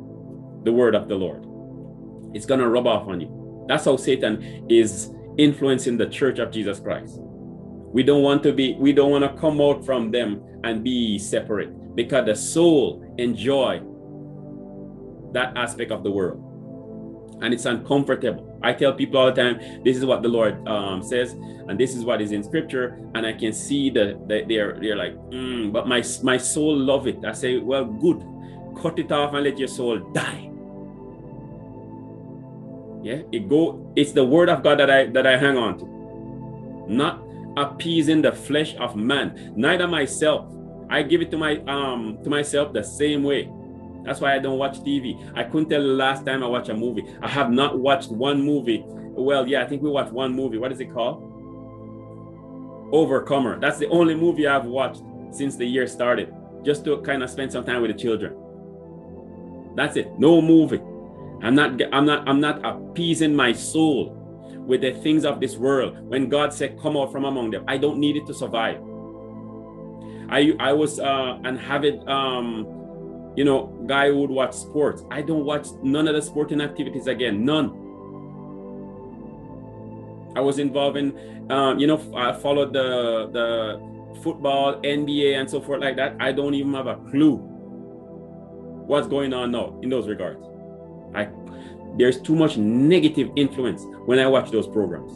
the 0.65 0.73
word 0.73 0.95
of 0.95 1.09
the 1.09 1.15
Lord. 1.15 1.45
It's 2.35 2.47
gonna 2.47 2.69
rub 2.69 2.87
off 2.87 3.07
on 3.07 3.21
you. 3.21 3.40
That's 3.71 3.85
how 3.85 3.97
Satan 3.97 4.67
is 4.69 5.13
influencing 5.39 5.97
the 5.97 6.09
church 6.09 6.41
of 6.41 6.51
Jesus 6.51 6.81
Christ. 6.81 7.19
We 7.21 8.03
don't 8.03 8.25
want 8.25 8.43
to 8.43 8.53
be, 8.53 8.75
we 8.75 8.93
don't 8.93 9.13
want 9.13 9.23
to 9.23 9.41
come 9.41 9.61
out 9.61 9.87
from 9.87 10.11
them 10.11 10.43
and 10.65 10.83
be 10.83 11.21
separate 11.21 11.95
because 11.95 12.27
the 12.27 12.35
soul 12.35 13.15
enjoy 13.17 13.81
that 15.35 15.57
aspect 15.57 15.93
of 15.93 16.03
the 16.03 16.11
world. 16.11 17.39
And 17.43 17.55
it's 17.55 17.65
uncomfortable. 17.65 18.59
I 18.61 18.73
tell 18.73 18.93
people 18.93 19.21
all 19.21 19.27
the 19.27 19.41
time 19.41 19.85
this 19.85 19.97
is 19.97 20.05
what 20.05 20.23
the 20.23 20.29
lord 20.29 20.69
um, 20.69 21.01
says 21.01 21.33
and 21.33 21.79
this 21.79 21.95
is 21.95 22.05
what 22.05 22.21
is 22.21 22.33
in 22.33 22.43
scripture 22.43 22.99
and 23.15 23.25
i 23.25 23.33
can 23.33 23.55
see 23.55 23.89
that 23.89 24.29
the, 24.29 24.45
they're 24.47 24.79
they're 24.79 24.97
like 24.97 25.17
mm, 25.31 25.73
but 25.73 25.89
my 25.89 26.03
my 26.23 26.37
soul 26.37 26.77
love 26.77 27.07
it. 27.07 27.25
I 27.25 27.33
say 27.33 27.57
well 27.57 27.87
good. 27.87 28.23
Cut 28.83 28.99
it 28.99 29.11
off 29.11 29.33
and 29.33 29.45
let 29.45 29.59
your 29.59 29.69
soul 29.69 29.99
die 30.13 30.50
yeah 33.03 33.23
it 33.33 33.49
go 33.49 33.93
it's 33.97 34.13
the 34.13 34.25
word 34.25 34.49
of 34.49 34.63
god 34.63 34.79
that 34.79 34.91
i 34.91 35.07
that 35.07 35.27
i 35.27 35.37
hang 35.37 35.57
on 35.57 35.79
to 35.79 35.87
not 36.93 37.23
appeasing 37.57 38.23
the 38.23 38.33
flesh 38.33 38.75
of 38.77 38.97
man 38.97 39.53
neither 39.57 39.87
myself 39.89 40.51
I 40.91 41.05
give 41.05 41.23
it 41.23 41.31
to 41.31 41.39
my 41.39 41.59
um 41.69 42.19
to 42.25 42.29
myself 42.29 42.73
the 42.73 42.83
same 42.83 43.23
way. 43.23 43.51
That's 44.05 44.21
why 44.21 44.35
I 44.35 44.41
don't 44.41 44.59
watch 44.59 44.81
TV. 44.81 45.17
I 45.37 45.45
couldn't 45.45 45.69
tell 45.69 45.81
the 45.81 45.87
last 45.87 46.27
time 46.27 46.43
I 46.43 46.47
watched 46.49 46.69
a 46.69 46.75
movie. 46.75 47.05
I 47.23 47.29
have 47.29 47.51
not 47.51 47.79
watched 47.79 48.11
one 48.11 48.43
movie. 48.43 48.83
Well, 48.85 49.47
yeah, 49.47 49.63
I 49.63 49.67
think 49.67 49.83
we 49.83 49.91
watched 49.91 50.13
one 50.13 50.35
movie. 50.35 50.59
What 50.59 50.73
is 50.73 50.81
it 50.81 50.93
called? 50.93 51.23
Overcomer. 52.93 53.61
That's 53.61 53.79
the 53.79 53.87
only 53.89 54.17
movie 54.17 54.49
I've 54.49 54.65
watched 54.65 55.03
since 55.31 55.57
the 55.57 55.65
year 55.65 55.87
started, 55.87 56.35
just 56.65 56.85
to 56.87 57.01
kind 57.03 57.23
of 57.23 57.31
spend 57.31 57.53
some 57.53 57.65
time 57.65 57.83
with 57.83 57.93
the 57.93 57.97
children. 57.97 58.35
That's 59.77 59.97
it. 59.97 60.11
No 60.19 60.43
movie. 60.43 60.81
I'm 61.43 61.55
not 61.55 61.81
I'm 61.93 62.05
not 62.05 62.29
I'm 62.29 62.41
not 62.41 62.65
appeasing 62.65 63.35
my 63.35 63.53
soul 63.53 64.17
with 64.67 64.83
the 64.83 64.93
things 64.93 65.25
of 65.25 65.41
this 65.41 65.57
world. 65.57 65.99
When 66.09 66.29
God 66.29 66.53
said, 66.53 66.79
"Come 66.81 66.97
out 66.97 67.11
from 67.11 67.25
among 67.25 67.51
them," 67.51 67.65
I 67.67 67.79
don't 67.79 67.99
need 67.99 68.17
it 68.17 68.27
to 68.27 68.35
survive. 68.35 68.81
I 70.29 70.55
I 70.61 70.73
was 70.73 71.01
uh, 71.01 71.39
an 71.45 71.59
avid 71.59 72.07
um, 72.09 73.33
you 73.37 73.45
know 73.45 73.67
guy 73.87 74.09
who 74.09 74.21
would 74.21 74.31
watch 74.31 74.55
sports. 74.55 75.03
I 75.11 75.23
don't 75.23 75.45
watch 75.45 75.69
none 75.83 76.07
of 76.09 76.15
the 76.15 76.23
sporting 76.23 76.61
activities 76.61 77.07
again. 77.07 77.45
None. 77.45 77.77
I 80.37 80.41
was 80.41 80.61
involved 80.61 80.97
in, 80.97 81.51
um, 81.51 81.81
you 81.81 81.89
know, 81.89 81.99
I 82.15 82.33
followed 82.33 82.73
the 82.73 83.29
the 83.33 84.21
football, 84.23 84.81
NBA, 84.83 85.39
and 85.39 85.51
so 85.51 85.61
forth 85.61 85.81
like 85.81 85.97
that. 85.97 86.17
I 86.21 86.33
don't 86.33 86.55
even 86.55 86.75
have 86.75 86.87
a 86.87 86.97
clue 87.11 87.37
what's 88.87 89.09
going 89.09 89.33
on 89.33 89.51
now 89.53 89.79
in 89.83 89.89
those 89.89 90.07
regards. 90.07 90.50
I 91.15 91.29
there's 91.97 92.21
too 92.21 92.35
much 92.35 92.57
negative 92.57 93.31
influence 93.37 93.85
when 94.07 94.19
I 94.19 94.27
watch 94.27 94.51
those 94.51 94.67
programs. 94.67 95.13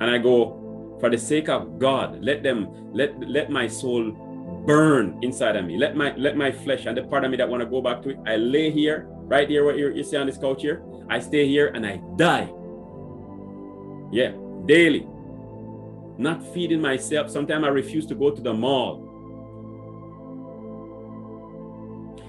And 0.00 0.10
I 0.10 0.18
go, 0.18 0.96
for 1.00 1.10
the 1.10 1.18
sake 1.18 1.48
of 1.48 1.78
God, 1.78 2.22
let 2.22 2.42
them 2.42 2.68
let 2.92 3.18
let 3.28 3.50
my 3.50 3.66
soul 3.66 4.12
burn 4.66 5.18
inside 5.22 5.56
of 5.56 5.64
me. 5.64 5.76
Let 5.76 5.96
my 5.96 6.14
let 6.16 6.36
my 6.36 6.52
flesh 6.52 6.86
and 6.86 6.96
the 6.96 7.02
part 7.02 7.24
of 7.24 7.30
me 7.30 7.36
that 7.36 7.48
want 7.48 7.62
to 7.62 7.68
go 7.68 7.80
back 7.80 8.02
to 8.02 8.10
it. 8.10 8.18
I 8.26 8.36
lay 8.36 8.70
here, 8.70 9.06
right 9.08 9.48
here, 9.48 9.64
what 9.64 9.76
you 9.76 10.02
see 10.02 10.16
on 10.16 10.26
this 10.26 10.38
couch 10.38 10.62
here. 10.62 10.82
I 11.08 11.20
stay 11.20 11.46
here 11.46 11.68
and 11.68 11.86
I 11.86 12.00
die. 12.16 12.52
Yeah, 14.12 14.32
daily. 14.66 15.06
Not 16.18 16.42
feeding 16.54 16.80
myself. 16.80 17.30
Sometimes 17.30 17.64
I 17.64 17.68
refuse 17.68 18.06
to 18.06 18.14
go 18.14 18.30
to 18.30 18.40
the 18.40 18.52
mall 18.54 19.05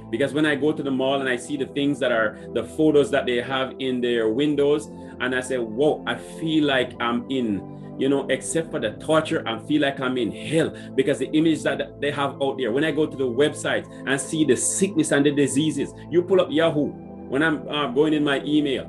because 0.10 0.34
when 0.34 0.45
I 0.45 0.55
go 0.55 0.72
to 0.72 0.82
the 0.82 0.91
mall 0.91 1.20
and 1.20 1.30
I 1.30 1.36
see 1.36 1.58
the 1.58 1.66
things 1.66 1.99
that 1.99 2.12
are 2.12 2.39
the 2.53 2.64
photos 2.64 3.12
that 3.12 3.26
they 3.26 3.41
have 3.41 3.76
in 3.80 3.99
their 4.01 4.30
windows, 4.30 4.88
and 5.20 5.36
I 5.36 5.41
say, 5.41 5.58
Whoa, 5.58 6.03
I 6.08 6.16
feel 6.16 6.66
like 6.66 6.93
I'm 6.99 7.30
in, 7.30 7.95
you 7.99 8.08
know, 8.08 8.26
except 8.30 8.72
for 8.72 8.80
the 8.80 8.91
torture, 8.91 9.43
I 9.47 9.60
feel 9.60 9.82
like 9.82 9.99
I'm 9.99 10.18
in 10.18 10.32
hell 10.32 10.74
because 10.95 11.20
the 11.20 11.30
image 11.32 11.64
that 11.64 11.99
they 11.99 12.12
have 12.12 12.41
out 12.41 12.58
there. 12.58 12.72
When 12.72 12.84
I 12.84 12.91
go 12.91 13.05
to 13.05 13.18
the 13.18 13.26
website 13.26 13.86
and 14.08 14.20
see 14.20 14.45
the 14.45 14.55
sickness 14.55 15.12
and 15.12 15.26
the 15.26 15.32
diseases, 15.32 15.93
you 16.10 16.22
pull 16.22 16.39
up 16.39 16.47
Yahoo 16.49 16.88
when 17.28 17.43
I'm 17.43 17.68
uh, 17.68 17.88
going 17.88 18.14
in 18.14 18.24
my 18.24 18.41
email, 18.43 18.86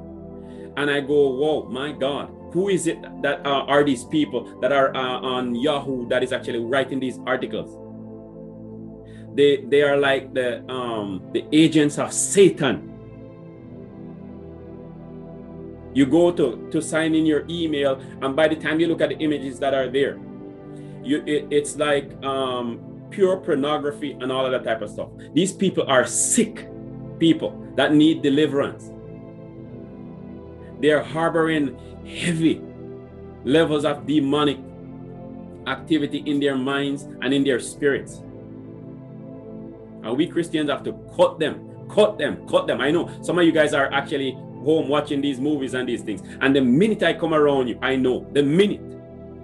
and 0.77 0.91
I 0.91 1.01
go, 1.01 1.31
Whoa, 1.31 1.64
my 1.64 1.93
God, 1.93 2.33
who 2.53 2.69
is 2.69 2.87
it 2.87 3.03
that 3.23 3.45
uh, 3.45 3.64
are 3.64 3.83
these 3.83 4.05
people 4.05 4.59
that 4.61 4.73
are 4.73 4.95
uh, 4.95 5.21
on 5.21 5.55
Yahoo 5.55 6.07
that 6.09 6.23
is 6.23 6.33
actually 6.33 6.61
writing 6.61 7.01
these 7.01 7.19
articles? 7.27 7.88
They 9.39 9.62
they 9.70 9.82
are 9.82 9.97
like 9.97 10.34
the 10.34 10.68
um 10.68 11.22
the 11.32 11.47
agents 11.53 11.97
of 11.97 12.12
satan. 12.12 12.82
You 15.95 16.07
go 16.07 16.32
to 16.32 16.68
to 16.70 16.82
sign 16.82 17.14
in 17.14 17.24
your 17.24 17.47
email 17.49 18.03
and 18.20 18.34
by 18.34 18.49
the 18.49 18.57
time 18.57 18.80
you 18.80 18.89
look 18.89 19.01
at 19.01 19.11
the 19.11 19.18
images 19.18 19.59
that 19.61 19.74
are 19.74 19.89
there 19.89 20.18
you 21.05 21.22
it, 21.24 21.47
it's 21.51 21.76
like 21.76 22.11
um 22.24 22.82
pure 23.11 23.39
pornography 23.39 24.12
and 24.20 24.30
all 24.32 24.45
of 24.45 24.51
that 24.51 24.64
type 24.64 24.82
of 24.82 24.91
stuff. 24.91 25.09
These 25.32 25.53
people 25.53 25.84
are 25.86 26.05
sick 26.05 26.68
people 27.20 27.55
that 27.76 27.95
need 27.95 28.22
deliverance. 28.22 28.91
They're 30.80 31.03
harboring 31.03 31.78
heavy 32.05 32.61
levels 33.45 33.84
of 33.84 34.05
demonic 34.05 34.59
activity 35.68 36.24
in 36.26 36.41
their 36.41 36.57
minds 36.57 37.05
and 37.22 37.32
in 37.32 37.45
their 37.45 37.61
spirits 37.61 38.22
and 40.09 40.16
we 40.16 40.26
Christians 40.26 40.70
have 40.70 40.82
to 40.84 40.92
cut 41.14 41.38
them, 41.38 41.86
cut 41.90 42.16
them, 42.16 42.48
cut 42.48 42.66
them. 42.66 42.80
I 42.80 42.90
know 42.90 43.11
some 43.22 43.38
of 43.38 43.44
you 43.44 43.52
guys 43.52 43.74
are 43.74 43.92
actually 43.92 44.32
home 44.32 44.88
watching 44.88 45.20
these 45.20 45.38
movies 45.38 45.74
and 45.74 45.86
these 45.86 46.02
things. 46.02 46.22
And 46.40 46.56
the 46.56 46.62
minute 46.62 47.02
I 47.02 47.12
come 47.12 47.34
around 47.34 47.68
you, 47.68 47.78
I 47.82 47.96
know. 47.96 48.26
The 48.32 48.42
minute. 48.42 48.80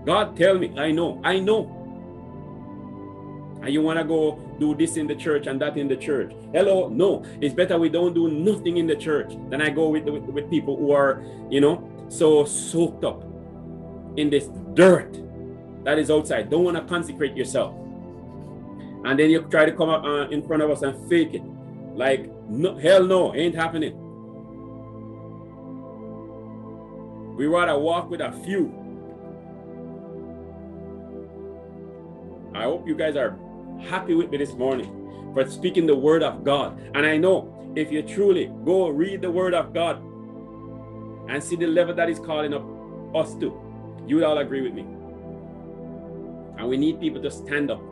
God 0.06 0.36
tell 0.36 0.58
me, 0.58 0.72
I 0.78 0.90
know, 0.90 1.20
I 1.22 1.38
know. 1.38 1.80
And 3.62 3.72
you 3.72 3.82
want 3.82 3.98
to 3.98 4.04
go 4.04 4.38
do 4.58 4.74
this 4.74 4.96
in 4.96 5.06
the 5.06 5.14
church 5.14 5.46
and 5.46 5.60
that 5.60 5.76
in 5.76 5.86
the 5.86 5.96
church. 5.96 6.32
Hello, 6.52 6.88
no. 6.88 7.24
It's 7.42 7.54
better 7.54 7.78
we 7.78 7.90
don't 7.90 8.14
do 8.14 8.28
nothing 8.28 8.78
in 8.78 8.86
the 8.86 8.96
church 8.96 9.34
than 9.50 9.60
I 9.60 9.68
go 9.68 9.88
with, 9.88 10.04
with, 10.04 10.24
with 10.24 10.50
people 10.50 10.76
who 10.76 10.92
are, 10.92 11.22
you 11.50 11.60
know, 11.60 11.90
so 12.08 12.44
soaked 12.46 13.04
up 13.04 13.22
in 14.16 14.30
this 14.30 14.48
dirt 14.72 15.18
that 15.84 15.98
is 15.98 16.10
outside. 16.10 16.48
Don't 16.48 16.64
want 16.64 16.76
to 16.78 16.84
consecrate 16.84 17.36
yourself 17.36 17.74
and 19.04 19.18
then 19.18 19.30
you 19.30 19.42
try 19.42 19.66
to 19.66 19.72
come 19.72 19.90
up 19.90 20.04
uh, 20.04 20.28
in 20.28 20.42
front 20.46 20.62
of 20.62 20.70
us 20.70 20.82
and 20.82 21.08
fake 21.08 21.34
it. 21.34 21.42
Like, 21.94 22.30
no, 22.48 22.76
hell 22.76 23.04
no, 23.04 23.34
ain't 23.34 23.54
happening. 23.54 24.00
We 27.36 27.46
rather 27.46 27.78
walk 27.78 28.10
with 28.10 28.20
a 28.20 28.32
few. 28.44 28.72
I 32.54 32.62
hope 32.62 32.86
you 32.88 32.94
guys 32.94 33.16
are 33.16 33.36
happy 33.80 34.14
with 34.14 34.30
me 34.30 34.38
this 34.38 34.54
morning 34.54 35.32
for 35.34 35.48
speaking 35.50 35.86
the 35.86 35.96
word 35.96 36.22
of 36.22 36.42
God. 36.42 36.80
And 36.94 37.04
I 37.04 37.16
know 37.18 37.72
if 37.76 37.92
you 37.92 38.02
truly 38.02 38.50
go 38.64 38.88
read 38.88 39.20
the 39.20 39.30
word 39.30 39.52
of 39.52 39.74
God 39.74 40.00
and 41.28 41.42
see 41.42 41.56
the 41.56 41.66
level 41.66 41.94
that 41.94 42.08
is 42.08 42.18
calling 42.20 42.54
up 42.54 42.64
us 43.14 43.34
to, 43.34 43.52
you 44.06 44.16
would 44.16 44.24
all 44.24 44.38
agree 44.38 44.62
with 44.62 44.72
me. 44.72 44.82
And 46.56 46.68
we 46.68 46.76
need 46.76 47.00
people 47.00 47.20
to 47.20 47.30
stand 47.30 47.70
up 47.70 47.82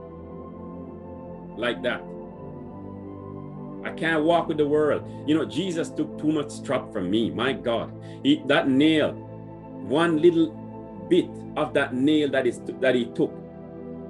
like 1.57 1.83
that. 1.83 2.03
I 3.85 3.91
can't 3.91 4.25
walk 4.25 4.49
with 4.49 4.59
the 4.59 4.67
world. 4.67 5.03
You 5.27 5.35
know, 5.35 5.45
Jesus 5.45 5.91
took 5.91 6.19
too 6.19 6.33
much 6.33 6.51
strap 6.51 6.93
from 6.93 7.11
me. 7.11 7.31
My 7.31 7.53
God, 7.53 7.93
he, 8.23 8.43
that 8.47 8.69
nail, 8.69 9.13
one 9.13 10.23
little 10.23 10.51
bit 11.09 11.29
of 11.57 11.75
that 11.75 11.95
nail 11.95 12.31
that 12.31 12.47
is 12.47 12.61
that 12.81 12.95
he 12.95 13.07
took, 13.07 13.33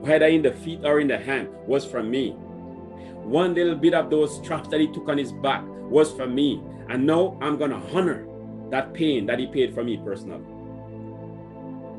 whether 0.01 0.27
in 0.27 0.43
the 0.43 0.53
feet 0.53 0.81
or 0.85 1.01
in 1.01 1.09
the 1.09 1.19
hand, 1.19 1.49
was 1.67 1.85
from 1.85 2.11
me. 2.11 2.31
One 2.31 3.55
little 3.55 3.77
bit 3.77 3.95
of 3.95 4.11
those 4.11 4.37
straps 4.37 4.69
that 4.69 4.81
he 4.81 4.89
took 4.89 5.09
on 5.09 5.17
his 5.17 5.33
back 5.33 5.65
was 5.65 6.13
from 6.13 6.35
me. 6.35 6.63
And 6.89 7.07
now 7.07 7.39
I'm 7.41 7.57
gonna 7.57 7.83
honor 7.95 8.27
that 8.71 8.93
pain 8.93 9.27
that 9.27 9.39
he 9.39 9.47
paid 9.47 9.73
for 9.75 9.85
me 9.85 9.97
personally. 10.05 10.45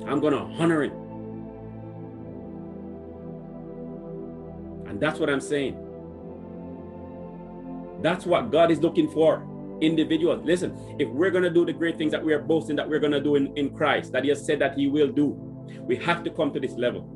I'm 0.06 0.20
gonna 0.20 0.44
honor 0.60 0.84
it. 0.84 0.94
And 4.94 5.02
that's 5.02 5.20
what 5.20 5.28
I'm 5.28 5.41
saying. 5.41 5.74
That's 8.04 8.28
what 8.28 8.52
God 8.52 8.70
is 8.70 8.80
looking 8.80 9.10
for. 9.10 9.44
Individuals. 9.82 10.46
Listen, 10.46 10.78
if 11.00 11.10
we're 11.10 11.32
going 11.32 11.44
to 11.44 11.50
do 11.50 11.66
the 11.66 11.74
great 11.74 11.98
things 11.98 12.12
that 12.12 12.24
we 12.24 12.32
are 12.32 12.38
boasting 12.38 12.76
that 12.76 12.88
we're 12.88 13.00
going 13.00 13.12
to 13.12 13.20
do 13.20 13.34
in, 13.34 13.58
in 13.58 13.76
Christ, 13.76 14.12
that 14.12 14.22
He 14.22 14.30
has 14.30 14.46
said 14.46 14.60
that 14.60 14.78
He 14.78 14.88
will 14.88 15.08
do, 15.12 15.30
we 15.82 15.96
have 15.96 16.24
to 16.26 16.30
come 16.30 16.54
to 16.54 16.60
this 16.60 16.74
level. 16.74 17.10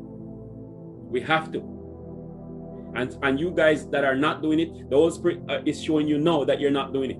We 1.11 1.21
have 1.21 1.51
to. 1.51 1.59
And, 2.95 3.15
and 3.21 3.39
you 3.39 3.51
guys 3.51 3.88
that 3.89 4.03
are 4.03 4.15
not 4.15 4.41
doing 4.41 4.59
it, 4.59 4.89
the 4.89 4.95
Holy 4.95 5.11
Spirit 5.11 5.41
uh, 5.47 5.61
is 5.63 5.80
showing 5.84 6.07
you 6.07 6.17
now 6.17 6.45
that 6.45 6.59
you're 6.59 6.71
not 6.71 6.93
doing 6.93 7.11
it, 7.11 7.19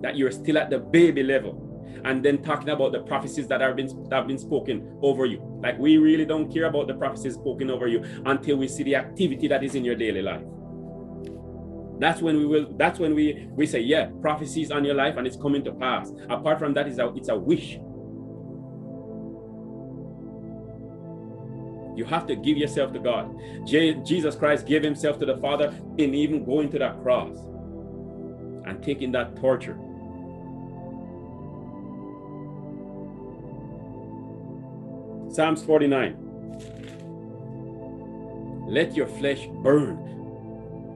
that 0.00 0.16
you're 0.16 0.30
still 0.30 0.56
at 0.56 0.70
the 0.70 0.78
baby 0.78 1.22
level 1.22 1.69
and 2.04 2.24
then 2.24 2.42
talking 2.42 2.70
about 2.70 2.92
the 2.92 3.00
prophecies 3.00 3.46
that 3.48 3.60
have 3.60 3.76
been 3.76 3.88
that 4.08 4.16
have 4.16 4.26
been 4.26 4.38
spoken 4.38 4.98
over 5.02 5.26
you. 5.26 5.40
Like 5.62 5.78
we 5.78 5.98
really 5.98 6.24
don't 6.24 6.52
care 6.52 6.64
about 6.64 6.86
the 6.86 6.94
prophecies 6.94 7.34
spoken 7.34 7.70
over 7.70 7.86
you 7.86 8.04
until 8.26 8.56
we 8.56 8.68
see 8.68 8.82
the 8.82 8.96
activity 8.96 9.48
that 9.48 9.62
is 9.62 9.74
in 9.74 9.84
your 9.84 9.96
daily 9.96 10.22
life. 10.22 10.42
That's 11.98 12.22
when 12.22 12.38
we 12.38 12.46
will. 12.46 12.66
That's 12.76 12.98
when 12.98 13.14
we 13.14 13.48
we 13.52 13.66
say, 13.66 13.80
yeah, 13.80 14.08
prophecies 14.22 14.70
on 14.70 14.84
your 14.84 14.94
life 14.94 15.16
and 15.18 15.26
it's 15.26 15.36
coming 15.36 15.62
to 15.64 15.72
pass. 15.72 16.10
Apart 16.30 16.58
from 16.58 16.72
that, 16.74 16.88
is 16.88 16.98
a 16.98 17.12
it's 17.14 17.28
a 17.28 17.36
wish. 17.36 17.78
You 21.96 22.06
have 22.06 22.26
to 22.28 22.36
give 22.36 22.56
yourself 22.56 22.94
to 22.94 22.98
God. 22.98 23.36
Jesus 23.66 24.34
Christ 24.34 24.66
gave 24.66 24.82
himself 24.82 25.18
to 25.18 25.26
the 25.26 25.36
Father 25.36 25.74
in 25.98 26.14
even 26.14 26.44
going 26.44 26.70
to 26.70 26.78
that 26.78 27.02
cross 27.02 27.36
and 28.64 28.82
taking 28.82 29.12
that 29.12 29.36
torture 29.36 29.78
Psalms 35.30 35.62
49. 35.62 36.16
Let 38.66 38.96
your 38.96 39.06
flesh 39.06 39.46
burn. 39.62 39.96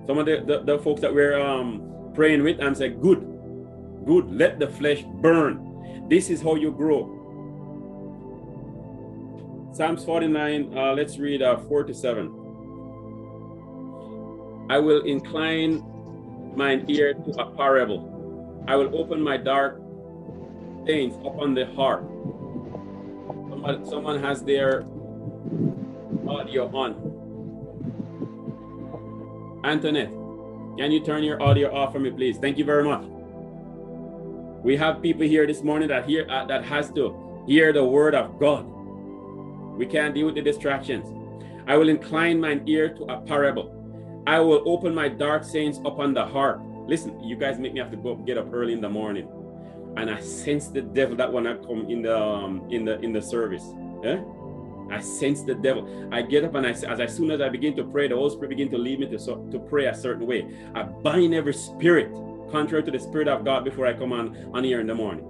Some 0.08 0.18
of 0.18 0.26
the, 0.26 0.42
the, 0.44 0.62
the 0.64 0.78
folks 0.80 1.00
that 1.02 1.14
we're 1.14 1.40
um, 1.40 2.10
praying 2.14 2.42
with, 2.42 2.60
I'm 2.60 2.74
saying, 2.74 3.00
good, 3.00 3.20
good, 4.04 4.28
let 4.30 4.58
the 4.58 4.66
flesh 4.66 5.04
burn. 5.20 6.06
This 6.08 6.30
is 6.30 6.42
how 6.42 6.56
you 6.56 6.72
grow. 6.72 7.20
Psalms 9.72 10.04
49, 10.04 10.76
uh, 10.76 10.94
let's 10.94 11.16
read 11.18 11.40
uh, 11.40 11.58
4 11.58 11.84
to 11.84 11.94
7. 11.94 12.26
I 14.68 14.78
will 14.78 15.02
incline 15.04 15.84
mine 16.56 16.86
ear 16.88 17.14
to 17.14 17.30
a 17.40 17.50
parable. 17.54 18.64
I 18.66 18.74
will 18.76 18.98
open 18.98 19.22
my 19.22 19.36
dark 19.36 19.80
things 20.86 21.14
upon 21.24 21.54
the 21.54 21.66
heart 21.74 22.04
someone, 23.64 23.86
someone 23.86 24.22
has 24.22 24.42
their 24.42 24.84
audio 26.28 26.68
on. 26.74 27.12
Antoinette, 29.64 30.10
can 30.78 30.92
you 30.92 31.00
turn 31.00 31.22
your 31.22 31.42
audio 31.42 31.74
off 31.74 31.92
for 31.92 31.98
me, 31.98 32.10
please? 32.10 32.36
Thank 32.38 32.58
you 32.58 32.64
very 32.64 32.84
much. 32.84 33.04
We 34.62 34.76
have 34.76 35.00
people 35.02 35.26
here 35.26 35.46
this 35.46 35.62
morning 35.62 35.88
that 35.88 36.06
hear 36.06 36.26
uh, 36.30 36.44
that 36.46 36.64
has 36.64 36.90
to 36.92 37.44
hear 37.46 37.72
the 37.72 37.84
word 37.84 38.14
of 38.14 38.38
God. 38.38 38.66
We 39.76 39.86
can't 39.86 40.14
deal 40.14 40.26
with 40.26 40.34
the 40.34 40.42
distractions. 40.42 41.06
I 41.66 41.76
will 41.76 41.88
incline 41.88 42.40
mine 42.40 42.62
ear 42.66 42.94
to 42.94 43.04
a 43.04 43.20
parable. 43.22 43.70
I 44.26 44.40
will 44.40 44.62
open 44.66 44.94
my 44.94 45.08
dark 45.08 45.44
sayings 45.44 45.78
upon 45.78 46.14
the 46.14 46.24
heart. 46.24 46.60
Listen, 46.86 47.18
you 47.20 47.36
guys 47.36 47.58
make 47.58 47.72
me 47.72 47.80
have 47.80 47.90
to 47.90 47.96
go 47.96 48.14
get 48.14 48.38
up 48.38 48.52
early 48.52 48.72
in 48.72 48.80
the 48.80 48.88
morning, 48.88 49.26
and 49.96 50.10
I 50.10 50.20
sense 50.20 50.68
the 50.68 50.82
devil 50.82 51.16
that 51.16 51.32
when 51.32 51.46
I 51.46 51.54
come 51.54 51.86
in 51.88 52.02
the 52.02 52.18
um, 52.18 52.66
in 52.70 52.84
the 52.84 52.98
in 53.00 53.12
the 53.12 53.22
service. 53.22 53.64
Yeah? 54.02 54.22
I 54.90 55.00
sense 55.00 55.42
the 55.42 55.54
devil. 55.54 56.08
I 56.12 56.22
get 56.22 56.44
up 56.44 56.54
and 56.54 56.66
I 56.66 56.70
as, 56.70 56.84
as 56.84 57.16
soon 57.16 57.30
as 57.30 57.40
I 57.40 57.48
begin 57.48 57.74
to 57.76 57.84
pray, 57.84 58.08
the 58.08 58.16
Holy 58.16 58.30
Spirit 58.30 58.50
begin 58.50 58.70
to 58.70 58.78
lead 58.78 59.00
me 59.00 59.06
to 59.06 59.18
to 59.18 59.58
pray 59.58 59.86
a 59.86 59.94
certain 59.94 60.26
way. 60.26 60.46
I 60.74 60.82
bind 60.82 61.34
every 61.34 61.54
spirit 61.54 62.12
contrary 62.50 62.82
to 62.84 62.90
the 62.90 62.98
spirit 62.98 63.28
of 63.28 63.44
God 63.44 63.64
before 63.64 63.86
I 63.86 63.94
come 63.94 64.12
on 64.12 64.50
on 64.52 64.64
here 64.64 64.80
in 64.80 64.86
the 64.86 64.94
morning. 64.94 65.26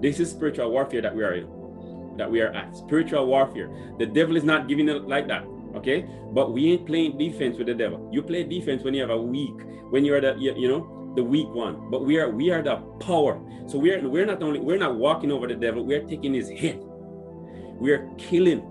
This 0.00 0.20
is 0.20 0.30
spiritual 0.30 0.70
warfare 0.70 1.02
that 1.02 1.14
we 1.14 1.24
are 1.24 1.34
in 1.34 1.48
that 2.16 2.30
we 2.30 2.40
are 2.40 2.52
at. 2.52 2.76
Spiritual 2.76 3.26
warfare. 3.26 3.70
The 3.98 4.06
devil 4.06 4.36
is 4.36 4.44
not 4.44 4.68
giving 4.68 4.88
it 4.88 5.08
like 5.08 5.28
that. 5.28 5.44
Okay, 5.74 6.06
but 6.32 6.52
we 6.52 6.72
ain't 6.72 6.86
playing 6.86 7.18
defense 7.18 7.58
with 7.58 7.66
the 7.66 7.74
devil. 7.74 8.08
You 8.10 8.22
play 8.22 8.44
defense 8.44 8.82
when 8.82 8.94
you 8.94 9.02
have 9.02 9.10
a 9.10 9.20
weak, 9.20 9.56
when 9.90 10.04
you're 10.04 10.20
the 10.20 10.34
you, 10.38 10.54
you 10.56 10.68
know 10.68 10.95
the 11.16 11.24
weak 11.24 11.48
one. 11.48 11.90
But 11.90 12.04
we 12.04 12.18
are 12.18 12.30
we 12.30 12.50
are 12.50 12.62
the 12.62 12.76
power. 13.00 13.40
So 13.66 13.78
we're 13.78 14.08
we're 14.08 14.26
not 14.26 14.42
only 14.42 14.60
we're 14.60 14.78
not 14.78 14.96
walking 14.96 15.32
over 15.32 15.46
the 15.46 15.54
devil. 15.54 15.84
We're 15.84 16.04
taking 16.04 16.34
his 16.34 16.48
head. 16.48 16.78
We're 17.78 18.08
killing. 18.18 18.62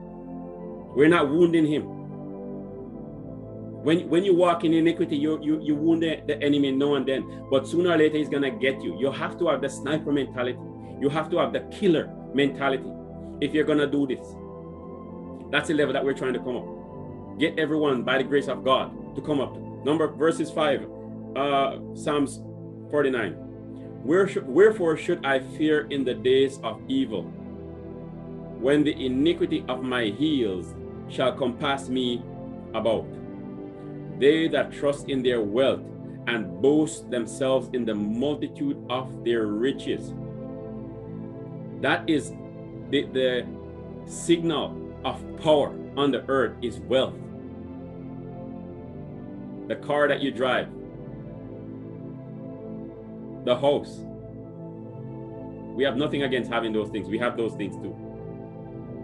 We're 0.96 1.10
not 1.10 1.30
wounding 1.30 1.66
him. 1.66 1.84
When, 3.84 4.10
when 4.10 4.24
you 4.24 4.34
walk 4.34 4.64
in 4.64 4.74
iniquity, 4.74 5.16
you, 5.16 5.40
you, 5.44 5.62
you 5.62 5.76
wound 5.76 6.02
the, 6.02 6.20
the 6.26 6.42
enemy 6.42 6.72
now 6.72 6.96
and 6.96 7.08
then, 7.08 7.46
but 7.52 7.68
sooner 7.68 7.92
or 7.92 7.98
later 7.98 8.18
he's 8.18 8.30
gonna 8.30 8.50
get 8.50 8.82
you. 8.82 8.98
You 9.00 9.12
have 9.12 9.38
to 9.38 9.48
have 9.50 9.62
the 9.62 9.70
sniper 9.70 10.12
mentality. 10.12 10.58
You 11.00 11.08
have 11.10 11.30
to 11.30 11.38
have 11.38 11.54
the 11.54 11.60
killer 11.72 12.12
mentality 12.34 12.92
if 13.42 13.54
you're 13.54 13.64
to 13.66 13.86
do 13.86 14.08
this. 14.08 14.26
That's 15.52 15.68
the 15.68 15.76
level 15.76 15.94
that 15.94 16.04
we're 16.04 16.14
trying 16.14 16.34
to 16.34 16.40
come 16.40 16.58
up. 16.58 17.40
Get 17.40 17.60
everyone 17.60 18.02
by 18.02 18.18
the 18.18 18.24
grace 18.24 18.48
of 18.48 18.64
God 18.64 19.16
to 19.16 19.22
come 19.22 19.40
up. 19.40 19.56
Number 19.86 20.08
verses 20.08 20.50
5, 20.50 20.88
uh, 21.36 21.78
Psalms 21.94 22.42
49. 22.92 23.34
Where 24.04 24.28
should, 24.28 24.48
wherefore 24.48 24.98
should 24.98 25.26
I 25.26 25.40
fear 25.40 25.88
in 25.90 26.04
the 26.04 26.14
days 26.14 26.60
of 26.64 26.80
evil, 26.88 27.24
when 28.60 28.84
the 28.84 29.06
iniquity 29.06 29.66
of 29.68 29.84
my 29.84 30.06
heels 30.06 30.76
shall 31.10 31.34
compass 31.34 31.90
me 31.90 32.24
about? 32.74 33.08
They 34.20 34.48
that 34.50 34.72
trust 34.72 35.10
in 35.10 35.24
their 35.24 35.42
wealth 35.42 35.82
and 36.28 36.62
boast 36.62 37.10
themselves 37.12 37.70
in 37.74 37.86
the 37.86 37.94
multitude 37.94 38.84
of 38.90 39.24
their 39.24 39.48
riches. 39.48 40.14
That 41.82 42.10
is 42.10 42.32
the, 42.90 43.08
the 43.12 43.46
signal 44.06 44.82
of 45.04 45.22
power 45.42 45.76
on 45.98 46.12
the 46.12 46.24
earth 46.28 46.56
is 46.62 46.80
wealth. 46.80 47.14
The 49.68 49.76
car 49.76 50.08
that 50.08 50.22
you 50.22 50.32
drive, 50.32 50.68
the 53.46 53.56
house. 53.56 54.00
We 55.76 55.84
have 55.84 55.98
nothing 55.98 56.24
against 56.24 56.52
having 56.52 56.74
those 56.74 56.90
things. 56.90 57.08
We 57.08 57.18
have 57.20 57.38
those 57.38 57.54
things 57.54 57.76
too, 57.76 57.96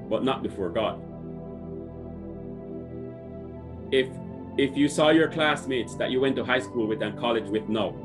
but 0.09 0.23
not 0.23 0.41
before 0.41 0.69
God. 0.69 1.01
If 3.91 4.07
if 4.57 4.75
you 4.75 4.87
saw 4.87 5.09
your 5.09 5.27
classmates 5.29 5.95
that 5.95 6.11
you 6.11 6.19
went 6.19 6.35
to 6.35 6.43
high 6.43 6.59
school 6.59 6.87
with 6.87 7.01
and 7.01 7.17
college 7.17 7.47
with 7.49 7.67
now, 7.69 7.95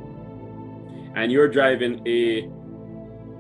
and 1.15 1.33
you're 1.33 1.49
driving 1.49 2.03
a 2.07 2.51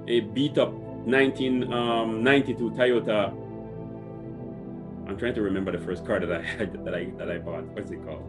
a 0.08 0.20
beat 0.20 0.58
up 0.58 0.72
1992 1.06 2.68
um, 2.68 2.74
Toyota. 2.74 3.32
I'm 5.08 5.16
trying 5.16 5.34
to 5.34 5.42
remember 5.42 5.70
the 5.70 5.78
first 5.78 6.04
car 6.04 6.18
that 6.18 6.32
I 6.32 6.42
had 6.42 6.84
that 6.84 6.94
I 6.94 7.04
that 7.18 7.30
I 7.30 7.38
bought. 7.38 7.64
What's 7.74 7.90
it 7.90 8.04
called? 8.04 8.24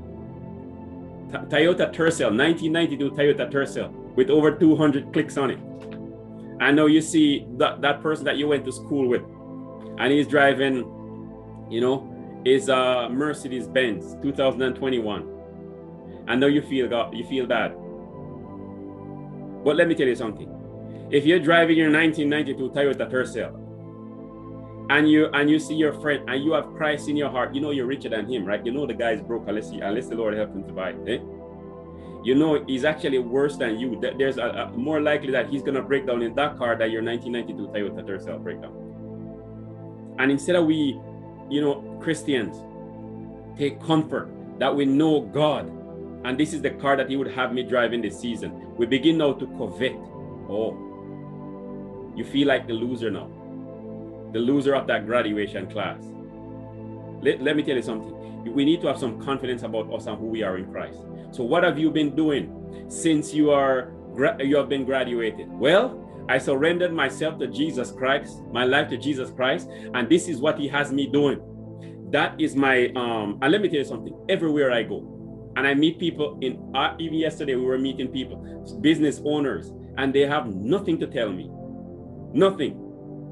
Toyota 1.50 1.92
Tercel, 1.94 2.32
1992 2.36 3.12
Toyota 3.12 3.52
Tercel, 3.52 3.92
with 4.18 4.30
over 4.30 4.52
200 4.52 5.14
clicks 5.14 5.38
on 5.38 5.52
it. 5.52 5.60
I 6.60 6.72
know 6.72 6.88
you 6.88 7.00
see 7.00 7.48
that 7.58 7.82
that 7.82 8.02
person 8.02 8.26
that 8.26 8.36
you 8.38 8.50
went 8.50 8.66
to 8.66 8.74
school 8.74 9.08
with, 9.08 9.22
and 10.00 10.12
he's 10.12 10.28
driving, 10.28 10.80
you 11.70 11.80
know, 11.80 12.42
is 12.44 12.68
a 12.68 13.08
Mercedes 13.10 13.68
Benz 13.68 14.18
2021. 14.22 15.34
I 16.28 16.36
know 16.36 16.48
you 16.48 16.62
feel 16.62 16.92
you 17.14 17.26
feel 17.26 17.46
bad, 17.46 17.72
but 19.64 19.78
let 19.78 19.88
me 19.88 19.96
tell 19.96 20.08
you 20.08 20.16
something 20.16 20.58
if 21.10 21.26
you're 21.26 21.40
driving 21.40 21.78
your 21.78 21.90
1992 21.90 22.70
Toyota 22.72 23.10
Tercel 23.10 23.56
and 24.90 25.10
you 25.10 25.28
and 25.34 25.50
you 25.50 25.60
see 25.60 25.76
your 25.76 25.94
friend 26.02 26.30
and 26.30 26.44
you 26.44 26.52
have 26.54 26.66
Christ 26.76 27.08
in 27.08 27.16
your 27.16 27.30
heart, 27.30 27.56
you 27.56 27.62
know 27.62 27.72
you're 27.72 27.86
richer 27.86 28.10
than 28.10 28.30
him, 28.32 28.46
right? 28.46 28.66
You 28.66 28.74
know 28.74 28.86
the 28.86 28.94
guy 28.94 29.12
is 29.12 29.22
broke 29.22 29.48
unless 29.48 29.70
he, 29.70 29.80
unless 29.80 30.08
the 30.08 30.16
Lord 30.16 30.34
help 30.36 30.54
him 30.54 30.66
to 30.66 30.74
buy 30.74 30.90
it. 30.90 31.08
Eh? 31.08 31.37
You 32.24 32.36
know 32.36 32.64
he's 32.66 32.84
actually 32.84 33.20
worse 33.20 33.58
than 33.58 33.80
you. 33.80 34.02
There's 34.18 34.38
a, 34.38 34.48
a, 34.48 34.72
more 34.72 35.00
likely 35.02 35.32
that 35.32 35.50
he's 35.50 35.62
gonna 35.62 35.82
break 35.82 36.08
down 36.08 36.22
in 36.22 36.36
that 36.36 36.58
car 36.58 36.76
that 36.76 36.92
your 36.92 37.04
1992 37.04 37.68
Toyota 37.70 38.06
Tercel 38.06 38.42
breakdown. 38.42 40.16
And 40.20 40.32
instead 40.32 40.56
of 40.56 40.66
we, 40.66 41.00
you 41.50 41.62
know, 41.62 42.00
Christians, 42.02 42.58
take 43.58 43.82
comfort 43.82 44.30
that 44.60 44.76
we 44.76 44.86
know 44.86 45.22
God, 45.22 45.68
and 46.26 46.40
this 46.40 46.54
is 46.54 46.62
the 46.62 46.72
car 46.72 46.98
that 46.98 47.10
He 47.10 47.16
would 47.16 47.32
have 47.32 47.54
me 47.54 47.64
drive 47.64 47.94
in 47.94 48.02
this 48.02 48.20
season. 48.20 48.76
We 48.76 48.86
begin 48.86 49.20
now 49.20 49.34
to 49.34 49.46
covet. 49.58 49.96
Oh, 50.50 52.14
you 52.16 52.24
feel 52.24 52.48
like 52.48 52.68
the 52.68 52.74
loser 52.74 53.12
now, 53.12 53.30
the 54.34 54.40
loser 54.40 54.76
of 54.76 54.88
that 54.88 55.06
graduation 55.06 55.70
class. 55.70 56.04
Let, 57.22 57.42
let 57.42 57.56
me 57.56 57.64
tell 57.64 57.76
you 57.76 57.82
something. 57.82 58.14
We 58.54 58.64
need 58.64 58.82
to 58.82 58.88
have 58.88 58.98
some 58.98 59.22
confidence 59.22 59.64
about 59.64 59.94
us 59.94 60.06
and 60.06 60.18
who 60.18 60.26
we 60.26 60.44
are 60.44 60.58
in 60.58 60.72
Christ. 60.72 61.00
So, 61.32 61.44
what 61.44 61.64
have 61.64 61.78
you 61.78 61.92
been 61.92 62.16
doing 62.16 62.86
since 62.88 63.34
you 63.34 63.52
are 63.52 63.92
you 64.40 64.56
have 64.58 64.70
been 64.70 64.86
graduated? 64.86 65.50
Well, 65.50 66.04
I 66.30 66.38
surrendered 66.38 66.94
myself 66.94 67.40
to 67.40 67.48
Jesus 67.48 67.92
Christ, 67.92 68.42
my 68.52 68.64
life 68.64 68.90
to 68.90 68.98
Jesus 68.98 69.32
Christ, 69.32 69.70
and 69.94 70.10
this 70.10 70.28
is 70.28 70.40
what 70.40 70.58
He 70.60 70.68
has 70.68 70.92
me 70.92 71.08
doing. 71.08 71.42
That 72.12 72.40
is 72.40 72.56
my 72.56 72.88
um. 72.96 73.40
And 73.42 73.52
let 73.52 73.62
me 73.62 73.70
tell 73.70 73.80
you 73.80 73.86
something. 73.86 74.18
Everywhere 74.30 74.72
I 74.72 74.84
go, 74.84 75.52
and 75.56 75.68
I 75.68 75.74
meet 75.74 76.00
people 76.00 76.38
in 76.42 76.72
uh, 76.76 76.96
even 77.00 77.16
yesterday 77.16 77.56
we 77.56 77.64
were 77.66 77.78
meeting 77.78 78.08
people, 78.08 78.38
business 78.82 79.22
owners, 79.26 79.74
and 79.98 80.14
they 80.14 80.22
have 80.22 80.48
nothing 80.48 81.00
to 81.00 81.08
tell 81.08 81.32
me. 81.32 81.50
Nothing. 82.34 82.84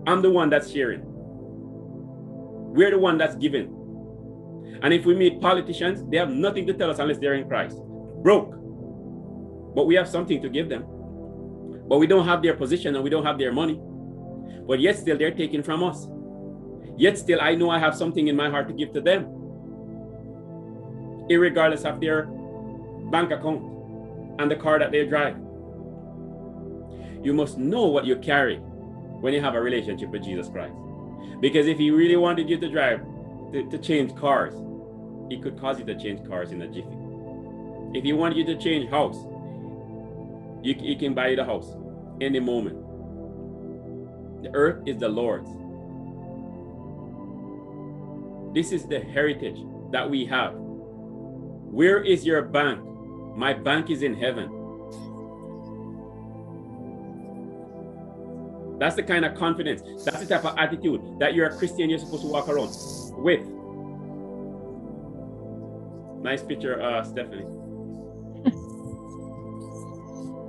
I'm 0.08 0.22
the 0.22 0.30
one 0.30 0.50
that's 0.50 0.72
sharing. 0.72 1.15
We're 2.76 2.92
the 2.92 3.00
one 3.00 3.18
that's 3.18 3.36
given. 3.36 3.74
And 4.84 4.94
if 4.94 5.06
we 5.06 5.16
meet 5.16 5.40
politicians, 5.40 6.04
they 6.10 6.18
have 6.18 6.30
nothing 6.30 6.68
to 6.68 6.74
tell 6.74 6.92
us 6.92 7.00
unless 7.00 7.18
they're 7.18 7.36
in 7.36 7.48
Christ. 7.48 7.78
Broke. 8.22 8.52
But 9.74 9.88
we 9.88 9.96
have 9.96 10.10
something 10.10 10.42
to 10.42 10.50
give 10.50 10.68
them. 10.68 10.84
But 11.88 12.00
we 12.00 12.08
don't 12.08 12.26
have 12.26 12.42
their 12.44 12.54
position 12.54 12.94
and 12.96 13.04
we 13.04 13.10
don't 13.10 13.26
have 13.26 13.38
their 13.38 13.54
money. 13.54 13.80
But 14.68 14.82
yet 14.82 14.98
still 14.98 15.18
they're 15.18 15.34
taking 15.34 15.64
from 15.64 15.84
us. 15.84 16.08
Yet 16.98 17.18
still 17.18 17.40
I 17.42 17.56
know 17.56 17.70
I 17.70 17.80
have 17.80 17.96
something 17.96 18.28
in 18.28 18.36
my 18.36 18.50
heart 18.50 18.68
to 18.68 18.74
give 18.74 18.92
to 18.92 19.00
them. 19.00 19.24
Irregardless 21.30 21.86
of 21.86 22.02
their 22.02 22.26
bank 23.10 23.32
account 23.32 23.64
and 24.40 24.52
the 24.52 24.56
car 24.58 24.80
that 24.80 24.92
they 24.92 25.06
drive. 25.06 25.38
You 27.24 27.34
must 27.34 27.58
know 27.58 27.86
what 27.86 28.06
you 28.06 28.18
carry 28.18 28.58
when 28.58 29.34
you 29.34 29.40
have 29.40 29.56
a 29.56 29.62
relationship 29.62 30.10
with 30.10 30.24
Jesus 30.24 30.50
Christ. 30.50 30.76
Because 31.40 31.68
if 31.68 31.78
he 31.78 31.92
really 31.92 32.16
wanted 32.16 32.50
you 32.50 32.58
to 32.58 32.70
drive, 32.70 33.02
to, 33.52 33.70
to 33.70 33.78
change 33.78 34.16
cars, 34.16 34.54
he 35.30 35.38
could 35.40 35.60
cause 35.60 35.80
you 35.80 35.86
to 35.86 35.98
change 35.98 36.28
cars 36.28 36.52
in 36.52 36.62
a 36.62 36.68
jiffy. 36.68 36.98
If 37.94 38.04
he 38.04 38.14
wanted 38.14 38.38
you 38.38 38.46
to 38.46 38.58
change 38.58 38.90
house, 38.90 39.18
you, 40.64 40.76
he 40.76 40.96
can 40.96 41.14
buy 41.14 41.30
you 41.30 41.36
the 41.36 41.46
house 41.46 41.76
any 42.22 42.40
moment. 42.40 42.78
The 44.44 44.50
earth 44.54 44.84
is 44.86 44.98
the 44.98 45.10
Lord's. 45.10 45.50
This 48.54 48.72
is 48.72 48.88
the 48.88 49.00
heritage 49.00 49.58
that 49.92 50.10
we 50.10 50.26
have. 50.26 50.54
Where 50.56 52.02
is 52.02 52.26
your 52.26 52.42
bank? 52.42 52.80
My 53.36 53.54
bank 53.54 53.90
is 53.90 54.02
in 54.02 54.14
heaven. 54.14 54.50
That's 58.80 58.96
the 58.96 59.04
kind 59.04 59.26
of 59.26 59.36
confidence. 59.36 59.82
That's 60.04 60.20
the 60.20 60.26
type 60.26 60.46
of 60.46 60.58
attitude 60.58 61.02
that 61.20 61.34
you're 61.34 61.48
a 61.48 61.58
Christian, 61.58 61.90
you're 61.90 62.00
supposed 62.00 62.24
to 62.24 62.28
walk 62.28 62.50
around 62.50 62.76
with. 63.18 63.48
Nice 66.22 66.42
picture, 66.44 66.82
uh, 66.82 67.04
Stephanie. 67.04 67.46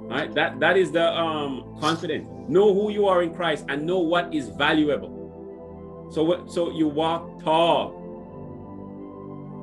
right? 0.08 0.34
That 0.34 0.58
that 0.60 0.76
is 0.76 0.90
the 0.90 1.12
um 1.12 1.76
confidence. 1.80 2.28
Know 2.48 2.72
who 2.74 2.90
you 2.90 3.06
are 3.06 3.22
in 3.22 3.34
Christ 3.34 3.66
and 3.68 3.84
know 3.84 3.98
what 3.98 4.32
is 4.34 4.48
valuable. 4.48 6.08
So 6.12 6.46
so 6.46 6.70
you 6.70 6.88
walk 6.88 7.42
tall. 7.42 7.90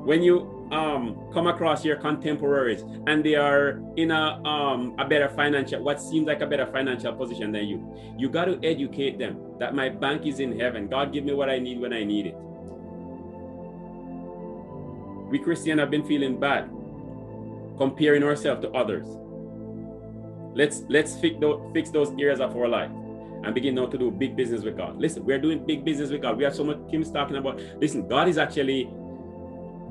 When 0.04 0.22
you 0.22 0.53
um, 0.74 1.16
come 1.32 1.46
across 1.46 1.84
your 1.84 1.96
contemporaries 1.96 2.82
and 3.06 3.24
they 3.24 3.36
are 3.36 3.80
in 3.96 4.10
a 4.10 4.42
um, 4.44 4.96
a 4.98 5.06
better 5.06 5.28
financial, 5.28 5.82
what 5.82 6.00
seems 6.00 6.26
like 6.26 6.40
a 6.40 6.46
better 6.46 6.66
financial 6.66 7.12
position 7.12 7.52
than 7.52 7.66
you. 7.66 7.96
You 8.18 8.28
got 8.28 8.46
to 8.46 8.58
educate 8.64 9.18
them 9.18 9.38
that 9.60 9.74
my 9.74 9.88
bank 9.88 10.26
is 10.26 10.40
in 10.40 10.58
heaven. 10.58 10.88
God 10.88 11.12
give 11.12 11.24
me 11.24 11.32
what 11.32 11.48
I 11.48 11.58
need 11.58 11.80
when 11.80 11.92
I 11.92 12.02
need 12.02 12.26
it. 12.26 12.36
We 15.30 15.38
Christian 15.38 15.78
have 15.78 15.90
been 15.90 16.04
feeling 16.04 16.38
bad, 16.38 16.68
comparing 17.78 18.24
ourselves 18.24 18.62
to 18.62 18.70
others. 18.72 19.06
Let's 20.56 20.82
let's 20.88 21.16
fix 21.18 21.36
those, 21.40 21.70
fix 21.72 21.90
those 21.90 22.10
areas 22.18 22.40
of 22.40 22.56
our 22.56 22.68
life 22.68 22.90
and 22.90 23.54
begin 23.54 23.76
now 23.76 23.86
to 23.86 23.98
do 23.98 24.10
big 24.10 24.36
business 24.36 24.64
with 24.64 24.76
God. 24.76 24.96
Listen, 24.98 25.24
we're 25.24 25.40
doing 25.40 25.64
big 25.64 25.84
business 25.84 26.10
with 26.10 26.22
God. 26.22 26.36
We 26.36 26.44
have 26.44 26.54
so 26.54 26.64
much 26.64 26.78
Kim's 26.90 27.10
talking 27.12 27.36
about. 27.36 27.60
Listen, 27.80 28.08
God 28.08 28.28
is 28.28 28.38
actually 28.38 28.88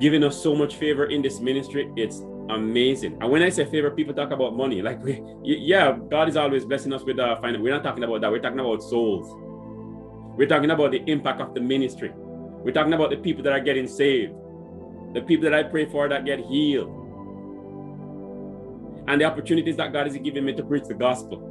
giving 0.00 0.24
us 0.24 0.40
so 0.40 0.54
much 0.54 0.76
favor 0.76 1.06
in 1.06 1.22
this 1.22 1.40
ministry. 1.40 1.90
It's 1.96 2.20
amazing. 2.50 3.18
And 3.20 3.30
when 3.30 3.42
I 3.42 3.48
say 3.48 3.64
favor, 3.64 3.90
people 3.90 4.14
talk 4.14 4.30
about 4.30 4.56
money. 4.56 4.82
Like 4.82 5.02
we, 5.02 5.22
yeah, 5.42 5.96
God 6.10 6.28
is 6.28 6.36
always 6.36 6.64
blessing 6.64 6.92
us 6.92 7.02
with 7.04 7.18
uh, 7.18 7.36
finance. 7.40 7.62
We're 7.62 7.74
not 7.74 7.82
talking 7.82 8.04
about 8.04 8.20
that. 8.22 8.30
We're 8.30 8.40
talking 8.40 8.60
about 8.60 8.82
souls. 8.82 9.32
We're 10.36 10.48
talking 10.48 10.70
about 10.70 10.90
the 10.90 11.02
impact 11.10 11.40
of 11.40 11.54
the 11.54 11.60
ministry. 11.60 12.12
We're 12.14 12.72
talking 12.72 12.92
about 12.92 13.10
the 13.10 13.18
people 13.18 13.42
that 13.44 13.52
are 13.52 13.60
getting 13.60 13.86
saved, 13.86 14.32
the 15.12 15.22
people 15.22 15.44
that 15.44 15.54
I 15.54 15.62
pray 15.62 15.86
for 15.86 16.08
that 16.08 16.24
get 16.24 16.40
healed, 16.40 16.88
and 19.06 19.20
the 19.20 19.24
opportunities 19.24 19.76
that 19.76 19.92
God 19.92 20.06
is 20.06 20.16
giving 20.16 20.44
me 20.44 20.54
to 20.54 20.62
preach 20.62 20.84
the 20.84 20.94
gospel. 20.94 21.50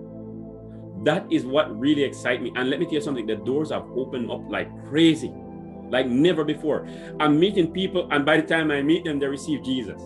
That 1.04 1.32
is 1.32 1.46
what 1.46 1.78
really 1.80 2.04
excites 2.04 2.42
me. 2.42 2.52
And 2.56 2.70
let 2.70 2.80
me 2.80 2.86
tell 2.86 2.96
you 2.96 3.02
something: 3.02 3.26
the 3.26 3.36
doors 3.36 3.72
have 3.72 3.86
opened 3.96 4.32
up 4.32 4.42
like 4.50 4.70
crazy 4.90 5.32
like 5.94 6.08
never 6.08 6.44
before. 6.44 6.86
I'm 7.20 7.40
meeting 7.40 7.72
people, 7.72 8.10
and 8.12 8.26
by 8.26 8.38
the 8.38 8.48
time 8.48 8.72
I 8.72 8.82
meet 8.82 9.06
them, 9.06 9.20
they 9.20 9.28
receive 9.28 9.64
Jesus. 9.64 10.02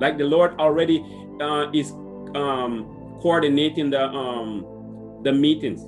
Like 0.00 0.16
the 0.16 0.24
Lord 0.24 0.58
already 0.58 1.04
uh, 1.40 1.70
is 1.72 1.92
um, 2.34 3.18
coordinating 3.20 3.90
the 3.90 4.04
um, 4.04 4.64
the 5.22 5.32
meetings. 5.32 5.82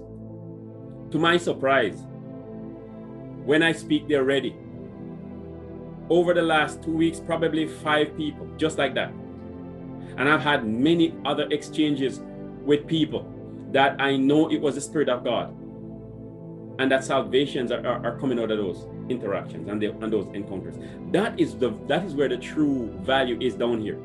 To 1.13 1.19
my 1.19 1.39
surprise, 1.39 2.05
when 3.45 3.63
I 3.63 3.73
speak, 3.73 4.07
they're 4.09 4.25
ready. 4.25 4.55
Over 6.11 6.35
the 6.35 6.43
last 6.43 6.83
two 6.83 6.93
weeks, 6.93 7.19
probably 7.19 7.67
five 7.67 8.17
people, 8.17 8.47
just 8.59 8.79
like 8.79 8.95
that. 8.95 9.11
And 10.19 10.29
I've 10.29 10.43
had 10.43 10.67
many 10.67 11.15
other 11.25 11.49
exchanges 11.51 12.21
with 12.65 12.87
people 12.87 13.27
that 13.73 14.01
I 14.01 14.17
know 14.17 14.51
it 14.51 14.61
was 14.61 14.75
the 14.75 14.81
Spirit 14.81 15.09
of 15.09 15.25
God 15.25 15.57
and 16.81 16.91
that 16.91 17.05
salvations 17.05 17.71
are, 17.71 17.87
are, 17.87 18.07
are 18.07 18.19
coming 18.19 18.41
out 18.41 18.51
of 18.51 18.57
those 18.57 18.87
interactions 19.11 19.69
and, 19.69 19.83
the, 19.83 19.89
and 19.89 20.11
those 20.11 20.27
encounters. 20.33 20.77
That 21.13 21.39
is 21.39 21.55
the 21.55 21.71
that 21.89 22.05
is 22.05 22.15
where 22.15 22.29
the 22.29 22.39
true 22.39 22.91
value 23.03 23.37
is 23.39 23.55
down 23.55 23.83
here. 23.83 23.99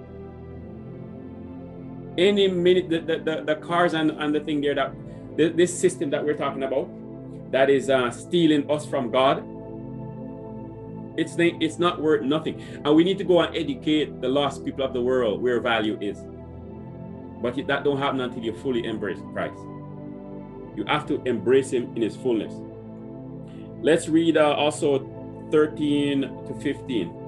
Any 2.18 2.50
minute 2.50 2.90
the, 2.90 3.00
the, 3.00 3.18
the, 3.20 3.44
the 3.44 3.56
cars 3.56 3.94
and, 3.94 4.12
and 4.12 4.36
the 4.36 4.42
thing 4.42 4.60
there 4.60 4.76
that 4.76 4.94
the, 5.38 5.50
this 5.50 5.78
system 5.78 6.10
that 6.10 6.24
we're 6.24 6.36
talking 6.36 6.64
about 6.64 6.90
that 7.52 7.70
is 7.70 7.90
uh, 7.90 8.12
stealing 8.12 8.70
us 8.70 8.86
from 8.86 9.10
God. 9.10 9.44
It's 11.18 11.36
it's 11.38 11.80
not 11.80 12.02
worth 12.02 12.24
nothing, 12.24 12.62
and 12.84 12.94
we 12.94 13.06
need 13.06 13.18
to 13.20 13.24
go 13.24 13.40
and 13.40 13.56
educate 13.56 14.20
the 14.20 14.28
lost 14.28 14.66
people 14.66 14.84
of 14.84 14.92
the 14.92 15.02
world 15.02 15.42
where 15.42 15.62
value 15.62 15.98
is. 16.02 16.18
But 17.42 17.56
that 17.68 17.86
don't 17.86 18.00
happen 18.00 18.20
until 18.20 18.44
you 18.44 18.54
fully 18.54 18.86
embrace 18.86 19.20
Christ. 19.32 19.62
You 20.76 20.86
have 20.86 21.06
to 21.08 21.22
embrace 21.24 21.72
Him 21.72 21.96
in 21.96 22.02
His 22.02 22.16
fullness. 22.16 22.54
Let's 23.82 24.08
read 24.08 24.38
uh, 24.38 24.54
also 24.54 25.12
13 25.52 26.22
to 26.22 26.54
15 26.62 27.26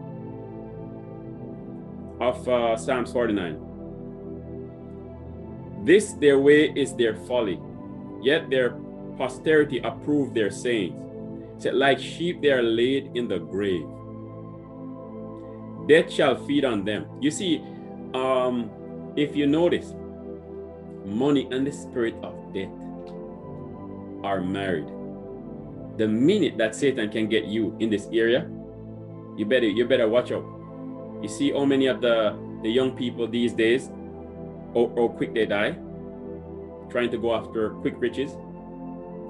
of 2.19 2.47
uh, 2.47 2.75
Psalms 2.75 3.11
49. 3.11 3.63
This 5.83 6.13
their 6.13 6.39
way 6.39 6.71
is 6.75 6.95
their 6.95 7.15
folly, 7.27 7.59
yet 8.21 8.49
their 8.49 8.71
posterity 9.17 9.79
approve 9.79 10.33
their 10.33 10.49
sayings. 10.51 10.95
Said, 11.59 11.75
like 11.75 11.99
sheep 11.99 12.41
they 12.41 12.51
are 12.51 12.63
laid 12.63 13.11
in 13.15 13.27
the 13.27 13.39
grave. 13.39 13.85
Death 15.87 16.11
shall 16.11 16.35
feed 16.45 16.65
on 16.65 16.83
them. 16.83 17.07
You 17.21 17.31
see, 17.31 17.63
um, 18.13 18.69
if 19.15 19.35
you 19.35 19.47
notice, 19.47 19.93
money 21.05 21.47
and 21.51 21.65
the 21.65 21.71
spirit 21.71 22.15
of 22.21 22.35
death 22.53 22.69
are 24.23 24.41
married 24.41 24.87
the 25.97 26.07
minute 26.07 26.57
that 26.57 26.75
Satan 26.75 27.09
can 27.09 27.27
get 27.27 27.45
you 27.45 27.75
in 27.79 27.89
this 27.89 28.07
area, 28.13 28.47
you 29.35 29.45
better 29.45 29.67
you 29.67 29.85
better 29.85 30.07
watch 30.07 30.31
out. 30.31 30.45
You 31.21 31.27
see 31.27 31.51
how 31.51 31.65
many 31.65 31.87
of 31.87 32.01
the 32.01 32.37
the 32.63 32.69
young 32.69 32.95
people 32.95 33.27
these 33.27 33.53
days, 33.53 33.89
how, 34.73 34.93
how 34.95 35.07
quick 35.09 35.33
they 35.33 35.45
die, 35.45 35.75
trying 36.89 37.11
to 37.11 37.17
go 37.17 37.33
after 37.33 37.71
quick 37.81 37.95
riches, 37.97 38.37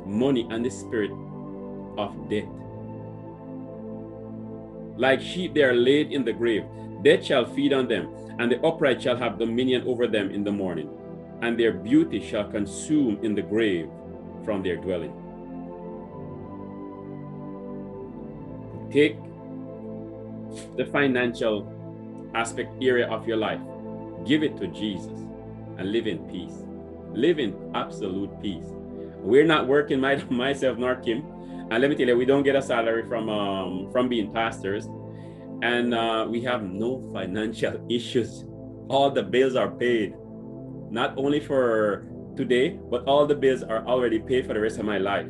money, 0.05 0.47
and 0.51 0.63
the 0.63 0.69
spirit 0.69 1.11
of 1.97 2.11
death. 2.29 2.47
Like 4.97 5.21
sheep, 5.21 5.53
they 5.53 5.63
are 5.63 5.75
laid 5.75 6.11
in 6.11 6.25
the 6.25 6.33
grave. 6.33 6.65
Death 7.03 7.23
shall 7.23 7.45
feed 7.45 7.71
on 7.71 7.88
them, 7.88 8.09
and 8.39 8.51
the 8.51 8.59
upright 8.65 9.01
shall 9.01 9.15
have 9.15 9.38
dominion 9.39 9.83
over 9.88 10.07
them 10.07 10.31
in 10.31 10.43
the 10.43 10.51
morning, 10.51 10.89
and 11.41 11.57
their 11.57 11.71
beauty 11.71 12.19
shall 12.19 12.49
consume 12.49 13.19
in 13.23 13.35
the 13.35 13.41
grave 13.41 13.89
from 14.43 14.63
their 14.63 14.77
dwelling. 14.77 15.13
take 18.91 19.17
the 20.75 20.85
financial 20.85 21.71
aspect 22.33 22.71
area 22.81 23.07
of 23.07 23.27
your 23.27 23.38
life, 23.38 23.59
give 24.25 24.43
it 24.43 24.57
to 24.57 24.67
Jesus, 24.67 25.19
and 25.77 25.91
live 25.91 26.07
in 26.07 26.19
peace. 26.29 26.63
Live 27.11 27.39
in 27.39 27.71
absolute 27.75 28.31
peace. 28.41 28.65
We're 29.17 29.45
not 29.45 29.67
working 29.67 29.99
my, 30.07 30.15
myself 30.29 30.77
nor 30.77 30.95
Kim, 30.95 31.25
and 31.69 31.81
let 31.81 31.89
me 31.89 31.95
tell 31.95 32.07
you, 32.07 32.17
we 32.17 32.25
don't 32.25 32.43
get 32.43 32.55
a 32.55 32.61
salary 32.61 33.07
from 33.07 33.29
um, 33.29 33.91
from 33.91 34.07
being 34.07 34.31
pastors, 34.31 34.88
and 35.61 35.93
uh, 35.93 36.25
we 36.29 36.41
have 36.41 36.63
no 36.63 37.07
financial 37.13 37.85
issues. 37.89 38.45
All 38.89 39.11
the 39.11 39.23
bills 39.23 39.55
are 39.55 39.69
paid, 39.69 40.15
not 40.89 41.13
only 41.17 41.41
for 41.41 42.07
today, 42.38 42.79
but 42.89 43.03
all 43.05 43.25
the 43.25 43.35
bills 43.35 43.63
are 43.63 43.85
already 43.85 44.19
paid 44.19 44.45
for 44.45 44.53
the 44.53 44.59
rest 44.61 44.77
of 44.77 44.85
my 44.85 44.97
life 44.97 45.27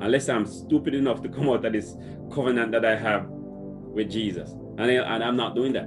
unless 0.00 0.28
I'm 0.28 0.46
stupid 0.46 0.94
enough 0.94 1.22
to 1.22 1.28
come 1.28 1.48
out 1.48 1.64
of 1.64 1.72
this 1.72 1.96
covenant 2.32 2.72
that 2.72 2.84
I 2.84 2.96
have 2.96 3.26
with 3.28 4.10
Jesus. 4.10 4.50
And, 4.78 4.90
and 4.90 5.24
I'm 5.24 5.36
not 5.36 5.54
doing 5.54 5.72
that. 5.72 5.86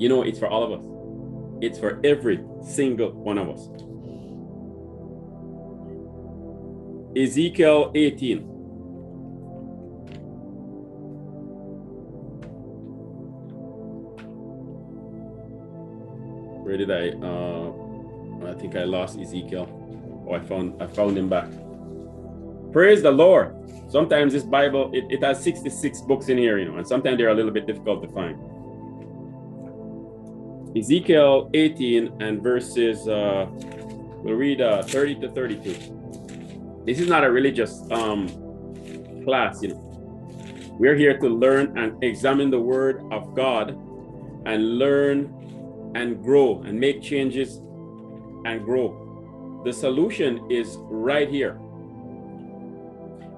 You 0.00 0.08
know, 0.08 0.22
it's 0.22 0.38
for 0.38 0.48
all 0.48 0.62
of 0.62 0.80
us, 0.80 0.86
it's 1.60 1.78
for 1.78 2.00
every 2.04 2.42
single 2.62 3.12
one 3.12 3.36
of 3.36 3.50
us. 3.50 3.68
Ezekiel 7.16 7.92
18. 7.94 8.38
Where 16.64 16.76
did 16.76 16.90
I? 16.90 17.08
Uh, 17.08 17.69
I 18.50 18.54
think 18.54 18.76
I 18.76 18.84
lost 18.84 19.18
Ezekiel. 19.18 19.68
Oh, 20.28 20.34
I 20.34 20.40
found 20.40 20.82
I 20.82 20.86
found 20.86 21.16
him 21.16 21.28
back. 21.28 21.48
Praise 22.72 23.02
the 23.02 23.10
Lord. 23.10 23.56
Sometimes 23.88 24.32
this 24.32 24.44
Bible, 24.44 24.90
it, 24.92 25.04
it 25.10 25.22
has 25.24 25.42
66 25.42 26.02
books 26.02 26.28
in 26.28 26.38
here, 26.38 26.58
you 26.58 26.66
know, 26.66 26.76
and 26.76 26.86
sometimes 26.86 27.18
they're 27.18 27.30
a 27.30 27.34
little 27.34 27.50
bit 27.50 27.66
difficult 27.66 28.02
to 28.02 28.08
find. 28.08 28.38
Ezekiel 30.76 31.50
18 31.52 32.22
and 32.22 32.40
verses, 32.40 33.08
uh, 33.08 33.46
we'll 33.50 34.34
read 34.34 34.60
uh, 34.60 34.82
30 34.84 35.16
to 35.16 35.28
32. 35.30 36.82
This 36.86 37.00
is 37.00 37.08
not 37.08 37.24
a 37.24 37.30
religious 37.30 37.82
um, 37.90 38.28
class, 39.24 39.62
you 39.62 39.70
know. 39.70 39.86
We're 40.78 40.94
here 40.94 41.18
to 41.18 41.28
learn 41.28 41.76
and 41.76 42.02
examine 42.04 42.50
the 42.50 42.60
word 42.60 43.02
of 43.10 43.34
God 43.34 43.70
and 44.46 44.78
learn 44.78 45.92
and 45.96 46.22
grow 46.22 46.62
and 46.62 46.78
make 46.78 47.02
changes 47.02 47.60
and 48.44 48.64
grow. 48.64 49.62
The 49.64 49.72
solution 49.72 50.50
is 50.50 50.76
right 50.80 51.28
here 51.28 51.58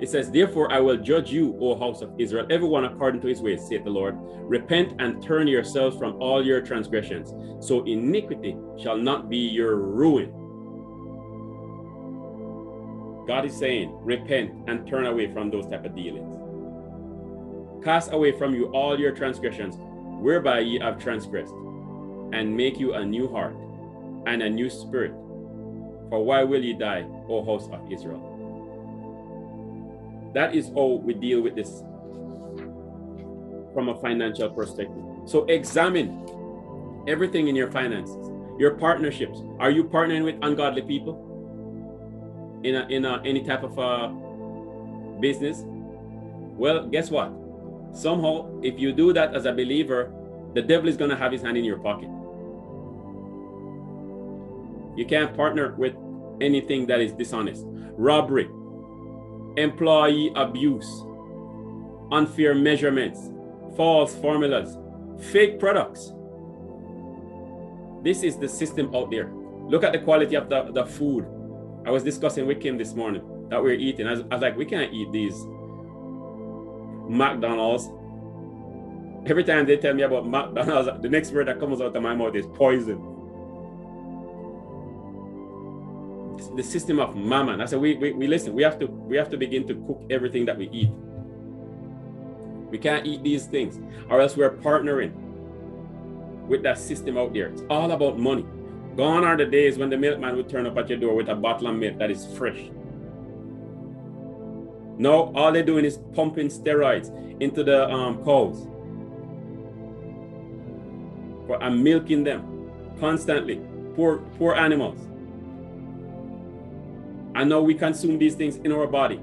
it 0.03 0.11
says, 0.11 0.32
Therefore 0.32 0.70
I 0.72 0.80
will 0.80 0.96
judge 0.96 1.30
you, 1.30 1.57
O 1.61 1.78
house 1.78 2.03
of 2.03 2.11
Israel, 2.18 2.44
everyone 2.50 2.84
according 2.86 3.20
to 3.20 3.28
his 3.28 3.40
ways, 3.40 3.64
saith 3.64 3.84
the 3.84 3.90
Lord. 3.90 4.16
Repent 4.18 5.00
and 5.00 5.22
turn 5.22 5.46
yourselves 5.46 5.96
from 5.96 6.20
all 6.20 6.44
your 6.44 6.61
transgressions, 6.61 7.32
so 7.64 7.84
iniquity 7.84 8.57
shall 8.76 8.96
not 8.96 9.30
be 9.30 9.36
your 9.36 9.76
ruin. 9.76 10.32
God 13.28 13.44
is 13.44 13.57
saying, 13.57 13.96
repent 14.03 14.50
and 14.66 14.88
turn 14.88 15.07
away 15.07 15.32
from 15.32 15.53
those 15.53 15.68
type 15.68 15.84
of 15.84 15.94
dealings. 15.94 16.34
Cast 17.84 18.12
away 18.12 18.32
from 18.32 18.57
you 18.57 18.72
all 18.72 18.98
your 18.98 19.12
transgressions, 19.12 19.76
whereby 20.20 20.59
ye 20.59 20.80
have 20.80 20.98
transgressed, 20.98 21.55
and 22.32 22.57
make 22.57 22.80
you 22.80 22.94
a 22.94 23.05
new 23.05 23.28
heart 23.28 23.55
and 24.27 24.43
a 24.43 24.51
new 24.51 24.70
spirit. 24.70 25.12
For 26.11 26.25
why 26.25 26.45
will 26.45 26.62
ye 26.62 26.75
die, 26.75 27.07
O 27.29 27.45
house 27.45 27.68
of 27.73 27.91
Israel? 27.91 28.29
That 30.35 30.55
is 30.55 30.68
how 30.68 31.01
we 31.05 31.14
deal 31.14 31.41
with 31.41 31.55
this 31.55 31.83
from 33.75 33.89
a 33.89 34.01
financial 34.01 34.51
perspective. 34.51 35.03
So 35.27 35.45
examine 35.45 37.05
everything 37.09 37.49
in 37.49 37.57
your 37.57 37.70
finances, 37.70 38.31
your 38.59 38.75
partnerships. 38.75 39.41
Are 39.59 39.70
you 39.70 39.85
partnering 39.85 40.25
with 40.25 40.37
ungodly 40.43 40.83
people 40.83 42.61
in 42.64 42.77
a, 42.77 42.87
in 42.89 43.05
a, 43.05 43.23
any 43.25 43.43
type 43.43 43.62
of 43.62 43.79
a 43.79 43.81
uh, 43.81 44.09
business? 45.20 45.64
Well, 45.64 46.87
guess 46.87 47.11
what? 47.11 47.33
Somehow, 47.93 48.61
if 48.62 48.79
you 48.79 48.93
do 48.93 49.12
that 49.12 49.35
as 49.35 49.47
a 49.47 49.53
believer, 49.53 50.12
the 50.55 50.62
devil 50.62 50.89
is 50.89 50.97
going 50.97 51.11
to 51.11 51.16
have 51.16 51.33
his 51.33 51.43
hand 51.43 51.57
in 51.57 51.64
your 51.64 51.79
pocket. 51.79 52.09
You 54.97 55.07
can't 55.07 55.34
partner 55.34 55.74
with 55.74 55.95
anything 56.40 56.86
that 56.86 57.01
is 57.01 57.12
dishonest. 57.12 57.64
Robbery, 57.66 58.49
employee 59.57 60.32
abuse, 60.34 61.05
unfair 62.11 62.55
measurements, 62.55 63.30
false 63.76 64.14
formulas, 64.14 64.76
fake 65.30 65.59
products. 65.59 66.12
This 68.03 68.22
is 68.22 68.36
the 68.36 68.49
system 68.49 68.95
out 68.95 69.11
there. 69.11 69.32
Look 69.32 69.84
at 69.84 69.93
the 69.93 69.99
quality 70.01 70.34
of 70.34 70.49
the, 70.49 70.72
the 70.72 70.84
food. 70.84 71.24
I 71.86 71.90
was 71.90 72.03
discussing 72.03 72.47
with 72.47 72.61
Kim 72.61 72.76
this 72.76 72.95
morning 72.95 73.22
that 73.49 73.62
we're 73.62 73.74
eating. 73.74 74.07
I 74.07 74.12
was, 74.12 74.20
I 74.30 74.34
was 74.34 74.43
like, 74.43 74.57
we 74.57 74.64
can't 74.64 74.93
eat 74.93 75.11
these 75.12 75.47
McDonald's. 77.09 77.88
Every 79.26 79.45
time 79.45 79.66
they 79.66 79.76
tell 79.76 79.95
me 79.95 80.03
about 80.03 80.26
McDonald's, 80.26 80.88
the 81.01 81.09
next 81.09 81.30
word 81.32 81.49
that 81.49 81.61
comes 81.61 81.80
out 81.80 81.95
of 81.95 82.03
my 82.03 82.14
mouth 82.14 82.34
is 82.34 82.47
poison. 82.55 83.12
The 86.51 86.62
system 86.62 86.99
of 86.99 87.16
mammon. 87.16 87.61
I 87.61 87.66
said, 87.66 87.80
we, 87.80 87.95
we, 87.97 88.12
we 88.12 88.26
listen, 88.26 88.53
we 88.53 88.62
have 88.62 88.78
to 88.80 88.86
we 88.86 89.16
have 89.16 89.30
to 89.30 89.36
begin 89.36 89.66
to 89.68 89.74
cook 89.86 90.03
everything 90.11 90.45
that 90.47 90.57
we 90.57 90.68
eat. 90.70 90.90
We 92.70 92.78
can't 92.78 93.07
eat 93.07 93.22
these 93.22 93.47
things, 93.47 93.78
or 94.09 94.20
else 94.20 94.36
we're 94.36 94.57
partnering 94.57 95.12
with 96.49 96.62
that 96.62 96.78
system 96.78 97.18
out 97.18 97.32
there. 97.34 97.49
It's 97.49 97.62
all 97.68 97.93
about 97.93 98.18
money. 98.18 98.47
Gone 98.97 99.24
are 99.24 99.36
the 99.36 99.47
days 99.47 99.78
when 99.78 99.90
the 99.90 99.97
milkman 99.97 100.36
would 100.36 100.49
turn 100.49 100.66
up 100.66 100.76
at 100.76 100.88
your 100.88 100.99
door 100.99 101.14
with 101.14 101.28
a 101.28 101.34
bottle 101.34 101.68
of 101.68 101.76
milk 101.76 101.99
that 101.99 102.11
is 102.11 102.26
fresh. 102.36 102.70
No, 104.99 105.32
all 105.34 105.53
they're 105.53 105.62
doing 105.62 105.84
is 105.84 105.99
pumping 106.14 106.49
steroids 106.49 107.11
into 107.40 107.64
the 107.64 107.90
um, 107.90 108.22
cows 108.24 108.68
and 111.61 111.82
milking 111.82 112.24
them 112.24 112.70
constantly. 113.01 113.61
Poor, 113.95 114.18
poor 114.38 114.55
animals. 114.55 114.99
And 117.35 117.49
now 117.49 117.61
we 117.61 117.74
consume 117.74 118.18
these 118.18 118.35
things 118.35 118.57
in 118.57 118.72
our 118.72 118.87
body. 118.87 119.20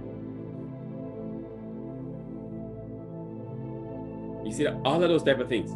You 4.43 4.51
see, 4.51 4.67
all 4.67 5.03
of 5.03 5.09
those 5.09 5.23
type 5.23 5.39
of 5.39 5.47
things. 5.47 5.71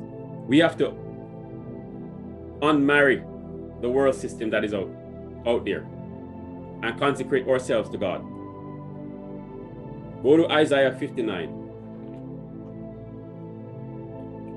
We 0.48 0.58
have 0.60 0.78
to 0.78 0.96
unmarry 2.62 3.24
the 3.82 3.90
world 3.90 4.16
system 4.16 4.50
that 4.50 4.64
is 4.64 4.74
out, 4.74 4.90
out 5.46 5.64
there 5.66 5.86
and 6.84 7.00
consecrate 7.00 7.48
ourselves 7.48 7.90
to 7.92 7.98
God. 7.98 8.22
Go 10.24 10.38
to 10.38 10.50
Isaiah 10.52 10.92
59, 10.98 11.50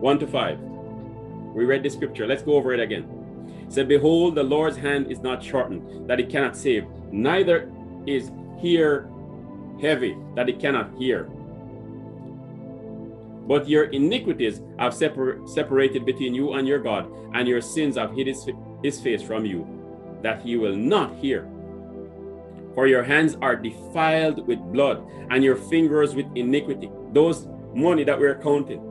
1 0.00 0.18
to 0.18 0.26
5. 0.26 0.58
We 0.60 1.64
read 1.64 1.82
the 1.82 1.90
scripture. 1.90 2.26
Let's 2.26 2.42
go 2.42 2.54
over 2.54 2.72
it 2.72 2.80
again. 2.80 3.15
Said, 3.68 3.88
Behold, 3.88 4.34
the 4.34 4.42
Lord's 4.42 4.76
hand 4.76 5.10
is 5.10 5.20
not 5.20 5.42
shortened, 5.42 6.08
that 6.08 6.20
it 6.20 6.28
cannot 6.28 6.56
save, 6.56 6.86
neither 7.10 7.72
is 8.06 8.30
here 8.58 9.08
heavy 9.80 10.16
that 10.34 10.48
it 10.48 10.58
cannot 10.60 10.96
hear. 10.96 11.24
But 13.46 13.68
your 13.68 13.84
iniquities 13.84 14.60
have 14.78 14.94
separ- 14.94 15.40
separated 15.46 16.04
between 16.04 16.34
you 16.34 16.54
and 16.54 16.66
your 16.66 16.80
God, 16.80 17.10
and 17.34 17.46
your 17.46 17.60
sins 17.60 17.96
have 17.96 18.12
hid 18.12 18.26
his, 18.26 18.48
his 18.82 19.00
face 19.00 19.22
from 19.22 19.44
you, 19.44 19.66
that 20.22 20.42
he 20.42 20.56
will 20.56 20.74
not 20.74 21.14
hear. 21.16 21.48
For 22.74 22.86
your 22.86 23.04
hands 23.04 23.36
are 23.40 23.56
defiled 23.56 24.46
with 24.46 24.58
blood, 24.72 25.06
and 25.30 25.44
your 25.44 25.56
fingers 25.56 26.14
with 26.14 26.26
iniquity. 26.34 26.90
Those 27.12 27.46
money 27.74 28.04
that 28.04 28.18
we're 28.18 28.38
counting, 28.38 28.82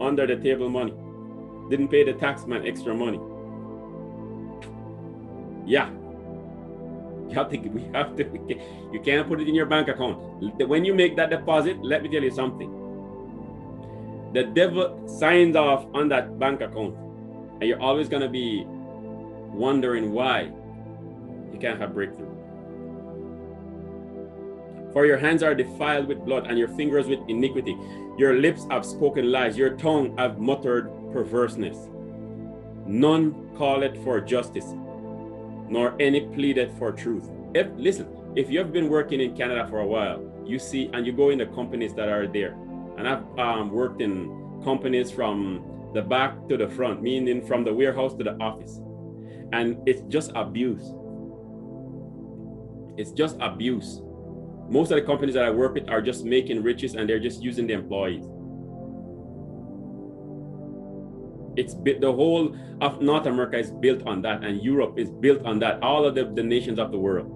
under 0.00 0.26
the 0.26 0.36
table 0.36 0.68
money, 0.68 0.94
didn't 1.68 1.88
pay 1.88 2.04
the 2.04 2.12
taxman 2.12 2.68
extra 2.68 2.94
money. 2.94 3.18
Yeah, 5.66 5.90
you 7.28 7.34
have 7.34 7.50
to, 7.50 7.58
we 7.58 7.82
have 7.92 8.16
to, 8.16 8.24
you 8.92 9.00
can't 9.00 9.26
put 9.28 9.40
it 9.40 9.48
in 9.48 9.54
your 9.54 9.66
bank 9.66 9.88
account. 9.88 10.18
When 10.68 10.84
you 10.84 10.94
make 10.94 11.16
that 11.16 11.30
deposit, 11.30 11.82
let 11.82 12.02
me 12.04 12.08
tell 12.08 12.22
you 12.22 12.30
something. 12.30 12.70
The 14.32 14.44
devil 14.44 15.08
signs 15.08 15.56
off 15.56 15.86
on 15.92 16.08
that 16.10 16.38
bank 16.38 16.60
account, 16.60 16.94
and 17.60 17.62
you're 17.62 17.80
always 17.80 18.08
going 18.08 18.22
to 18.22 18.28
be 18.28 18.64
wondering 18.66 20.12
why 20.12 20.52
you 21.52 21.58
can't 21.60 21.80
have 21.80 21.94
breakthrough. 21.94 22.32
For 24.92 25.04
your 25.04 25.18
hands 25.18 25.42
are 25.42 25.54
defiled 25.54 26.06
with 26.06 26.24
blood, 26.24 26.46
and 26.46 26.56
your 26.58 26.68
fingers 26.68 27.08
with 27.08 27.18
iniquity. 27.28 27.76
Your 28.18 28.34
lips 28.34 28.66
have 28.70 28.86
spoken 28.86 29.32
lies, 29.32 29.58
your 29.58 29.70
tongue 29.70 30.16
have 30.16 30.38
muttered 30.38 30.90
perverseness. 31.12 31.90
None 32.86 33.50
call 33.56 33.82
it 33.82 33.96
for 34.04 34.20
justice 34.20 34.74
nor 35.68 35.94
any 36.00 36.20
pleaded 36.20 36.72
for 36.78 36.92
truth. 36.92 37.28
If 37.54 37.68
listen, 37.76 38.08
if 38.36 38.50
you've 38.50 38.72
been 38.72 38.88
working 38.88 39.20
in 39.20 39.36
Canada 39.36 39.66
for 39.68 39.80
a 39.80 39.86
while, 39.86 40.22
you 40.44 40.58
see, 40.58 40.90
and 40.92 41.06
you 41.06 41.12
go 41.12 41.30
in 41.30 41.38
the 41.38 41.46
companies 41.46 41.94
that 41.94 42.08
are 42.08 42.26
there, 42.26 42.52
and 42.98 43.08
I've 43.08 43.38
um, 43.38 43.70
worked 43.70 44.00
in 44.00 44.60
companies 44.62 45.10
from 45.10 45.90
the 45.94 46.02
back 46.02 46.48
to 46.48 46.56
the 46.56 46.68
front, 46.68 47.02
meaning 47.02 47.44
from 47.46 47.64
the 47.64 47.72
warehouse 47.72 48.14
to 48.14 48.24
the 48.24 48.36
office, 48.38 48.80
and 49.52 49.78
it's 49.86 50.02
just 50.02 50.32
abuse. 50.34 50.92
It's 52.98 53.12
just 53.12 53.36
abuse. 53.40 54.02
Most 54.68 54.90
of 54.90 54.96
the 54.96 55.02
companies 55.02 55.34
that 55.34 55.44
I 55.44 55.50
work 55.50 55.74
with 55.74 55.88
are 55.88 56.02
just 56.02 56.24
making 56.24 56.62
riches, 56.62 56.94
and 56.94 57.08
they're 57.08 57.20
just 57.20 57.42
using 57.42 57.66
the 57.66 57.74
employees. 57.74 58.26
It's 61.56 61.74
the 61.74 62.12
whole 62.12 62.54
of 62.80 63.00
North 63.00 63.26
America 63.26 63.58
is 63.58 63.70
built 63.70 64.06
on 64.06 64.22
that, 64.22 64.44
and 64.44 64.62
Europe 64.62 64.98
is 64.98 65.10
built 65.10 65.44
on 65.44 65.58
that. 65.60 65.82
All 65.82 66.04
of 66.04 66.14
the, 66.14 66.24
the 66.24 66.42
nations 66.42 66.78
of 66.78 66.90
the 66.92 66.98
world. 66.98 67.26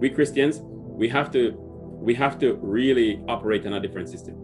We 0.00 0.10
Christians, 0.10 0.60
we 0.62 1.08
have 1.08 1.30
to 1.32 1.52
we 1.56 2.14
have 2.14 2.38
to 2.40 2.54
really 2.54 3.22
operate 3.28 3.66
on 3.66 3.74
a 3.74 3.80
different 3.80 4.08
system. 4.08 4.34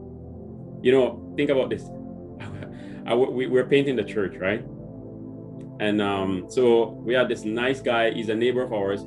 You 0.82 0.92
know, 0.92 1.34
think 1.36 1.50
about 1.50 1.70
this. 1.70 1.84
I, 3.06 3.14
we, 3.14 3.46
we're 3.46 3.66
painting 3.66 3.96
the 3.96 4.04
church, 4.04 4.36
right? 4.36 4.64
And 5.80 6.00
um, 6.00 6.46
so 6.48 6.90
we 7.04 7.14
had 7.14 7.28
this 7.28 7.44
nice 7.44 7.80
guy. 7.80 8.10
He's 8.10 8.28
a 8.28 8.34
neighbor 8.34 8.62
of 8.62 8.72
ours, 8.72 9.00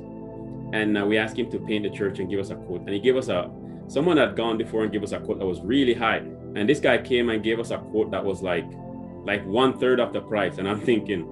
and 0.74 0.98
uh, 0.98 1.06
we 1.06 1.16
asked 1.16 1.38
him 1.38 1.50
to 1.50 1.58
paint 1.58 1.84
the 1.84 1.90
church 1.90 2.18
and 2.18 2.28
give 2.28 2.40
us 2.40 2.50
a 2.50 2.56
quote. 2.56 2.80
And 2.80 2.90
he 2.90 3.00
gave 3.00 3.16
us 3.16 3.28
a 3.28 3.50
someone 3.88 4.16
had 4.16 4.36
gone 4.36 4.56
before 4.56 4.82
and 4.82 4.92
gave 4.92 5.02
us 5.02 5.12
a 5.12 5.20
quote 5.20 5.38
that 5.38 5.46
was 5.46 5.60
really 5.60 5.94
high. 5.94 6.18
And 6.54 6.68
this 6.68 6.80
guy 6.80 6.98
came 6.98 7.30
and 7.30 7.42
gave 7.42 7.60
us 7.60 7.70
a 7.70 7.78
quote 7.78 8.10
that 8.10 8.24
was 8.24 8.42
like 8.42 8.66
like 9.24 9.44
one 9.46 9.78
third 9.78 10.00
of 10.00 10.12
the 10.12 10.20
price. 10.20 10.58
And 10.58 10.68
I'm 10.68 10.80
thinking, 10.80 11.26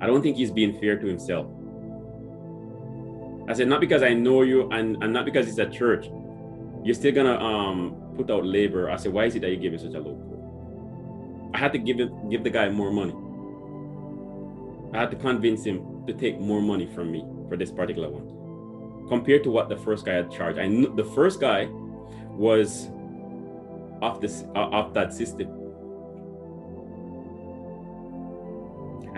I 0.00 0.06
don't 0.06 0.22
think 0.22 0.36
he's 0.36 0.50
being 0.50 0.78
fair 0.80 0.98
to 0.98 1.06
himself. 1.06 1.46
I 3.48 3.52
said, 3.52 3.68
not 3.68 3.80
because 3.80 4.02
I 4.02 4.14
know 4.14 4.42
you 4.42 4.70
and, 4.70 5.02
and 5.02 5.12
not 5.12 5.24
because 5.24 5.48
it's 5.48 5.58
a 5.58 5.68
church, 5.68 6.06
you're 6.84 6.94
still 6.94 7.12
gonna 7.12 7.38
um 7.38 8.14
put 8.16 8.30
out 8.30 8.44
labor. 8.44 8.90
I 8.90 8.96
said, 8.96 9.12
why 9.12 9.24
is 9.24 9.34
it 9.34 9.40
that 9.40 9.50
you 9.50 9.56
give 9.56 9.72
me 9.72 9.78
such 9.78 9.94
a 9.94 10.00
low 10.00 10.14
quote? 10.14 11.54
I 11.54 11.58
had 11.58 11.72
to 11.72 11.78
give 11.78 11.98
him 11.98 12.28
give 12.30 12.44
the 12.44 12.50
guy 12.50 12.68
more 12.68 12.92
money. 12.92 13.14
I 14.94 15.00
had 15.00 15.10
to 15.10 15.16
convince 15.16 15.64
him 15.64 16.04
to 16.06 16.12
take 16.12 16.40
more 16.40 16.60
money 16.60 16.86
from 16.94 17.10
me 17.10 17.24
for 17.48 17.56
this 17.56 17.70
particular 17.70 18.08
one. 18.08 19.08
Compared 19.08 19.42
to 19.44 19.50
what 19.50 19.68
the 19.68 19.76
first 19.76 20.04
guy 20.04 20.14
had 20.14 20.30
charged. 20.30 20.58
I 20.58 20.66
knew 20.66 20.94
the 20.94 21.04
first 21.04 21.40
guy 21.40 21.68
was 22.30 22.88
off 24.00 24.20
this 24.20 24.44
uh, 24.54 24.68
off 24.70 24.94
that 24.94 25.12
system 25.12 25.59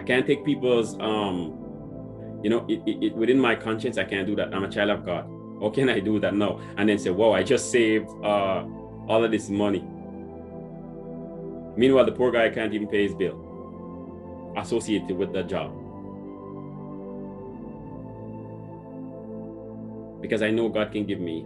I 0.02 0.04
can't 0.04 0.26
take 0.26 0.44
people's 0.44 0.98
um 0.98 2.40
you 2.42 2.50
know 2.50 2.66
it, 2.68 2.82
it, 2.86 3.04
it, 3.04 3.14
within 3.14 3.38
my 3.38 3.54
conscience 3.54 3.98
I 3.98 4.04
can't 4.04 4.26
do 4.26 4.34
that. 4.34 4.52
I'm 4.52 4.64
a 4.64 4.68
child 4.68 4.90
of 4.90 5.06
God. 5.06 5.30
How 5.60 5.70
can 5.70 5.88
I 5.88 6.00
do 6.00 6.18
that 6.18 6.34
now? 6.34 6.60
And 6.76 6.88
then 6.88 6.98
say, 6.98 7.10
"Whoa, 7.10 7.30
I 7.30 7.44
just 7.44 7.70
saved 7.70 8.08
uh 8.24 8.64
all 9.08 9.24
of 9.24 9.30
this 9.30 9.48
money." 9.48 9.84
Meanwhile, 11.76 12.06
the 12.06 12.12
poor 12.12 12.32
guy 12.32 12.50
can't 12.50 12.74
even 12.74 12.88
pay 12.88 13.04
his 13.04 13.14
bill 13.14 14.52
associated 14.56 15.16
with 15.16 15.32
that 15.34 15.48
job. 15.48 15.70
Because 20.20 20.42
I 20.42 20.50
know 20.50 20.68
God 20.68 20.90
can 20.90 21.06
give 21.06 21.20
me 21.20 21.42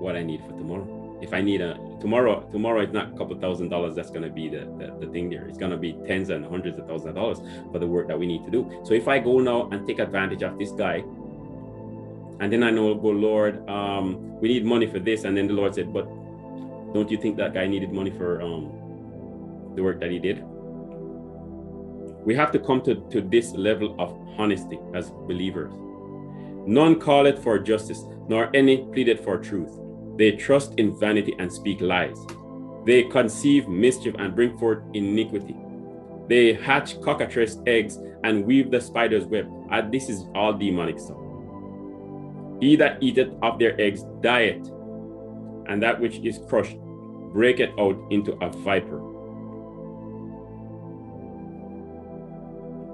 what 0.00 0.16
I 0.16 0.22
need 0.22 0.40
for 0.40 0.52
tomorrow 0.52 0.99
if 1.20 1.34
I 1.34 1.40
need 1.40 1.60
a 1.60 1.74
tomorrow, 2.00 2.48
tomorrow 2.50 2.80
it's 2.80 2.92
not 2.92 3.12
a 3.12 3.16
couple 3.16 3.38
thousand 3.38 3.68
dollars 3.68 3.94
that's 3.94 4.10
going 4.10 4.22
to 4.22 4.30
be 4.30 4.48
the, 4.48 4.60
the, 4.78 5.06
the, 5.06 5.12
thing 5.12 5.28
there. 5.28 5.46
It's 5.46 5.58
going 5.58 5.70
to 5.70 5.76
be 5.76 5.92
tens 6.06 6.30
and 6.30 6.44
hundreds 6.44 6.78
of 6.78 6.86
thousands 6.86 7.10
of 7.10 7.14
dollars 7.14 7.38
for 7.70 7.78
the 7.78 7.86
work 7.86 8.08
that 8.08 8.18
we 8.18 8.26
need 8.26 8.44
to 8.44 8.50
do. 8.50 8.80
So 8.84 8.94
if 8.94 9.06
I 9.06 9.18
go 9.18 9.38
now 9.38 9.68
and 9.70 9.86
take 9.86 9.98
advantage 9.98 10.42
of 10.42 10.58
this 10.58 10.70
guy, 10.72 11.04
and 12.40 12.50
then 12.50 12.62
I 12.62 12.70
know, 12.70 12.94
go, 12.94 13.08
Lord, 13.08 13.68
um, 13.68 14.40
we 14.40 14.48
need 14.48 14.64
money 14.64 14.86
for 14.86 14.98
this. 14.98 15.24
And 15.24 15.36
then 15.36 15.46
the 15.46 15.52
Lord 15.52 15.74
said, 15.74 15.92
but 15.92 16.04
Don't 16.94 17.10
you 17.10 17.18
think 17.18 17.36
that 17.36 17.52
guy 17.52 17.66
needed 17.66 17.92
money 17.92 18.10
for 18.10 18.40
um, 18.40 19.72
the 19.76 19.82
work 19.82 20.00
that 20.00 20.10
he 20.10 20.18
did? 20.18 20.42
We 22.24 22.34
have 22.34 22.50
to 22.52 22.58
come 22.58 22.80
to, 22.82 22.94
to 23.10 23.20
this 23.20 23.52
level 23.52 23.94
of 23.98 24.16
honesty 24.38 24.78
as 24.94 25.10
believers. 25.10 25.72
None 26.66 26.98
call 26.98 27.26
it 27.26 27.38
for 27.38 27.58
justice, 27.58 28.04
nor 28.28 28.50
any 28.54 28.84
pleaded 28.92 29.20
for 29.20 29.36
truth. 29.36 29.78
They 30.20 30.32
trust 30.32 30.74
in 30.76 30.94
vanity 30.94 31.34
and 31.38 31.50
speak 31.50 31.80
lies. 31.80 32.26
They 32.84 33.04
conceive 33.04 33.68
mischief 33.68 34.14
and 34.18 34.36
bring 34.36 34.58
forth 34.58 34.82
iniquity. 34.92 35.56
They 36.28 36.52
hatch 36.52 37.00
cockatrice 37.00 37.56
eggs 37.66 37.96
and 38.22 38.44
weave 38.44 38.70
the 38.70 38.82
spider's 38.82 39.24
web. 39.24 39.50
And 39.70 39.90
this 39.90 40.10
is 40.10 40.26
all 40.34 40.52
demonic 40.52 40.98
stuff. 40.98 41.16
He 42.60 42.76
that 42.76 43.02
eateth 43.02 43.32
of 43.40 43.58
their 43.58 43.80
eggs 43.80 44.02
dieth, 44.20 44.68
and 45.68 45.82
that 45.82 45.98
which 45.98 46.16
is 46.16 46.38
crushed 46.50 46.76
breaketh 47.32 47.70
out 47.78 47.96
into 48.10 48.32
a 48.44 48.50
viper. 48.50 48.98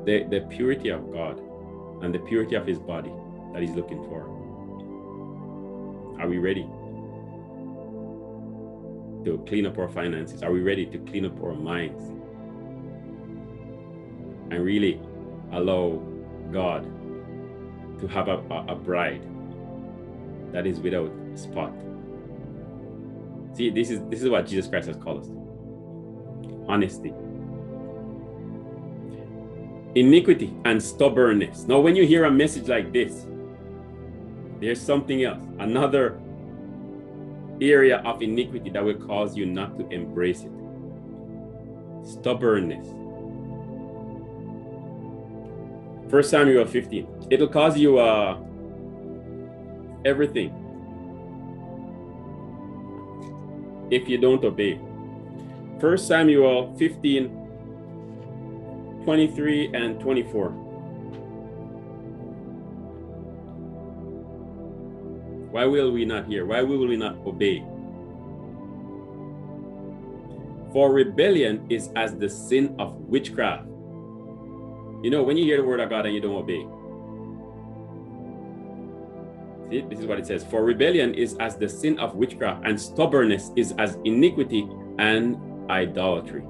The, 0.05 0.29
the 0.31 0.47
purity 0.49 0.91
of 0.91 1.13
God 1.13 1.41
and 2.05 2.15
the 2.15 2.21
purity 2.21 2.55
of 2.55 2.69
his 2.69 2.79
body 2.79 3.11
that 3.53 3.63
he's 3.63 3.75
looking 3.75 4.05
for. 4.05 4.21
Are 6.21 6.29
we 6.29 6.39
ready 6.39 6.69
to 9.27 9.39
clean 9.49 9.67
up 9.67 9.77
our 9.77 9.89
finances? 9.89 10.45
Are 10.45 10.53
we 10.53 10.61
ready 10.61 10.87
to 10.87 10.99
clean 10.99 11.27
up 11.27 11.43
our 11.43 11.53
minds? 11.53 12.01
And 14.51 14.65
really 14.65 15.01
allow 15.51 16.01
God 16.53 16.85
to 17.99 18.07
have 18.07 18.29
a, 18.29 18.39
a, 18.69 18.77
bride 18.77 19.27
that 20.53 20.65
is 20.65 20.79
without 20.79 21.11
spot. 21.35 21.73
See, 23.55 23.71
this 23.71 23.91
is 23.91 24.01
this 24.09 24.23
is 24.23 24.29
what 24.29 24.47
Jesus 24.47 24.69
Christ 24.69 24.87
has 24.87 24.97
called 24.97 25.23
us. 25.23 25.31
Honesty. 26.69 27.13
Iniquity 29.97 30.55
and 30.65 30.81
stubbornness. 30.81 31.65
Now, 31.67 31.81
when 31.81 31.97
you 31.97 32.07
hear 32.07 32.27
a 32.27 32.31
message 32.31 32.69
like 32.69 32.93
this, 32.93 33.27
there's 34.61 34.81
something 34.81 35.25
else, 35.25 35.43
another 35.59 36.21
area 37.61 37.99
of 37.99 38.23
iniquity 38.23 38.71
that 38.71 38.85
will 38.85 38.95
cause 38.95 39.37
you 39.37 39.47
not 39.47 39.79
to 39.79 39.89
embrace 39.89 40.43
it. 40.43 40.53
Stubbornness. 42.05 42.87
First 46.11 46.31
Samuel 46.31 46.67
15. 46.67 47.27
It'll 47.31 47.49
cause 47.49 47.77
you 47.77 47.99
uh 47.99 48.39
everything 50.05 50.51
if 53.91 54.09
you 54.09 54.19
don't 54.19 54.45
obey. 54.45 54.81
First 55.81 56.07
Samuel 56.07 56.75
15 56.77 57.43
23 59.05 59.71
and 59.75 60.01
24. 60.01 60.66
Why 65.57 65.65
will 65.65 65.91
we 65.91 66.05
not 66.05 66.27
hear? 66.27 66.45
Why 66.45 66.61
will 66.61 66.87
we 66.87 66.99
not 66.99 67.17
obey? 67.25 67.65
For 70.71 70.93
rebellion 70.93 71.65
is 71.71 71.89
as 71.97 72.15
the 72.15 72.29
sin 72.29 72.77
of 72.79 72.95
witchcraft. 72.97 73.67
You 75.03 75.09
know, 75.09 75.23
when 75.23 75.39
you 75.39 75.45
hear 75.45 75.57
the 75.57 75.63
word 75.65 75.81
of 75.81 75.89
God 75.89 76.05
and 76.05 76.15
you 76.15 76.21
don't 76.21 76.35
obey. 76.35 76.61
See, 79.71 79.81
this 79.89 80.01
is 80.01 80.05
what 80.05 80.19
it 80.19 80.27
says. 80.27 80.45
For 80.45 80.63
rebellion 80.63 81.15
is 81.15 81.39
as 81.41 81.57
the 81.57 81.71
sin 81.71 81.99
of 82.01 82.17
witchcraft, 82.17 82.67
and 82.67 82.79
stubbornness 82.79 83.51
is 83.57 83.73
as 83.79 83.97
iniquity 84.05 84.69
and 84.99 85.39
idolatry. 85.71 86.45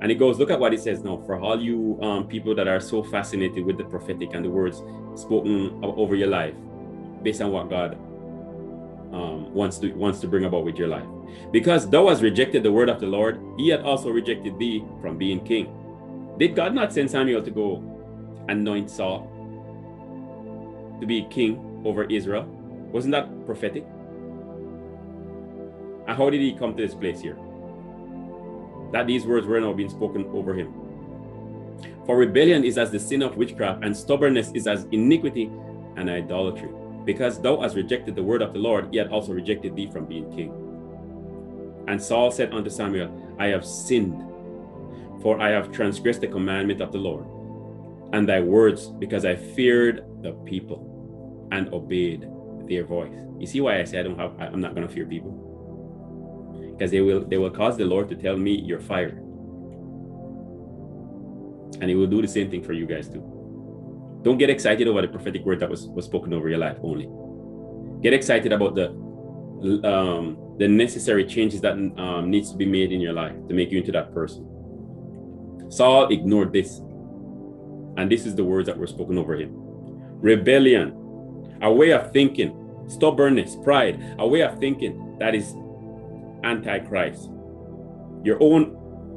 And 0.00 0.10
it 0.10 0.14
goes, 0.14 0.38
look 0.38 0.50
at 0.50 0.58
what 0.58 0.72
it 0.72 0.80
says 0.80 1.04
now. 1.04 1.22
For 1.26 1.38
all 1.38 1.60
you 1.60 1.98
um, 2.00 2.26
people 2.26 2.54
that 2.54 2.68
are 2.68 2.80
so 2.80 3.02
fascinated 3.02 3.66
with 3.66 3.76
the 3.76 3.84
prophetic 3.84 4.32
and 4.32 4.42
the 4.46 4.50
words 4.50 4.82
spoken 5.14 5.78
over 5.82 6.14
your 6.14 6.28
life, 6.28 6.54
based 7.22 7.40
on 7.40 7.52
what 7.52 7.70
God 7.70 7.94
um, 9.12 9.52
wants 9.54 9.78
to 9.78 9.92
wants 9.92 10.20
to 10.20 10.28
bring 10.28 10.44
about 10.44 10.64
with 10.64 10.76
your 10.76 10.88
life. 10.88 11.06
Because 11.52 11.88
thou 11.88 12.08
hast 12.08 12.22
rejected 12.22 12.62
the 12.62 12.72
word 12.72 12.88
of 12.88 13.00
the 13.00 13.06
Lord, 13.06 13.40
he 13.56 13.68
had 13.68 13.82
also 13.82 14.10
rejected 14.10 14.58
thee 14.58 14.84
from 15.00 15.18
being 15.18 15.44
king. 15.44 15.74
Did 16.38 16.54
God 16.54 16.74
not 16.74 16.92
send 16.92 17.10
Samuel 17.10 17.42
to 17.42 17.50
go 17.50 17.82
anoint 18.48 18.90
Saul 18.90 19.26
to 21.00 21.06
be 21.06 21.26
king 21.30 21.82
over 21.84 22.04
Israel? 22.04 22.44
Wasn't 22.92 23.12
that 23.12 23.28
prophetic? 23.46 23.84
And 26.06 26.16
how 26.16 26.30
did 26.30 26.40
he 26.40 26.54
come 26.54 26.74
to 26.76 26.82
this 26.82 26.94
place 26.94 27.20
here? 27.20 27.36
That 28.92 29.06
these 29.06 29.26
words 29.26 29.46
were 29.46 29.60
now 29.60 29.74
being 29.74 29.90
spoken 29.90 30.24
over 30.32 30.54
him. 30.54 30.72
For 32.06 32.16
rebellion 32.16 32.64
is 32.64 32.78
as 32.78 32.90
the 32.90 32.98
sin 32.98 33.20
of 33.22 33.36
witchcraft, 33.36 33.84
and 33.84 33.94
stubbornness 33.94 34.50
is 34.52 34.66
as 34.66 34.86
iniquity 34.92 35.50
and 35.96 36.08
idolatry. 36.08 36.70
Because 37.08 37.40
thou 37.40 37.58
hast 37.62 37.74
rejected 37.74 38.14
the 38.14 38.22
word 38.22 38.42
of 38.42 38.52
the 38.52 38.58
Lord, 38.58 38.94
had 38.94 39.08
also 39.08 39.32
rejected 39.32 39.74
thee 39.74 39.90
from 39.90 40.04
being 40.04 40.30
king. 40.30 40.52
And 41.88 42.02
Saul 42.02 42.30
said 42.30 42.52
unto 42.52 42.68
Samuel, 42.68 43.34
I 43.38 43.46
have 43.46 43.64
sinned, 43.64 44.20
for 45.22 45.40
I 45.40 45.48
have 45.48 45.72
transgressed 45.72 46.20
the 46.20 46.26
commandment 46.26 46.82
of 46.82 46.92
the 46.92 46.98
Lord 46.98 47.24
and 48.12 48.28
thy 48.28 48.40
words, 48.40 48.88
because 48.88 49.24
I 49.24 49.36
feared 49.36 50.04
the 50.20 50.32
people 50.44 51.48
and 51.50 51.72
obeyed 51.72 52.28
their 52.68 52.84
voice. 52.84 53.16
You 53.38 53.46
see 53.46 53.62
why 53.62 53.80
I 53.80 53.84
say 53.84 54.00
I 54.00 54.02
don't 54.02 54.18
have 54.18 54.38
I'm 54.38 54.60
not 54.60 54.74
gonna 54.74 54.86
fear 54.86 55.06
people? 55.06 55.32
Because 56.76 56.90
they 56.90 57.00
will 57.00 57.24
they 57.24 57.38
will 57.38 57.50
cause 57.50 57.78
the 57.78 57.86
Lord 57.86 58.10
to 58.10 58.16
tell 58.16 58.36
me 58.36 58.52
you're 58.52 58.80
fired. 58.80 59.16
And 61.80 61.88
he 61.88 61.94
will 61.94 62.06
do 62.06 62.20
the 62.20 62.28
same 62.28 62.50
thing 62.50 62.62
for 62.62 62.74
you 62.74 62.84
guys 62.84 63.08
too. 63.08 63.37
Don't 64.28 64.36
get 64.36 64.50
excited 64.50 64.86
over 64.86 65.00
the 65.00 65.08
prophetic 65.08 65.42
word 65.46 65.58
that 65.60 65.70
was, 65.70 65.86
was 65.86 66.04
spoken 66.04 66.34
over 66.34 66.50
your 66.50 66.58
life 66.58 66.76
only. 66.82 67.08
Get 68.02 68.12
excited 68.12 68.52
about 68.52 68.74
the 68.74 68.88
um, 69.88 70.36
the 70.58 70.68
necessary 70.68 71.24
changes 71.24 71.62
that 71.62 71.72
um, 71.72 72.28
needs 72.30 72.50
to 72.50 72.58
be 72.58 72.66
made 72.66 72.92
in 72.92 73.00
your 73.00 73.14
life 73.14 73.32
to 73.48 73.54
make 73.54 73.70
you 73.70 73.78
into 73.78 73.90
that 73.92 74.12
person. 74.12 74.44
Saul 75.70 76.08
ignored 76.08 76.52
this, 76.52 76.76
and 77.96 78.12
this 78.12 78.26
is 78.26 78.34
the 78.34 78.44
words 78.44 78.66
that 78.66 78.76
were 78.76 78.86
spoken 78.86 79.16
over 79.16 79.34
him: 79.34 79.48
rebellion, 80.20 80.92
a 81.62 81.72
way 81.72 81.92
of 81.92 82.12
thinking, 82.12 82.52
stubbornness, 82.86 83.56
pride, 83.64 84.14
a 84.18 84.28
way 84.28 84.42
of 84.42 84.58
thinking 84.58 85.16
that 85.18 85.34
is 85.34 85.54
antichrist. 86.44 87.30
Your 88.24 88.36
own 88.42 88.76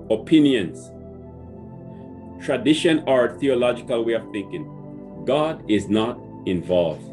opinions, 0.10 0.90
tradition, 2.42 3.04
or 3.08 3.38
theological 3.40 4.06
way 4.06 4.14
of 4.14 4.24
thinking 4.32 4.78
God 5.26 5.64
is 5.70 5.90
not 5.90 6.20
involved. 6.46 7.08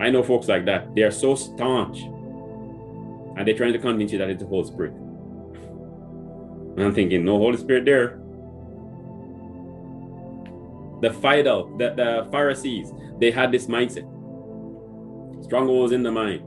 I 0.00 0.10
know 0.10 0.22
folks 0.22 0.48
like 0.48 0.64
that. 0.64 0.94
They 0.94 1.02
are 1.02 1.10
so 1.10 1.34
staunch 1.34 2.00
and 2.00 3.46
they're 3.46 3.56
trying 3.56 3.72
to 3.72 3.78
convince 3.78 4.12
you 4.12 4.18
that 4.18 4.30
it's 4.30 4.42
the 4.42 4.48
Holy 4.48 4.66
Spirit. 4.66 4.92
And 6.76 6.82
I'm 6.82 6.94
thinking, 6.94 7.24
no 7.24 7.38
Holy 7.38 7.56
Spirit 7.58 7.84
there. 7.84 8.18
The 11.02 11.12
Fidel, 11.20 11.76
the, 11.76 11.94
the 11.94 12.28
Pharisees, 12.30 12.92
they 13.18 13.30
had 13.30 13.52
this 13.52 13.66
mindset. 13.66 14.06
Strongholds 15.44 15.92
in 15.92 16.02
the 16.02 16.12
mind. 16.12 16.40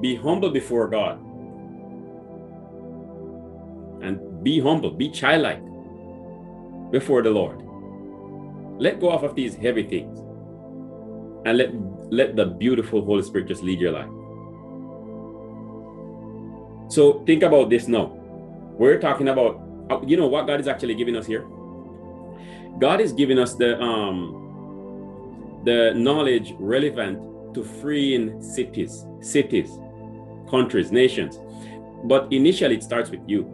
Be 0.00 0.16
humble 0.16 0.50
before 0.50 0.88
God. 0.88 1.18
And 4.02 4.42
be 4.42 4.60
humble, 4.60 4.90
be 4.90 5.10
childlike 5.10 5.62
before 6.90 7.22
the 7.22 7.30
Lord. 7.30 7.62
Let 8.80 9.00
go 9.00 9.10
off 9.10 9.22
of 9.22 9.34
these 9.34 9.54
heavy 9.54 9.82
things 9.82 10.18
and 11.46 11.58
let, 11.58 11.70
let 12.10 12.36
the 12.36 12.46
beautiful 12.46 13.04
Holy 13.04 13.22
Spirit 13.22 13.48
just 13.48 13.62
lead 13.62 13.80
your 13.80 13.92
life. 13.92 14.08
So 16.90 17.22
think 17.24 17.42
about 17.42 17.70
this 17.70 17.86
now. 17.88 18.06
We're 18.78 18.98
talking 18.98 19.28
about, 19.28 19.60
uh, 19.90 20.00
you 20.06 20.16
know, 20.16 20.26
what 20.26 20.46
God 20.46 20.60
is 20.60 20.66
actually 20.66 20.94
giving 20.94 21.16
us 21.16 21.26
here. 21.26 21.46
God 22.78 23.00
is 23.00 23.12
giving 23.12 23.38
us 23.38 23.54
the 23.54 23.78
um 23.80 24.36
the 25.64 25.92
knowledge 25.94 26.54
relevant 26.58 27.54
to 27.54 27.62
freeing 27.62 28.42
cities, 28.42 29.04
cities, 29.20 29.70
countries, 30.48 30.90
nations. 30.90 31.38
But 32.04 32.32
initially, 32.32 32.76
it 32.76 32.82
starts 32.82 33.10
with 33.10 33.20
you. 33.26 33.44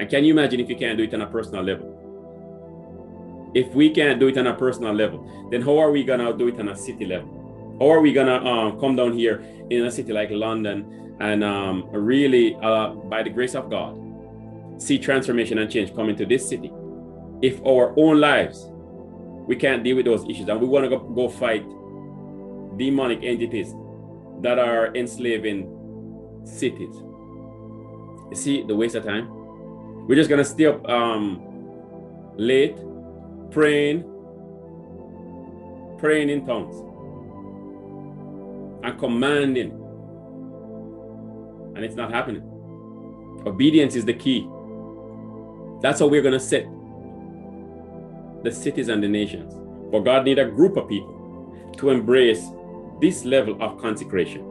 And 0.00 0.10
can 0.10 0.24
you 0.24 0.32
imagine 0.32 0.58
if 0.58 0.68
you 0.68 0.76
can't 0.76 0.98
do 0.98 1.04
it 1.04 1.14
on 1.14 1.20
a 1.20 1.26
personal 1.26 1.62
level? 1.62 1.91
If 3.54 3.74
we 3.74 3.90
can't 3.90 4.18
do 4.18 4.28
it 4.28 4.38
on 4.38 4.46
a 4.46 4.54
personal 4.54 4.92
level, 4.92 5.48
then 5.50 5.62
how 5.62 5.78
are 5.78 5.90
we 5.90 6.04
gonna 6.04 6.32
do 6.36 6.48
it 6.48 6.58
on 6.58 6.68
a 6.68 6.76
city 6.76 7.06
level? 7.06 7.76
How 7.80 7.90
are 7.90 8.00
we 8.00 8.12
gonna 8.12 8.44
um, 8.44 8.80
come 8.80 8.96
down 8.96 9.12
here 9.16 9.44
in 9.70 9.84
a 9.84 9.90
city 9.90 10.12
like 10.12 10.30
London 10.30 11.16
and 11.20 11.44
um, 11.44 11.88
really, 11.90 12.56
uh, 12.62 12.90
by 12.90 13.22
the 13.22 13.30
grace 13.30 13.54
of 13.54 13.70
God, 13.70 13.98
see 14.78 14.98
transformation 14.98 15.58
and 15.58 15.70
change 15.70 15.94
come 15.94 16.08
into 16.08 16.24
this 16.26 16.48
city? 16.48 16.72
If 17.42 17.60
our 17.66 17.94
own 17.98 18.20
lives, 18.20 18.68
we 19.46 19.56
can't 19.56 19.82
deal 19.82 19.96
with 19.96 20.06
those 20.06 20.24
issues 20.28 20.48
and 20.48 20.60
we 20.60 20.66
want 20.66 20.84
to 20.84 20.90
go, 20.90 20.98
go 20.98 21.28
fight 21.28 21.64
demonic 22.78 23.22
entities, 23.22 23.74
that 24.42 24.58
are 24.58 24.94
enslaving 24.94 25.68
cities. 26.44 26.94
You 28.30 28.36
see 28.36 28.62
the 28.62 28.74
waste 28.74 28.94
of 28.94 29.04
time? 29.04 29.28
We're 30.06 30.16
just 30.16 30.28
gonna 30.28 30.44
stay 30.44 30.66
up 30.66 30.86
um, 30.88 31.40
late, 32.36 32.76
praying, 33.52 34.02
praying 35.98 36.30
in 36.30 36.44
tongues, 36.44 36.74
and 38.84 38.98
commanding, 38.98 39.70
and 41.76 41.84
it's 41.84 41.94
not 41.94 42.10
happening. 42.10 42.42
Obedience 43.46 43.94
is 43.94 44.04
the 44.04 44.14
key. 44.14 44.48
That's 45.80 46.00
how 46.00 46.06
we're 46.06 46.22
gonna 46.22 46.40
set 46.40 46.66
the 48.42 48.50
cities 48.50 48.88
and 48.88 49.02
the 49.02 49.08
nations. 49.08 49.54
But 49.90 50.00
God 50.00 50.24
need 50.24 50.38
a 50.38 50.46
group 50.46 50.76
of 50.76 50.88
people 50.88 51.12
to 51.78 51.90
embrace 51.90 52.44
this 53.00 53.24
level 53.24 53.60
of 53.62 53.78
consecration. 53.78 54.42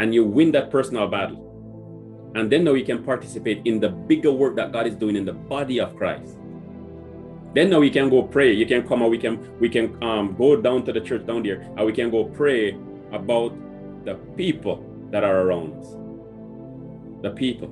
And 0.00 0.14
you 0.14 0.24
win 0.24 0.52
that 0.52 0.70
personal 0.70 1.06
battle. 1.06 1.40
And 2.34 2.50
then 2.50 2.64
now 2.64 2.72
you 2.72 2.84
can 2.84 3.04
participate 3.04 3.62
in 3.64 3.78
the 3.78 3.88
bigger 3.88 4.32
work 4.32 4.56
that 4.56 4.72
God 4.72 4.86
is 4.86 4.96
doing 4.96 5.14
in 5.16 5.24
the 5.24 5.32
body 5.32 5.78
of 5.80 5.94
Christ. 5.96 6.36
Then 7.54 7.70
now 7.70 7.78
we 7.78 7.90
can 7.90 8.10
go 8.10 8.22
pray. 8.22 8.52
You 8.52 8.66
can 8.66 8.86
come 8.86 9.02
and 9.02 9.10
we 9.10 9.18
can 9.18 9.58
we 9.60 9.68
can 9.68 10.02
um, 10.02 10.34
go 10.36 10.60
down 10.60 10.84
to 10.86 10.92
the 10.92 11.00
church 11.00 11.24
down 11.26 11.44
there 11.44 11.60
and 11.60 11.86
we 11.86 11.92
can 11.92 12.10
go 12.10 12.24
pray 12.24 12.76
about 13.12 13.56
the 14.04 14.14
people 14.36 14.84
that 15.10 15.22
are 15.22 15.42
around 15.42 15.74
us. 15.74 15.94
The 17.22 17.30
people. 17.30 17.68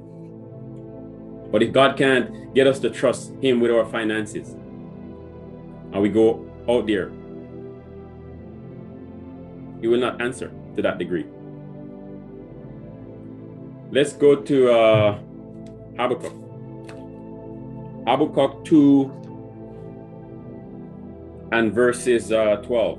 But 1.50 1.62
if 1.62 1.72
God 1.72 1.98
can't 1.98 2.54
get 2.54 2.66
us 2.66 2.78
to 2.80 2.90
trust 2.90 3.32
Him 3.42 3.60
with 3.60 3.70
our 3.70 3.84
finances, 3.84 4.54
and 5.92 6.00
we 6.00 6.08
go 6.08 6.48
out 6.68 6.86
there, 6.86 7.10
He 9.80 9.88
will 9.88 10.00
not 10.00 10.22
answer 10.22 10.52
to 10.76 10.82
that 10.82 10.98
degree. 10.98 11.26
Let's 13.90 14.14
go 14.14 14.36
to 14.36 14.72
uh, 14.72 15.18
Habakkuk. 15.98 16.32
Habakkuk 18.06 18.64
2 18.64 19.21
and 21.52 21.72
verses 21.72 22.32
uh, 22.32 22.56
12. 22.56 22.98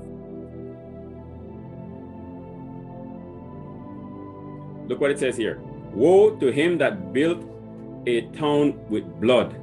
Look 4.88 5.02
what 5.02 5.12
it 5.12 5.20
says 5.20 5.36
here. 5.36 5.60
Woe 5.94 6.36
to 6.38 6.52
him 6.52 6.78
that 6.78 7.14
built 7.14 7.44
a 8.06 8.22
town 8.38 8.80
with 8.90 9.04
blood 9.20 9.54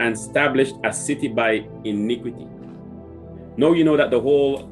and 0.00 0.14
established 0.14 0.74
a 0.84 0.92
city 0.92 1.28
by 1.28 1.66
iniquity. 1.84 2.46
Now 3.56 3.72
you 3.72 3.84
know 3.84 3.96
that 3.96 4.10
the 4.10 4.20
whole 4.20 4.64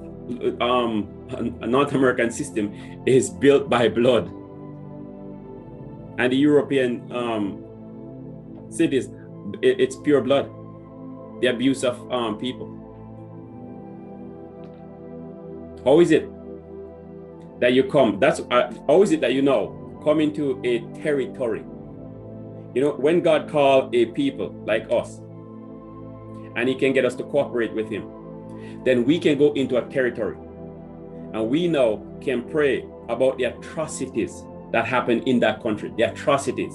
um, 0.60 1.08
North 1.60 1.92
American 1.94 2.30
system 2.30 3.02
is 3.06 3.30
built 3.30 3.68
by 3.68 3.88
blood 3.88 4.30
and 6.18 6.32
the 6.32 6.36
European 6.36 7.10
um, 7.12 7.64
cities, 8.70 9.08
it, 9.62 9.80
it's 9.80 9.96
pure 9.96 10.20
blood. 10.20 10.50
The 11.40 11.48
abuse 11.48 11.84
of 11.84 12.10
um, 12.12 12.38
people. 12.38 12.74
How 15.84 16.00
is 16.00 16.10
it 16.10 16.28
that 17.60 17.72
you 17.72 17.84
come? 17.84 18.18
That's 18.18 18.40
uh, 18.50 18.72
how 18.86 19.02
is 19.02 19.12
it 19.12 19.20
that 19.20 19.32
you 19.32 19.42
know 19.42 20.00
come 20.04 20.20
into 20.20 20.60
a 20.64 20.80
territory? 21.00 21.64
You 22.74 22.82
know, 22.82 22.92
when 22.92 23.20
God 23.20 23.48
called 23.48 23.94
a 23.94 24.06
people 24.06 24.50
like 24.66 24.86
us, 24.90 25.18
and 26.56 26.68
He 26.68 26.74
can 26.74 26.92
get 26.92 27.04
us 27.04 27.14
to 27.16 27.24
cooperate 27.24 27.72
with 27.72 27.88
Him, 27.88 28.82
then 28.84 29.04
we 29.04 29.18
can 29.18 29.38
go 29.38 29.52
into 29.54 29.76
a 29.76 29.88
territory, 29.88 30.36
and 31.32 31.48
we 31.48 31.68
now 31.68 32.04
can 32.20 32.42
pray 32.48 32.84
about 33.08 33.38
the 33.38 33.44
atrocities 33.44 34.44
that 34.72 34.84
happened 34.84 35.26
in 35.26 35.40
that 35.40 35.62
country, 35.62 35.92
the 35.96 36.02
atrocities, 36.04 36.74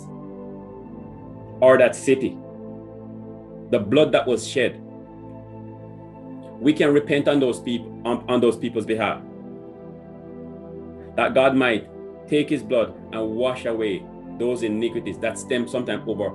or 1.62 1.78
that 1.78 1.96
city, 1.96 2.38
the 3.74 3.80
blood 3.80 4.12
that 4.12 4.28
was 4.28 4.48
shed. 4.48 4.80
We 6.60 6.74
can 6.74 6.94
repent 6.94 7.28
on 7.28 7.40
those 7.40 7.60
people 7.60 8.00
on, 8.06 8.24
on 8.30 8.40
those 8.40 8.56
people's 8.56 8.86
behalf. 8.86 9.20
That 11.16 11.34
God 11.34 11.56
might 11.56 11.90
take 12.28 12.52
his 12.52 12.62
blood 12.62 12.94
and 13.12 13.32
wash 13.32 13.66
away 13.66 14.06
those 14.38 14.62
iniquities 14.62 15.18
that 15.20 15.40
stem 15.40 15.68
sometimes 15.68 16.04
over 16.08 16.30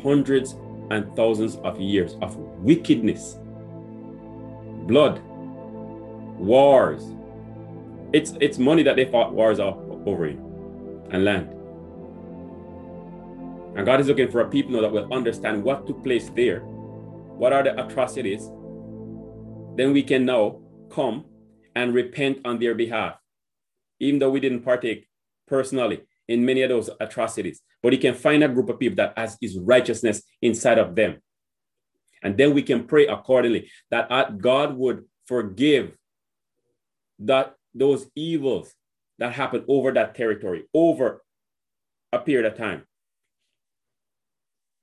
hundreds 0.00 0.52
and 0.90 1.14
thousands 1.16 1.56
of 1.56 1.80
years 1.80 2.14
of 2.22 2.36
wickedness, 2.36 3.38
blood, 4.86 5.20
wars. 6.38 7.02
It's 8.12 8.34
it's 8.40 8.58
money 8.58 8.84
that 8.84 8.94
they 8.94 9.06
fought 9.06 9.32
wars 9.34 9.58
over 9.58 10.26
in 10.26 10.38
and 11.10 11.24
land. 11.24 11.50
And 13.76 13.84
God 13.84 14.00
is 14.00 14.06
looking 14.06 14.30
for 14.30 14.40
a 14.42 14.48
people 14.48 14.80
that 14.80 14.92
will 14.92 15.12
understand 15.12 15.64
what 15.64 15.88
took 15.88 16.04
place 16.04 16.30
there. 16.30 16.62
What 17.36 17.52
are 17.52 17.62
the 17.62 17.84
atrocities? 17.84 18.50
Then 19.76 19.92
we 19.92 20.02
can 20.02 20.24
now 20.24 20.62
come 20.90 21.26
and 21.74 21.92
repent 21.92 22.38
on 22.46 22.58
their 22.58 22.74
behalf, 22.74 23.18
even 24.00 24.18
though 24.18 24.30
we 24.30 24.40
didn't 24.40 24.62
partake 24.62 25.06
personally 25.46 26.02
in 26.28 26.46
many 26.46 26.62
of 26.62 26.70
those 26.70 26.88
atrocities. 26.98 27.60
But 27.82 27.92
he 27.92 27.98
can 27.98 28.14
find 28.14 28.42
a 28.42 28.48
group 28.48 28.70
of 28.70 28.78
people 28.78 28.96
that 28.96 29.12
has 29.18 29.36
his 29.40 29.58
righteousness 29.58 30.22
inside 30.40 30.78
of 30.78 30.94
them. 30.94 31.18
And 32.22 32.38
then 32.38 32.54
we 32.54 32.62
can 32.62 32.86
pray 32.86 33.06
accordingly 33.06 33.70
that 33.90 34.38
God 34.38 34.74
would 34.74 35.04
forgive 35.26 35.94
that 37.18 37.54
those 37.74 38.08
evils 38.14 38.72
that 39.18 39.34
happened 39.34 39.64
over 39.68 39.92
that 39.92 40.14
territory, 40.14 40.64
over 40.72 41.22
a 42.12 42.18
period 42.18 42.50
of 42.50 42.56
time. 42.56 42.86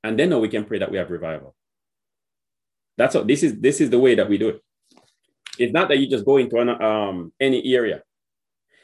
And 0.03 0.19
then 0.19 0.39
we 0.39 0.49
can 0.49 0.65
pray 0.65 0.77
that 0.77 0.91
we 0.91 0.99
have 0.99 1.09
revival. 1.09 1.55
That's 2.97 3.15
what 3.15 3.27
this 3.27 3.43
is. 3.43 3.59
This 3.59 3.81
is 3.81 3.89
the 3.89 3.99
way 3.99 4.15
that 4.15 4.29
we 4.29 4.37
do 4.37 4.49
it. 4.49 4.61
It's 5.59 5.73
not 5.73 5.87
that 5.89 5.99
you 5.99 6.07
just 6.09 6.25
go 6.25 6.37
into 6.37 6.57
an, 6.57 6.69
um, 6.69 7.33
any 7.39 7.73
area 7.75 8.01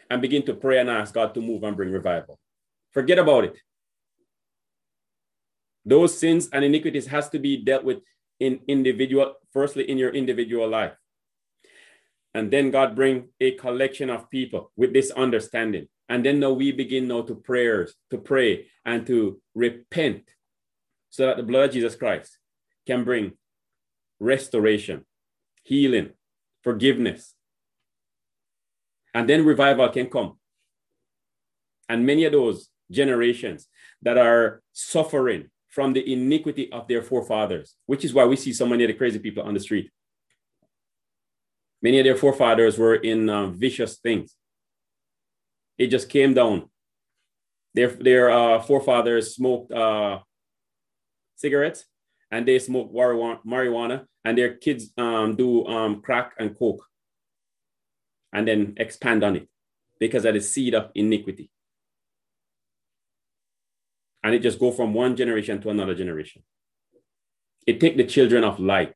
and 0.09 0.21
begin 0.21 0.43
to 0.45 0.53
pray 0.53 0.79
and 0.79 0.89
ask 0.89 1.13
God 1.13 1.33
to 1.33 1.41
move 1.41 1.63
and 1.63 1.75
bring 1.75 1.91
revival. 1.91 2.39
Forget 2.91 3.19
about 3.19 3.45
it. 3.45 3.57
Those 5.85 6.17
sins 6.17 6.49
and 6.51 6.63
iniquities 6.63 7.07
has 7.07 7.29
to 7.29 7.39
be 7.39 7.63
dealt 7.63 7.83
with 7.83 7.99
in 8.39 8.59
individual, 8.67 9.35
firstly 9.51 9.89
in 9.89 9.97
your 9.97 10.11
individual 10.11 10.67
life. 10.67 10.93
And 12.33 12.51
then 12.51 12.71
God 12.71 12.95
bring 12.95 13.29
a 13.39 13.51
collection 13.51 14.09
of 14.09 14.29
people 14.29 14.71
with 14.75 14.93
this 14.93 15.11
understanding. 15.11 15.87
And 16.09 16.25
then 16.25 16.39
now 16.39 16.51
we 16.51 16.71
begin 16.71 17.07
now 17.07 17.21
to 17.23 17.35
prayers, 17.35 17.95
to 18.11 18.17
pray 18.17 18.67
and 18.85 19.05
to 19.07 19.41
repent 19.55 20.23
so 21.09 21.25
that 21.25 21.37
the 21.37 21.43
blood 21.43 21.69
of 21.69 21.73
Jesus 21.73 21.95
Christ 21.95 22.37
can 22.85 23.03
bring 23.03 23.33
restoration, 24.19 25.05
healing, 25.63 26.11
forgiveness. 26.61 27.35
And 29.13 29.27
then 29.29 29.45
revival 29.45 29.89
can 29.89 30.07
come. 30.07 30.37
And 31.87 32.05
many 32.05 32.25
of 32.25 32.33
those 32.33 32.69
generations 32.91 33.67
that 34.01 34.17
are 34.17 34.61
suffering 34.71 35.49
from 35.67 35.93
the 35.93 36.13
iniquity 36.13 36.71
of 36.71 36.87
their 36.87 37.01
forefathers, 37.01 37.75
which 37.85 38.03
is 38.03 38.13
why 38.13 38.25
we 38.25 38.35
see 38.35 38.53
so 38.53 38.65
many 38.65 38.83
of 38.83 38.87
the 38.87 38.93
crazy 38.93 39.19
people 39.19 39.43
on 39.43 39.53
the 39.53 39.59
street. 39.59 39.89
Many 41.81 41.99
of 41.99 42.05
their 42.05 42.15
forefathers 42.15 42.77
were 42.77 42.95
in 42.95 43.29
uh, 43.29 43.47
vicious 43.47 43.97
things. 43.99 44.35
It 45.77 45.87
just 45.87 46.09
came 46.09 46.33
down. 46.33 46.69
Their, 47.73 47.87
their 47.87 48.29
uh, 48.31 48.61
forefathers 48.61 49.35
smoked 49.35 49.71
uh, 49.71 50.19
cigarettes 51.35 51.85
and 52.31 52.47
they 52.47 52.59
smoke 52.59 52.93
marijuana, 52.93 54.05
and 54.25 54.37
their 54.37 54.55
kids 54.55 54.91
um, 54.97 55.35
do 55.35 55.65
um, 55.65 56.01
crack 56.01 56.33
and 56.37 56.57
coke 56.57 56.83
and 58.31 58.47
then 58.47 58.73
expand 58.77 59.23
on 59.23 59.35
it 59.35 59.47
because 59.99 60.25
of 60.25 60.33
the 60.33 60.41
seed 60.41 60.73
of 60.73 60.91
iniquity. 60.95 61.49
And 64.23 64.35
it 64.35 64.39
just 64.39 64.59
go 64.59 64.71
from 64.71 64.93
one 64.93 65.15
generation 65.15 65.61
to 65.61 65.69
another 65.69 65.95
generation. 65.95 66.43
It 67.65 67.79
take 67.79 67.97
the 67.97 68.03
children 68.05 68.43
of 68.43 68.59
light. 68.59 68.93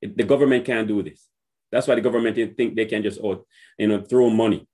It, 0.00 0.16
the 0.16 0.24
government 0.24 0.64
can't 0.64 0.88
do 0.88 1.02
this. 1.02 1.26
That's 1.72 1.86
why 1.86 1.96
the 1.96 2.00
government 2.00 2.36
think 2.56 2.76
they 2.76 2.84
can 2.84 3.02
just 3.02 3.20
oh, 3.22 3.44
you 3.78 3.88
know 3.88 4.02
throw 4.02 4.30
money. 4.30 4.66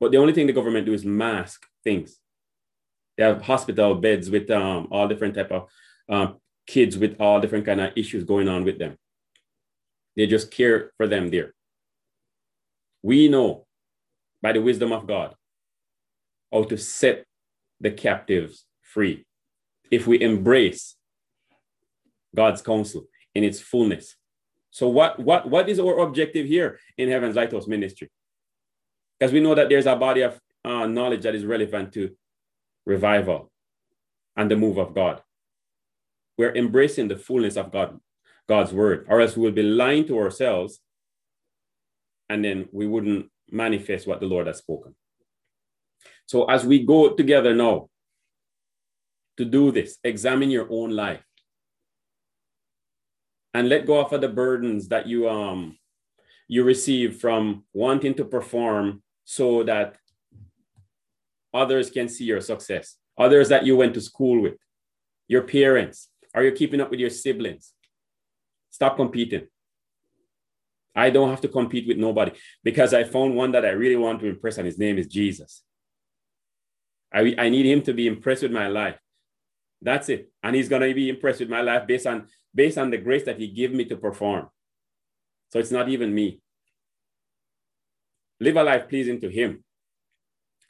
But 0.00 0.10
the 0.10 0.18
only 0.18 0.32
thing 0.32 0.46
the 0.46 0.52
government 0.52 0.86
do 0.86 0.92
is 0.92 1.04
mask 1.04 1.64
things. 1.84 2.18
They 3.16 3.22
have 3.22 3.42
hospital 3.42 3.94
beds 3.94 4.28
with 4.28 4.50
um, 4.50 4.88
all 4.90 5.06
different 5.06 5.36
type 5.36 5.52
of 5.52 5.68
um, 6.08 6.36
kids 6.66 6.96
with 6.96 7.20
all 7.20 7.40
different 7.40 7.66
kind 7.66 7.80
of 7.80 7.92
issues 7.96 8.24
going 8.24 8.48
on 8.48 8.64
with 8.64 8.78
them. 8.78 8.96
They 10.16 10.26
just 10.26 10.50
care 10.50 10.92
for 10.96 11.06
them 11.06 11.30
there. 11.30 11.54
We 13.02 13.28
know 13.28 13.66
by 14.40 14.52
the 14.52 14.62
wisdom 14.62 14.92
of 14.92 15.06
God 15.06 15.34
how 16.52 16.64
to 16.64 16.76
set 16.76 17.24
the 17.80 17.90
captives 17.90 18.64
free 18.80 19.24
if 19.90 20.06
we 20.06 20.20
embrace 20.20 20.96
God's 22.34 22.62
counsel 22.62 23.06
in 23.34 23.44
its 23.44 23.60
fullness. 23.60 24.16
So 24.70 24.88
what 24.88 25.20
what 25.20 25.48
what 25.48 25.68
is 25.68 25.78
our 25.78 25.98
objective 25.98 26.46
here 26.46 26.78
in 26.96 27.08
Heaven's 27.08 27.36
Lighthouse 27.36 27.66
Ministry? 27.66 28.10
Because 29.18 29.32
we 29.32 29.40
know 29.40 29.54
that 29.54 29.68
there's 29.68 29.86
a 29.86 29.96
body 29.96 30.22
of 30.22 30.40
uh, 30.64 30.86
knowledge 30.86 31.22
that 31.22 31.34
is 31.34 31.44
relevant 31.44 31.92
to 31.92 32.10
revival 32.86 33.50
and 34.36 34.50
the 34.50 34.56
move 34.56 34.78
of 34.78 34.94
God. 34.94 35.22
We're 36.36 36.54
embracing 36.54 37.08
the 37.08 37.16
fullness 37.16 37.56
of 37.56 37.70
God, 37.70 38.00
God's 38.48 38.72
word, 38.72 39.06
or 39.08 39.20
else 39.20 39.36
we 39.36 39.44
will 39.44 39.52
be 39.52 39.62
lying 39.62 40.06
to 40.06 40.18
ourselves 40.18 40.80
and 42.28 42.44
then 42.44 42.68
we 42.72 42.86
wouldn't 42.86 43.30
manifest 43.50 44.06
what 44.06 44.20
the 44.20 44.26
Lord 44.26 44.46
has 44.46 44.58
spoken. 44.58 44.94
So 46.26 46.46
as 46.46 46.64
we 46.64 46.84
go 46.84 47.14
together 47.14 47.54
now 47.54 47.88
to 49.36 49.44
do 49.44 49.70
this, 49.70 49.98
examine 50.02 50.50
your 50.50 50.66
own 50.70 50.90
life 50.90 51.24
and 53.54 53.68
let 53.68 53.86
go 53.86 54.04
of 54.04 54.20
the 54.20 54.28
burdens 54.28 54.88
that 54.88 55.06
you 55.06 55.28
um 55.28 55.78
you 56.48 56.64
receive 56.64 57.20
from 57.20 57.64
wanting 57.72 58.14
to 58.14 58.24
perform 58.24 59.02
so 59.24 59.62
that 59.62 59.96
others 61.54 61.90
can 61.90 62.08
see 62.08 62.24
your 62.24 62.40
success 62.40 62.96
others 63.16 63.48
that 63.48 63.64
you 63.64 63.76
went 63.76 63.94
to 63.94 64.00
school 64.00 64.42
with 64.42 64.56
your 65.28 65.42
parents 65.42 66.10
are 66.34 66.42
you 66.42 66.52
keeping 66.52 66.80
up 66.80 66.90
with 66.90 67.00
your 67.00 67.10
siblings 67.10 67.72
stop 68.70 68.96
competing 68.96 69.46
i 70.94 71.10
don't 71.10 71.30
have 71.30 71.40
to 71.40 71.48
compete 71.48 71.86
with 71.86 71.96
nobody 71.96 72.32
because 72.62 72.92
i 72.92 73.04
found 73.04 73.34
one 73.34 73.52
that 73.52 73.64
i 73.64 73.70
really 73.70 73.96
want 73.96 74.20
to 74.20 74.26
impress 74.26 74.58
and 74.58 74.66
his 74.66 74.78
name 74.78 74.98
is 74.98 75.06
jesus 75.06 75.62
i, 77.12 77.34
I 77.38 77.48
need 77.48 77.66
him 77.66 77.82
to 77.82 77.92
be 77.92 78.06
impressed 78.06 78.42
with 78.42 78.52
my 78.52 78.68
life 78.68 78.98
that's 79.82 80.08
it 80.08 80.32
and 80.42 80.56
he's 80.56 80.68
going 80.68 80.82
to 80.82 80.94
be 80.94 81.08
impressed 81.08 81.40
with 81.40 81.50
my 81.50 81.60
life 81.60 81.86
based 81.86 82.06
on 82.06 82.26
based 82.54 82.78
on 82.78 82.90
the 82.90 82.98
grace 82.98 83.24
that 83.24 83.38
he 83.38 83.48
gave 83.48 83.72
me 83.72 83.84
to 83.86 83.96
perform. 83.96 84.48
So 85.50 85.58
it's 85.58 85.70
not 85.70 85.88
even 85.88 86.14
me. 86.14 86.40
Live 88.40 88.56
a 88.56 88.62
life 88.62 88.88
pleasing 88.88 89.20
to 89.20 89.28
him. 89.28 89.64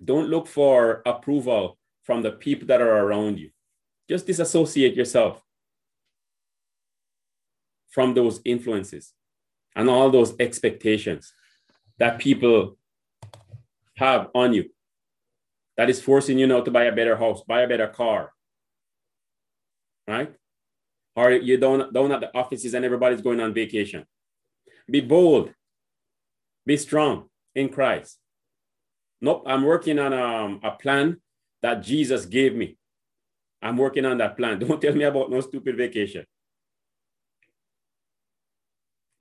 Don't 0.03 0.29
look 0.29 0.47
for 0.47 1.03
approval 1.07 1.79
from 2.03 2.23
the 2.23 2.33
people 2.33 2.67
that 2.69 2.81
are 2.81 3.07
around 3.07 3.39
you. 3.39 3.51
Just 4.09 4.27
disassociate 4.27 4.95
yourself 4.95 5.43
from 7.95 8.15
those 8.15 8.41
influences 8.45 9.13
and 9.77 9.89
all 9.89 10.11
those 10.11 10.35
expectations 10.41 11.33
that 11.99 12.19
people 12.19 12.77
have 13.97 14.29
on 14.35 14.53
you 14.53 14.69
that 15.77 15.89
is 15.89 16.03
forcing 16.03 16.39
you 16.39 16.47
now 16.47 16.61
to 16.61 16.71
buy 16.71 16.85
a 16.85 16.95
better 16.95 17.17
house, 17.17 17.43
buy 17.47 17.63
a 17.63 17.69
better 17.69 17.89
car. 17.89 18.33
Right? 20.07 20.35
or 21.17 21.31
you 21.31 21.57
don't 21.57 21.93
down 21.93 22.13
at 22.13 22.21
the 22.21 22.37
offices 22.37 22.75
and 22.75 22.85
everybody's 22.85 23.23
going 23.23 23.41
on 23.41 23.55
vacation. 23.55 24.05
Be 24.91 25.01
bold. 25.01 25.53
Be 26.67 26.77
strong 26.77 27.29
in 27.55 27.69
Christ. 27.69 28.19
Nope, 29.21 29.45
I'm 29.47 29.63
working 29.63 29.99
on 29.99 30.13
um, 30.13 30.61
a 30.63 30.73
plan 30.73 31.19
that 31.63 31.83
Jesus 31.83 32.27
gave 32.27 32.55
me. 32.55 32.77
I'm 33.63 33.77
working 33.77 34.05
on 34.05 34.19
that 34.19 34.37
plan. 34.37 34.59
Don't 34.59 34.81
tell 34.81 34.95
me 34.95 35.05
about 35.05 35.31
no 35.31 35.41
stupid 35.41 35.77
vacation. 35.77 36.25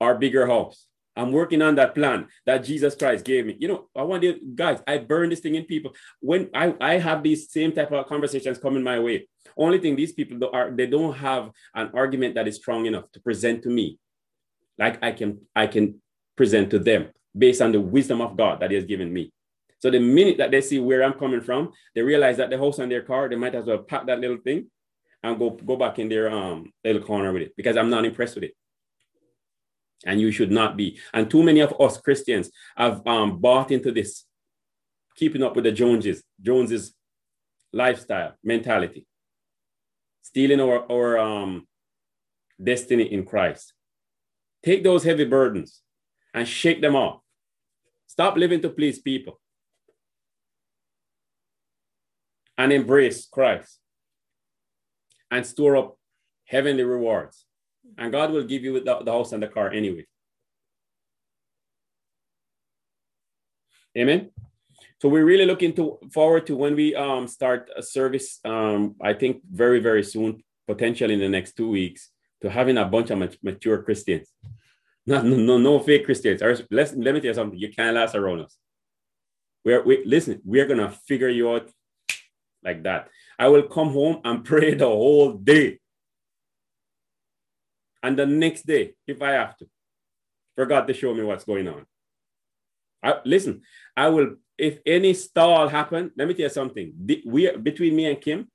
Our 0.00 0.16
bigger 0.16 0.46
house. 0.46 0.86
I'm 1.16 1.32
working 1.32 1.62
on 1.62 1.76
that 1.76 1.94
plan 1.94 2.26
that 2.44 2.64
Jesus 2.64 2.94
Christ 2.94 3.24
gave 3.24 3.46
me. 3.46 3.56
You 3.58 3.68
know, 3.68 3.88
I 3.96 4.02
want 4.02 4.22
you 4.22 4.38
guys, 4.54 4.80
I 4.86 4.98
burn 4.98 5.30
this 5.30 5.40
thing 5.40 5.54
in 5.54 5.64
people. 5.64 5.92
When 6.20 6.50
I, 6.54 6.74
I 6.80 6.98
have 6.98 7.22
these 7.22 7.50
same 7.50 7.72
type 7.72 7.92
of 7.92 8.06
conversations 8.06 8.58
coming 8.58 8.82
my 8.82 8.98
way, 8.98 9.28
only 9.56 9.78
thing 9.78 9.94
these 9.94 10.12
people 10.12 10.38
do 10.38 10.50
are 10.50 10.70
they 10.70 10.86
don't 10.86 11.14
have 11.14 11.50
an 11.74 11.90
argument 11.94 12.34
that 12.34 12.48
is 12.48 12.56
strong 12.56 12.86
enough 12.86 13.10
to 13.12 13.20
present 13.20 13.62
to 13.62 13.68
me, 13.68 13.98
like 14.78 15.02
I 15.04 15.12
can 15.12 15.40
I 15.54 15.68
can 15.68 16.00
present 16.36 16.70
to 16.70 16.78
them 16.80 17.10
based 17.36 17.62
on 17.62 17.70
the 17.70 17.80
wisdom 17.80 18.20
of 18.20 18.36
God 18.36 18.60
that 18.60 18.70
He 18.70 18.76
has 18.76 18.84
given 18.84 19.12
me. 19.12 19.32
So 19.78 19.90
the 19.90 20.00
minute 20.00 20.38
that 20.38 20.50
they 20.50 20.62
see 20.62 20.80
where 20.80 21.04
I'm 21.04 21.12
coming 21.12 21.42
from, 21.42 21.72
they 21.94 22.02
realize 22.02 22.38
that 22.38 22.50
the 22.50 22.58
house 22.58 22.78
on 22.78 22.88
their 22.88 23.02
car, 23.02 23.28
they 23.28 23.36
might 23.36 23.54
as 23.54 23.66
well 23.66 23.78
pack 23.78 24.06
that 24.06 24.18
little 24.18 24.38
thing 24.38 24.70
and 25.22 25.38
go 25.38 25.50
go 25.50 25.76
back 25.76 26.00
in 26.00 26.08
their 26.08 26.30
um 26.30 26.72
little 26.84 27.02
corner 27.02 27.32
with 27.32 27.42
it 27.42 27.52
because 27.56 27.76
I'm 27.76 27.90
not 27.90 28.04
impressed 28.04 28.34
with 28.34 28.44
it 28.44 28.54
and 30.06 30.20
you 30.20 30.30
should 30.30 30.50
not 30.50 30.76
be. 30.76 30.98
And 31.12 31.30
too 31.30 31.42
many 31.42 31.60
of 31.60 31.74
us 31.80 31.98
Christians 31.98 32.50
have 32.76 33.06
um, 33.06 33.38
bought 33.38 33.70
into 33.70 33.92
this, 33.92 34.24
keeping 35.16 35.42
up 35.42 35.54
with 35.56 35.64
the 35.64 35.72
Joneses, 35.72 36.22
Joneses 36.40 36.94
lifestyle 37.72 38.34
mentality, 38.42 39.06
stealing 40.22 40.60
our, 40.60 40.90
our 40.90 41.18
um, 41.18 41.66
destiny 42.62 43.12
in 43.12 43.24
Christ. 43.24 43.72
Take 44.64 44.84
those 44.84 45.04
heavy 45.04 45.24
burdens 45.24 45.82
and 46.32 46.46
shake 46.48 46.80
them 46.80 46.96
off. 46.96 47.20
Stop 48.06 48.36
living 48.36 48.60
to 48.62 48.70
please 48.70 48.98
people 48.98 49.40
and 52.56 52.72
embrace 52.72 53.26
Christ 53.26 53.80
and 55.30 55.44
store 55.44 55.76
up 55.76 55.98
heavenly 56.46 56.84
rewards 56.84 57.43
and 57.98 58.12
God 58.12 58.30
will 58.30 58.44
give 58.44 58.62
you 58.62 58.80
the, 58.80 58.98
the 58.98 59.12
house 59.12 59.32
and 59.32 59.42
the 59.42 59.48
car 59.48 59.70
anyway. 59.70 60.06
Amen. 63.96 64.30
So 65.00 65.08
we're 65.08 65.24
really 65.24 65.46
looking 65.46 65.74
to 65.74 65.98
forward 66.12 66.46
to 66.46 66.56
when 66.56 66.74
we 66.74 66.94
um, 66.94 67.28
start 67.28 67.70
a 67.76 67.82
service. 67.82 68.40
Um, 68.44 68.96
I 69.00 69.12
think 69.12 69.42
very 69.50 69.80
very 69.80 70.02
soon, 70.02 70.42
potentially 70.66 71.14
in 71.14 71.20
the 71.20 71.28
next 71.28 71.56
two 71.56 71.70
weeks, 71.70 72.10
to 72.42 72.50
having 72.50 72.78
a 72.78 72.84
bunch 72.84 73.10
of 73.10 73.18
mature 73.42 73.82
Christians, 73.82 74.32
not 75.06 75.24
no 75.24 75.36
no, 75.36 75.58
no 75.58 75.78
fake 75.78 76.06
Christians. 76.06 76.42
Or 76.42 76.56
let 76.70 76.96
me 76.96 77.04
tell 77.04 77.24
you 77.24 77.34
something. 77.34 77.58
You 77.58 77.70
can't 77.72 77.94
last 77.94 78.14
around 78.14 78.40
us. 78.40 78.56
We're 79.64 79.82
we 79.82 80.04
listen. 80.04 80.40
We're 80.44 80.66
gonna 80.66 80.90
figure 80.90 81.28
you 81.28 81.50
out 81.50 81.70
like 82.64 82.82
that. 82.84 83.08
I 83.38 83.48
will 83.48 83.64
come 83.64 83.90
home 83.90 84.20
and 84.24 84.44
pray 84.50 84.74
the 84.74 84.86
whole 84.86 85.34
day 85.34 85.80
and 88.04 88.18
the 88.18 88.26
next 88.26 88.66
day, 88.66 88.92
if 89.06 89.22
I 89.22 89.30
have 89.30 89.56
to, 89.56 89.66
for 90.54 90.66
God 90.66 90.86
to 90.86 90.92
show 90.92 91.14
me 91.14 91.22
what's 91.22 91.44
going 91.44 91.66
on. 91.66 91.86
I, 93.02 93.14
listen, 93.24 93.62
I 93.96 94.10
will, 94.10 94.36
if 94.58 94.78
any 94.84 95.14
stall 95.14 95.68
happen, 95.68 96.10
let 96.14 96.28
me 96.28 96.34
tell 96.34 96.44
you 96.44 96.50
something. 96.50 96.92
We, 97.24 97.50
between 97.56 97.96
me 97.96 98.04
and 98.04 98.20
Kim, 98.20 98.50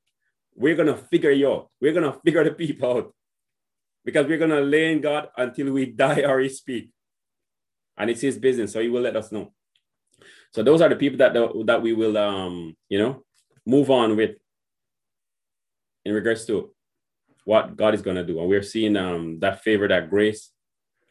we're 0.55 0.75
to 0.75 0.95
figure 0.95 1.31
you 1.31 1.51
out. 1.51 1.71
We're 1.81 1.93
to 1.93 2.19
figure 2.23 2.43
the 2.43 2.51
people 2.51 2.91
out 2.91 3.15
because 4.05 4.27
we're 4.27 4.37
to 4.37 4.61
lay 4.61 4.93
in 4.93 5.01
God 5.01 5.29
until 5.35 5.73
we 5.73 5.85
die 6.03 6.21
or 6.21 6.39
he 6.39 6.49
speak. 6.49 6.91
And 7.97 8.11
it's 8.11 8.21
his 8.21 8.37
business, 8.37 8.71
so 8.71 8.81
he 8.81 8.87
will 8.87 9.01
let 9.01 9.15
us 9.15 9.31
know. 9.31 9.51
So 10.53 10.61
those 10.61 10.81
are 10.81 10.89
the 10.89 10.95
people 10.95 11.17
that, 11.17 11.33
that 11.65 11.81
we 11.81 11.93
will, 11.93 12.17
um, 12.17 12.77
you 12.87 12.99
know, 12.99 13.23
move 13.65 13.89
on 13.89 14.15
with 14.15 14.35
in 16.05 16.13
regards 16.13 16.45
to 16.45 16.71
what 17.45 17.75
God 17.75 17.93
is 17.93 18.01
going 18.01 18.17
to 18.17 18.25
do. 18.25 18.39
And 18.39 18.49
we're 18.49 18.61
seeing 18.61 18.95
um, 18.95 19.39
that 19.39 19.63
favor, 19.63 19.87
that 19.87 20.09
grace, 20.09 20.51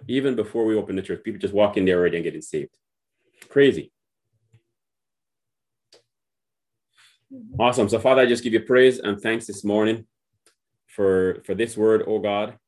even 0.06 0.36
before 0.36 0.64
we 0.64 0.76
open 0.76 0.96
the 0.96 1.02
church. 1.02 1.22
People 1.24 1.40
just 1.40 1.55
walk 1.55 1.76
in 1.76 1.84
there 1.84 1.98
already 1.98 2.16
and 2.16 2.24
getting 2.24 2.42
saved. 2.42 2.76
Crazy. 3.48 3.92
Awesome. 7.59 7.88
So, 7.88 7.98
Father, 7.98 8.22
I 8.22 8.26
just 8.26 8.42
give 8.42 8.52
you 8.52 8.60
praise 8.60 8.98
and 8.98 9.20
thanks 9.20 9.46
this 9.46 9.64
morning 9.64 10.06
for, 10.86 11.42
for 11.44 11.55
this 11.55 11.76
word, 11.76 12.05
oh 12.06 12.18
God. 12.18 12.59